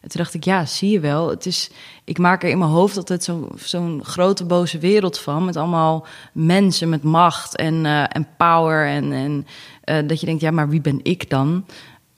En 0.00 0.08
toen 0.08 0.20
dacht 0.22 0.34
ik, 0.34 0.44
ja, 0.44 0.66
zie 0.66 0.90
je 0.90 1.00
wel. 1.00 1.30
Het 1.30 1.46
is, 1.46 1.70
ik 2.04 2.18
maak 2.18 2.42
er 2.42 2.48
in 2.48 2.58
mijn 2.58 2.70
hoofd 2.70 2.96
altijd 2.96 3.24
zo- 3.24 3.48
zo'n 3.56 4.00
grote 4.04 4.44
boze 4.44 4.78
wereld 4.78 5.18
van. 5.18 5.44
Met 5.44 5.56
allemaal 5.56 6.06
mensen 6.32 6.88
met 6.88 7.02
macht 7.02 7.56
en, 7.56 7.86
eh, 7.86 8.02
en 8.08 8.26
power. 8.36 8.86
En, 8.86 9.12
en 9.12 9.46
eh, 9.84 10.08
dat 10.08 10.20
je 10.20 10.26
denkt, 10.26 10.40
ja, 10.40 10.50
maar 10.50 10.68
wie 10.68 10.80
ben 10.80 11.00
ik 11.02 11.30
dan? 11.30 11.64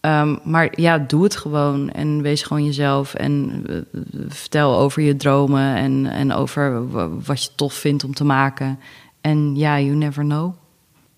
Ehm, 0.01 0.37
maar 0.45 0.81
ja, 0.81 0.99
doe 0.99 1.22
het 1.24 1.37
gewoon 1.37 1.91
en 1.91 2.22
wees 2.22 2.43
gewoon 2.43 2.64
jezelf. 2.64 3.14
En 3.14 3.64
eh, 3.68 3.76
vertel 4.28 4.76
over 4.78 5.03
je 5.03 5.16
dromen 5.16 5.74
en, 5.76 6.07
en 6.07 6.33
over 6.33 6.91
wa- 6.91 7.09
wat 7.09 7.43
je 7.45 7.51
tof 7.55 7.74
vindt 7.74 8.05
om 8.05 8.14
te 8.14 8.24
maken. 8.24 8.78
En 9.20 9.57
ja, 9.57 9.81
you 9.81 9.95
never 9.97 10.24
know. 10.24 10.53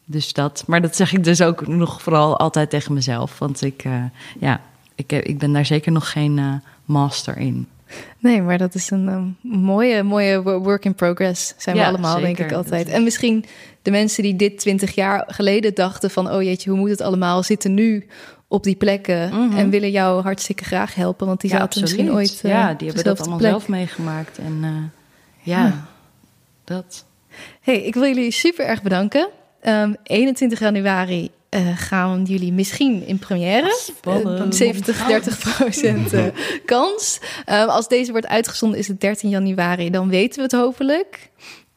Dus 0.05 0.33
dat. 0.33 0.65
Maar 0.67 0.81
dat 0.81 0.97
zeg 0.97 1.13
ik 1.13 1.25
dus 1.25 1.43
ook 1.43 1.67
nog 1.67 2.03
vooral 2.03 2.39
altijd 2.39 2.71
tegen 2.71 2.95
mezelf. 2.95 3.39
Want 3.39 3.63
ik, 3.63 3.85
ja, 4.41 4.61
ik, 4.95 5.13
ik 5.13 5.39
ben 5.39 5.53
daar 5.53 5.67
zeker 5.67 5.93
nog 5.93 6.11
geen 6.11 6.39
eh, 6.39 6.53
master 6.85 7.37
in. 7.37 7.67
Nee, 8.19 8.43
maar 8.43 8.59
dat 8.59 8.75
is 8.75 8.91
een 8.91 9.09
ehm, 9.09 9.59
mooie, 9.61 10.03
mooie 10.03 10.43
wo- 10.43 10.59
work 10.59 10.85
in 10.85 10.95
progress. 10.95 11.55
Zijn 11.57 11.77
we 11.77 11.85
allemaal, 11.87 12.21
denk 12.21 12.39
ik 12.39 12.53
altijd. 12.53 12.89
En 12.89 13.03
misschien 13.03 13.45
de 13.83 13.91
mensen 13.91 14.23
die 14.23 14.37
dit 14.37 14.59
twintig 14.59 14.95
jaar 14.95 15.25
geleden 15.27 15.75
dachten 15.75 16.11
van... 16.11 16.31
oh 16.31 16.43
jeetje, 16.43 16.71
hoe 16.71 16.79
moet 16.79 16.91
het 16.91 17.01
allemaal? 17.01 17.43
Zitten 17.43 17.75
nu 17.75 18.07
op 18.49 18.63
die 18.65 18.75
plekken 18.77 19.29
Mhm. 19.29 19.57
en 19.59 19.71
willen 19.71 19.91
jou 19.91 20.23
hartstikke 20.23 20.65
graag 20.65 20.95
helpen. 20.95 21.27
Want 21.27 21.41
die 21.41 21.51
ja, 21.51 21.57
zaten 21.59 21.81
misschien 21.81 22.13
ooit 22.13 22.41
eh, 22.43 22.51
ja, 22.51 22.75
die 22.75 22.87
hebben 22.87 23.05
dat 23.05 23.21
allemaal 23.21 23.39
plek. 23.39 23.51
zelf 23.51 23.69
meegemaakt. 23.69 24.39
En 24.39 24.59
eh, 24.63 24.69
ja, 25.53 25.65
Ja. 25.67 25.87
dat. 26.65 27.05
Hey, 27.61 27.83
ik 27.83 27.95
wil 27.95 28.03
jullie 28.07 28.31
super 28.31 28.67
erg 28.67 28.83
bedanken. 28.83 29.29
Ehm, 29.61 29.93
21 30.03 30.59
januari 30.59 31.31
eh, 31.53 31.61
gaan 31.77 32.23
jullie 32.25 32.53
misschien 32.53 33.07
in 33.07 33.19
première. 33.19 33.77
Spannend. 33.97 34.53
Eh, 34.53 34.59
70, 34.59 35.07
30 35.07 35.39
procent 35.57 36.13
eh, 36.13 36.25
kans. 36.65 37.21
Ehm, 37.45 37.69
als 37.69 37.89
deze 37.89 38.11
wordt 38.11 38.27
uitgezonden 38.27 38.79
is 38.79 38.89
het 38.89 39.01
13 39.01 39.29
januari. 39.31 39.91
Dan 39.91 40.09
weten 40.09 40.37
we 40.37 40.43
het 40.43 40.53
hopelijk. 40.53 41.31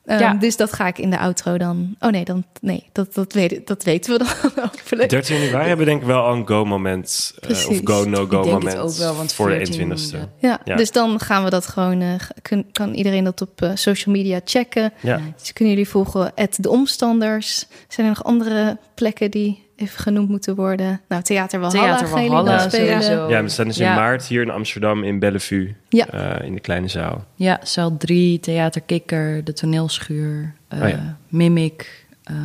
Ehm, 0.05 0.19
Ja. 0.19 0.33
Dus 0.33 0.55
dat 0.57 0.73
ga 0.73 0.87
ik 0.87 0.97
in 0.97 1.09
de 1.09 1.19
outro 1.19 1.57
dan... 1.57 1.95
Oh 1.99 2.09
nee, 2.11 2.23
dan, 2.25 2.43
nee 2.61 2.83
dat, 2.91 3.13
dat, 3.13 3.33
weet, 3.33 3.67
dat 3.67 3.83
weten 3.83 4.11
we 4.11 4.17
dan 4.17 4.51
hopelijk. 4.71 5.09
13 5.09 5.39
januari 5.41 5.67
hebben 5.67 5.85
we 5.85 5.91
denk 5.91 6.01
ik 6.01 6.07
wel 6.07 6.27
een 6.31 6.47
go-moment. 6.47 7.33
eh, 7.41 7.49
of 7.69 7.79
go-no-go 7.83 8.23
Ik 8.23 8.29
denk 8.29 8.43
het 8.45 8.53
moment. 8.53 8.77
ook 8.77 8.91
wel, 8.95 9.15
want 9.15 9.33
voor 9.33 9.49
14, 9.49 9.89
de 9.89 9.95
21ste. 9.95 10.17
Ja, 10.39 10.59
Ja. 10.65 10.75
dus 10.75 10.91
dan 10.91 11.19
gaan 11.19 11.43
we 11.43 11.49
dat 11.49 11.65
gewoon... 11.67 12.01
eh, 12.01 12.13
kun- 12.41 12.71
kan 12.71 12.93
iedereen 12.93 13.23
dat 13.23 13.41
op 13.41 13.61
eh, 13.61 13.71
social 13.73 14.15
media 14.15 14.39
checken. 14.45 14.93
Ja. 15.01 15.21
Dus 15.39 15.53
kunnen 15.53 15.73
jullie 15.73 15.89
volgen 15.89 16.31
at 16.35 16.57
de 16.59 16.69
omstanders. 16.69 17.65
Zijn 17.87 18.07
er 18.07 18.13
nog 18.13 18.23
andere 18.23 18.77
plekken 18.95 19.31
die 19.31 19.63
even 19.75 19.99
genoemd 19.99 20.29
moeten 20.29 20.55
worden? 20.55 21.01
Nou, 21.07 21.21
Theater 21.23 21.59
Walhalla 21.59 21.97
Theater 21.97 22.09
Walhalla 22.29 22.69
sowieso. 22.69 23.29
ja, 23.29 23.43
we 23.43 23.49
staan 23.49 23.67
dus 23.67 23.77
in 23.77 23.85
Ja. 23.85 23.95
maart 23.95 24.25
hier 24.25 24.41
in 24.41 24.49
Amsterdam 24.49 25.03
in 25.03 25.19
Bellevue. 25.19 25.75
Ja. 25.89 26.07
eh, 26.07 26.45
in 26.47 26.53
de 26.53 26.59
kleine 26.59 26.87
zaal. 26.87 27.25
Ja, 27.35 27.59
zaal 27.63 27.97
3, 27.97 28.39
Theater 28.39 28.81
Kikker, 28.81 29.43
de 29.43 29.53
toneelschuur, 29.53 30.53
eh, 30.67 30.81
Oh 30.81 30.89
ja. 30.89 31.17
Mimic. 31.27 32.05
ehm, 32.23 32.37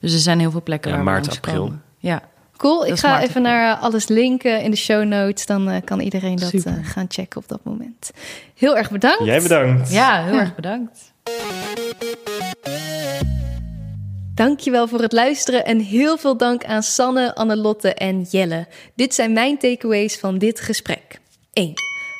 dus 0.00 0.12
er 0.12 0.18
zijn 0.18 0.38
heel 0.38 0.50
veel 0.50 0.62
plekken 0.62 0.90
Ja, 0.90 0.96
waar 0.96 1.04
maart, 1.04 1.30
april. 1.30 1.72
Ja, 1.98 2.22
Cool, 2.56 2.86
ik 2.86 2.98
ga 2.98 3.16
even 3.16 3.26
april. 3.28 3.42
naar 3.42 3.74
alles 3.76 4.08
linken 4.08 4.62
in 4.62 4.70
de 4.70 4.76
show 4.76 5.04
notes. 5.04 5.46
Dan 5.46 5.68
eh, 5.70 5.76
kan 5.84 6.00
iedereen 6.00 6.36
dat 6.36 6.52
eh, 6.52 6.72
gaan 6.82 7.06
checken 7.08 7.40
op 7.40 7.48
dat 7.48 7.60
moment. 7.64 8.10
Heel 8.54 8.76
erg 8.76 8.90
bedankt. 8.90 9.24
Jij 9.24 9.42
bedankt. 9.42 9.92
ja 9.92 10.22
heel 10.24 10.34
Ja. 10.34 10.40
erg 10.40 10.54
bedankt. 10.54 11.12
Dankjewel 14.42 14.88
voor 14.88 15.00
het 15.00 15.12
luisteren 15.12 15.64
en 15.64 15.78
heel 15.78 16.18
veel 16.18 16.36
dank 16.36 16.64
aan 16.64 16.82
Sanne, 16.82 17.34
Annelotte 17.34 17.94
en 17.94 18.22
Jelle. 18.22 18.66
Dit 18.94 19.14
zijn 19.14 19.32
mijn 19.32 19.58
takeaways 19.58 20.18
van 20.18 20.38
dit 20.38 20.60
gesprek. 20.60 21.20
1. 21.52 21.72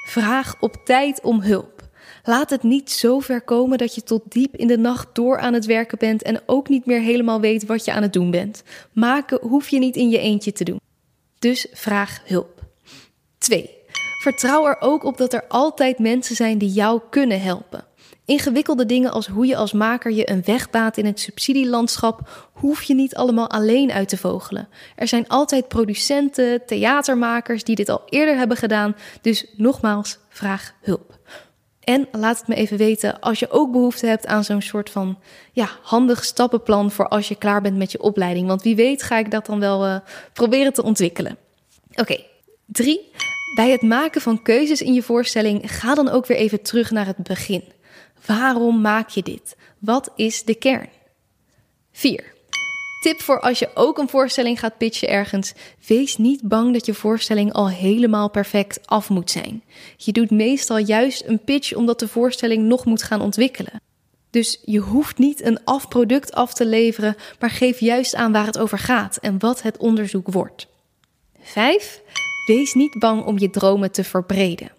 Vraag 0.07 0.55
op 0.61 0.77
tijd 0.85 1.21
om 1.23 1.41
hulp. 1.41 1.89
Laat 2.25 2.51
het 2.51 2.63
niet 2.63 2.91
zo 2.91 3.21
ver 3.21 3.43
komen 3.43 3.79
dat 3.79 3.95
je 3.95 4.03
tot 4.03 4.23
diep 4.29 4.57
in 4.57 4.67
de 4.67 4.79
nacht 4.79 5.09
door 5.13 5.39
aan 5.39 5.53
het 5.53 5.67
werken 5.67 5.99
bent 5.99 6.23
en 6.23 6.43
ook 6.47 6.69
niet 6.69 6.87
meer 6.87 7.01
helemaal 7.01 7.41
weet 7.41 7.67
wat 7.67 7.85
je 7.85 7.93
aan 7.93 8.03
het 8.03 8.13
doen 8.13 8.31
bent. 8.31 8.63
Maken 8.93 9.39
hoef 9.41 9.69
je 9.69 9.79
niet 9.79 9.97
in 9.97 10.11
je 10.11 10.19
eentje 10.19 10.53
te 10.53 10.65
doen. 10.65 10.81
Dus 11.39 11.67
vraag 11.73 12.23
hulp. 12.25 12.61
2. 13.39 13.71
Vertrouw 14.23 14.67
er 14.67 14.77
ook 14.81 15.05
op 15.05 15.17
dat 15.17 15.33
er 15.33 15.45
altijd 15.49 15.99
mensen 15.99 16.37
zijn 16.37 16.59
die 16.59 16.73
jou 16.73 17.01
kunnen 17.11 17.41
helpen. 17.41 17.85
Ingewikkelde 18.25 18.87
dingen 18.87 19.13
als 19.13 19.27
hoe 19.27 19.47
je 19.47 19.57
als 19.57 19.73
maker 19.73 20.13
je 20.13 20.31
een 20.31 20.43
weg 20.45 20.71
baat 20.71 20.97
in 20.97 21.07
het 21.07 21.21
subsidielandschap 21.21 22.49
hoef 22.53 22.83
je 22.83 22.95
niet 22.95 23.15
allemaal 23.15 23.51
alleen 23.51 23.93
uit 23.93 24.09
te 24.09 24.17
vogelen. 24.17 24.69
Er 24.97 25.09
zijn 25.09 25.29
altijd 25.29 25.69
producenten, 25.69 26.67
theatermakers 26.67 27.65
die 27.65 27.77
dit 27.77 27.89
al 27.89 28.03
eerder 28.09 28.37
hebben 28.37 28.57
gedaan, 28.57 28.97
dus 29.21 29.47
nogmaals, 29.57 30.19
vraag 30.29 30.75
hulp. 30.81 31.19
En 31.81 32.09
laat 32.13 32.39
het 32.39 32.49
me 32.49 32.55
even 32.55 32.77
weten 32.77 33.21
als 33.21 33.39
je 33.39 33.51
ook 33.51 33.73
behoefte 33.73 34.07
hebt 34.07 34.27
aan 34.27 34.45
zo'n 34.45 34.63
soort 34.63 34.91
van 34.91 35.19
ja, 35.53 35.69
handig 35.83 36.25
stappenplan 36.25 36.91
voor 36.91 37.09
als 37.09 37.29
je 37.29 37.35
klaar 37.35 37.63
bent 37.63 37.77
met 37.77 37.93
je 37.93 38.03
opleiding. 38.03 38.47
Want 38.47 38.63
wie 38.63 38.77
weet 38.77 39.03
ga 39.03 39.19
ik 39.19 39.31
dat 39.31 39.47
dan 39.47 39.61
wel 39.61 39.85
eh, 39.85 39.97
proberen 40.33 40.73
te 40.73 40.83
ontwikkelen. 40.83 41.37
Oké, 41.95 42.25
drie. 42.67 43.11
Bij 43.55 43.71
het 43.71 43.83
maken 43.83 44.21
van 44.21 44.43
keuzes 44.43 44.83
in 44.83 44.95
je 44.95 45.03
voorstelling 45.03 45.73
ga 45.73 45.95
dan 45.95 46.09
ook 46.09 46.27
weer 46.27 46.37
even 46.37 46.63
terug 46.63 46.91
naar 46.91 47.07
het 47.07 47.23
begin. 47.23 47.65
Waarom 48.27 48.81
maak 48.81 49.09
je 49.09 49.23
dit? 49.23 49.57
Wat 49.79 50.11
is 50.17 50.45
de 50.45 50.55
kern? 50.55 50.89
4. 51.93 52.33
Tip 53.03 53.21
voor 53.21 53.41
als 53.41 53.59
je 53.59 53.71
ook 53.75 53.99
een 53.99 54.09
voorstelling 54.09 54.59
gaat 54.59 54.77
pitchen 54.77 55.09
ergens. 55.09 55.53
Wees 55.87 56.17
niet 56.17 56.43
bang 56.43 56.73
dat 56.73 56.87
je 56.87 56.95
voorstelling 56.95 57.53
al 57.53 57.69
helemaal 57.69 58.31
perfect 58.31 58.87
af 58.87 59.09
moet 59.09 59.31
zijn. 59.31 59.63
Je 59.97 60.13
doet 60.13 60.31
meestal 60.31 60.79
juist 60.79 61.25
een 61.27 61.45
pitch 61.45 61.75
omdat 61.75 61.99
de 61.99 62.09
voorstelling 62.09 62.65
nog 62.65 62.85
moet 62.85 63.03
gaan 63.03 63.21
ontwikkelen. 63.21 63.81
Dus 64.31 64.61
je 64.65 64.79
hoeft 64.79 65.19
niet 65.19 65.43
een 65.43 65.65
afproduct 65.65 66.33
af 66.33 66.55
te 66.55 66.67
leveren, 66.67 67.17
maar 67.39 67.51
geef 67.51 67.81
juist 67.81 68.15
aan 68.15 68.33
waar 68.33 68.47
het 68.47 68.59
over 68.59 68.79
gaat 68.79 69.17
en 69.17 69.39
wat 69.39 69.63
het 69.63 69.77
onderzoek 69.77 70.33
wordt. 70.33 70.67
5. 71.41 72.01
Wees 72.47 72.75
niet 72.75 72.99
bang 72.99 73.25
om 73.25 73.39
je 73.39 73.51
dromen 73.51 73.91
te 73.91 74.05
verbreden. 74.05 74.71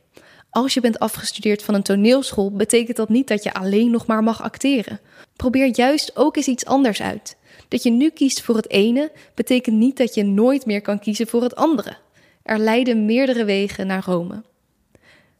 Als 0.54 0.74
je 0.74 0.82
bent 0.82 1.00
afgestudeerd 1.00 1.64
van 1.64 1.74
een 1.74 1.84
toneelschool, 1.84 2.52
betekent 2.52 2.98
dat 2.98 3.10
niet 3.10 3.28
dat 3.28 3.44
je 3.44 3.54
alleen 3.54 3.92
nog 3.92 4.06
maar 4.06 4.24
mag 4.24 4.42
acteren. 4.42 5.00
Probeer 5.36 5.72
juist 5.76 6.16
ook 6.16 6.36
eens 6.36 6.48
iets 6.48 6.66
anders 6.66 7.02
uit. 7.02 7.38
Dat 7.68 7.84
je 7.84 7.90
nu 7.90 8.10
kiest 8.10 8.42
voor 8.42 8.56
het 8.56 8.70
ene, 8.70 9.12
betekent 9.34 9.76
niet 9.76 9.98
dat 9.98 10.14
je 10.14 10.24
nooit 10.24 10.66
meer 10.66 10.82
kan 10.82 11.00
kiezen 11.00 11.28
voor 11.28 11.42
het 11.42 11.56
andere. 11.56 11.98
Er 12.44 12.60
leiden 12.60 13.06
meerdere 13.06 13.46
wegen 13.46 13.88
naar 13.88 14.04
Rome. 14.06 14.44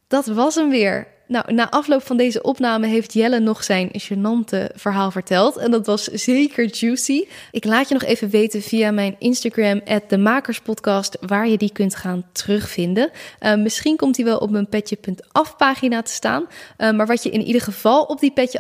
Dat 0.08 0.26
was 0.26 0.56
hem 0.56 0.70
weer. 0.70 1.08
Nou, 1.26 1.54
na 1.54 1.72
afloop 1.72 2.06
van 2.06 2.18
deze 2.18 2.42
opname 2.42 2.88
heeft 2.88 3.14
Jelle 3.14 3.40
nog 3.40 3.64
zijn 3.64 3.92
gênante 3.92 4.76
verhaal 4.76 5.12
verteld. 5.12 5.58
En 5.58 5.72
dat 5.72 5.86
was 5.86 6.04
zeker 6.04 6.66
juicy. 6.66 7.24
Ik 7.52 7.66
laat 7.66 7.88
je 7.88 7.94
nog 7.94 8.04
even 8.04 8.30
weten 8.30 8.62
via 8.62 8.92
mijn 8.92 9.16
Instagram, 9.20 9.82
de 10.08 10.18
Makerspodcast, 10.18 11.18
waar 11.22 11.48
je 11.48 11.58
die 11.58 11.72
kunt 11.72 11.96
gaan 11.96 12.26
terugvinden. 12.32 13.10
Uh, 13.40 13.56
misschien 13.56 13.96
komt 13.96 14.16
die 14.16 14.26
wel 14.26 14.38
op 14.38 14.50
mijn 14.50 14.68
petje.af 14.68 15.58
pagina 15.58 16.02
te 16.02 16.12
staan. 16.12 16.46
Uh, 16.78 16.92
maar 16.92 17.08
wat 17.08 17.24
je 17.24 17.30
in 17.30 17.42
ieder 17.42 17.62
geval 17.62 18.04
op 18.04 18.20
die 18.20 18.32
petje 18.32 18.60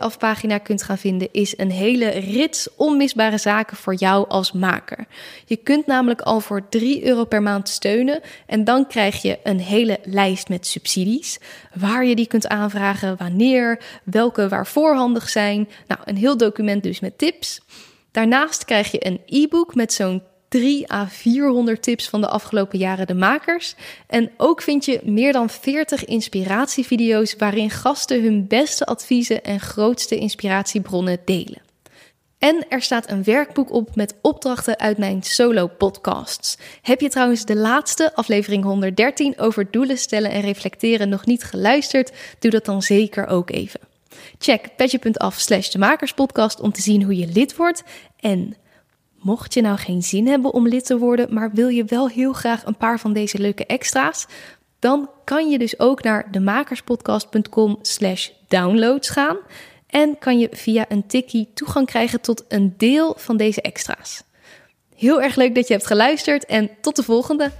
kunt 0.63 0.83
gaan 0.83 0.97
vinden, 0.97 1.27
is 1.31 1.57
een 1.57 1.71
hele 1.71 2.09
rits 2.09 2.67
onmisbare 2.75 3.37
zaken 3.37 3.77
voor 3.77 3.95
jou 3.95 4.29
als 4.29 4.51
maker. 4.51 5.05
Je 5.45 5.55
kunt 5.55 5.85
namelijk 5.85 6.21
al 6.21 6.39
voor 6.39 6.69
3 6.69 7.05
euro 7.05 7.25
per 7.25 7.41
maand 7.41 7.69
steunen. 7.69 8.21
En 8.45 8.63
dan 8.63 8.87
krijg 8.87 9.21
je 9.21 9.39
een 9.43 9.59
hele 9.59 9.99
lijst 10.03 10.49
met 10.49 10.67
subsidies. 10.67 11.39
Waar 11.73 12.05
je 12.05 12.15
die 12.15 12.27
kunt 12.27 12.47
aanvragen, 12.63 13.17
wanneer, 13.17 13.79
welke 14.03 14.47
waarvoor 14.47 14.95
handig 14.95 15.29
zijn. 15.29 15.69
Nou, 15.87 16.01
een 16.05 16.17
heel 16.17 16.37
document 16.37 16.83
dus 16.83 16.99
met 16.99 17.17
tips. 17.17 17.61
Daarnaast 18.11 18.65
krijg 18.65 18.91
je 18.91 19.05
een 19.05 19.21
e-book 19.25 19.75
met 19.75 19.93
zo'n 19.93 20.21
3 20.47 20.91
à 20.91 21.07
400 21.07 21.83
tips 21.83 22.09
van 22.09 22.21
de 22.21 22.27
afgelopen 22.27 22.79
jaren 22.79 23.07
de 23.07 23.13
makers. 23.13 23.75
En 24.07 24.31
ook 24.37 24.61
vind 24.61 24.85
je 24.85 24.99
meer 25.03 25.33
dan 25.33 25.49
40 25.49 26.05
inspiratievideo's 26.05 27.35
waarin 27.37 27.69
gasten 27.69 28.23
hun 28.23 28.47
beste 28.47 28.85
adviezen 28.85 29.43
en 29.43 29.59
grootste 29.59 30.15
inspiratiebronnen 30.15 31.19
delen. 31.25 31.62
En 32.43 32.65
er 32.69 32.81
staat 32.81 33.09
een 33.09 33.23
werkboek 33.23 33.71
op 33.71 33.95
met 33.95 34.15
opdrachten 34.21 34.79
uit 34.79 34.97
mijn 34.97 35.23
solo-podcasts. 35.23 36.57
Heb 36.81 37.01
je 37.01 37.09
trouwens 37.09 37.45
de 37.45 37.55
laatste, 37.55 38.15
aflevering 38.15 38.63
113, 38.63 39.39
over 39.39 39.71
doelen 39.71 39.97
stellen 39.97 40.31
en 40.31 40.41
reflecteren 40.41 41.09
nog 41.09 41.25
niet 41.25 41.43
geluisterd? 41.43 42.11
Doe 42.39 42.51
dat 42.51 42.65
dan 42.65 42.81
zeker 42.81 43.27
ook 43.27 43.49
even. 43.49 43.79
Check 44.37 44.75
petje.af 44.75 45.39
slash 45.39 45.69
de 45.69 45.77
makerspodcast 45.77 46.59
om 46.59 46.71
te 46.71 46.81
zien 46.81 47.03
hoe 47.03 47.17
je 47.17 47.27
lid 47.27 47.55
wordt. 47.55 47.83
En 48.19 48.55
mocht 49.19 49.53
je 49.53 49.61
nou 49.61 49.77
geen 49.77 50.01
zin 50.01 50.27
hebben 50.27 50.53
om 50.53 50.67
lid 50.67 50.85
te 50.85 50.97
worden, 50.97 51.33
maar 51.33 51.51
wil 51.51 51.67
je 51.67 51.85
wel 51.85 52.09
heel 52.09 52.33
graag 52.33 52.65
een 52.65 52.77
paar 52.77 52.99
van 52.99 53.13
deze 53.13 53.37
leuke 53.37 53.65
extra's, 53.65 54.25
dan 54.79 55.09
kan 55.23 55.49
je 55.49 55.57
dus 55.57 55.79
ook 55.79 56.03
naar 56.03 56.31
demakerspodcast.com 56.31 57.77
slash 57.81 58.29
downloads 58.47 59.09
gaan 59.09 59.37
en 59.93 60.17
kan 60.19 60.39
je 60.39 60.47
via 60.51 60.85
een 60.89 61.07
tikkie 61.07 61.49
toegang 61.53 61.85
krijgen 61.85 62.21
tot 62.21 62.45
een 62.47 62.73
deel 62.77 63.13
van 63.17 63.37
deze 63.37 63.61
extra's. 63.61 64.23
Heel 64.95 65.21
erg 65.21 65.35
leuk 65.35 65.55
dat 65.55 65.67
je 65.67 65.73
hebt 65.73 65.85
geluisterd 65.85 66.45
en 66.45 66.69
tot 66.81 66.95
de 66.95 67.03
volgende. 67.03 67.51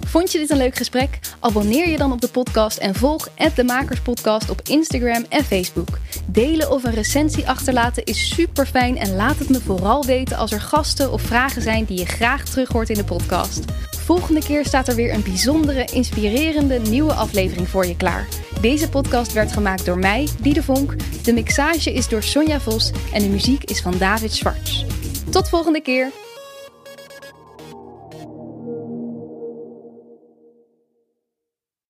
Vond 0.00 0.32
je 0.32 0.38
dit 0.38 0.50
een 0.50 0.56
leuk 0.56 0.76
gesprek? 0.76 1.18
Abonneer 1.40 1.88
je 1.88 1.96
dan 1.96 2.12
op 2.12 2.20
de 2.20 2.28
podcast 2.28 2.78
en 2.78 2.94
volg 2.94 3.28
de 3.54 3.64
Makerspodcast 3.64 4.50
op 4.50 4.60
Instagram 4.68 5.24
en 5.28 5.44
Facebook. 5.44 5.98
Delen 6.26 6.70
of 6.70 6.84
een 6.84 6.94
recensie 6.94 7.48
achterlaten 7.48 8.04
is 8.04 8.34
super 8.34 8.66
fijn 8.66 8.96
en 8.96 9.16
laat 9.16 9.38
het 9.38 9.48
me 9.48 9.60
vooral 9.60 10.04
weten 10.04 10.36
als 10.36 10.52
er 10.52 10.60
gasten 10.60 11.12
of 11.12 11.22
vragen 11.22 11.62
zijn 11.62 11.84
die 11.84 11.98
je 11.98 12.06
graag 12.06 12.44
terug 12.44 12.68
hoort 12.68 12.90
in 12.90 12.96
de 12.96 13.04
podcast. 13.04 13.64
Volgende 14.04 14.40
keer 14.40 14.64
staat 14.64 14.88
er 14.88 14.94
weer 14.94 15.14
een 15.14 15.22
bijzondere, 15.22 15.84
inspirerende 15.92 16.78
nieuwe 16.78 17.12
aflevering 17.12 17.68
voor 17.68 17.86
je 17.86 17.96
klaar. 17.96 18.28
Deze 18.60 18.88
podcast 18.88 19.32
werd 19.32 19.52
gemaakt 19.52 19.84
door 19.84 19.98
mij, 19.98 20.28
Diede 20.40 20.62
Vonk. 20.62 20.94
De 21.24 21.32
mixage 21.32 21.92
is 21.92 22.08
door 22.08 22.22
Sonja 22.22 22.60
Vos 22.60 22.90
en 23.12 23.22
de 23.22 23.28
muziek 23.28 23.64
is 23.64 23.80
van 23.80 23.98
David 23.98 24.32
Schwartz. 24.32 24.84
Tot 25.30 25.48
volgende 25.48 25.80
keer! 25.80 26.33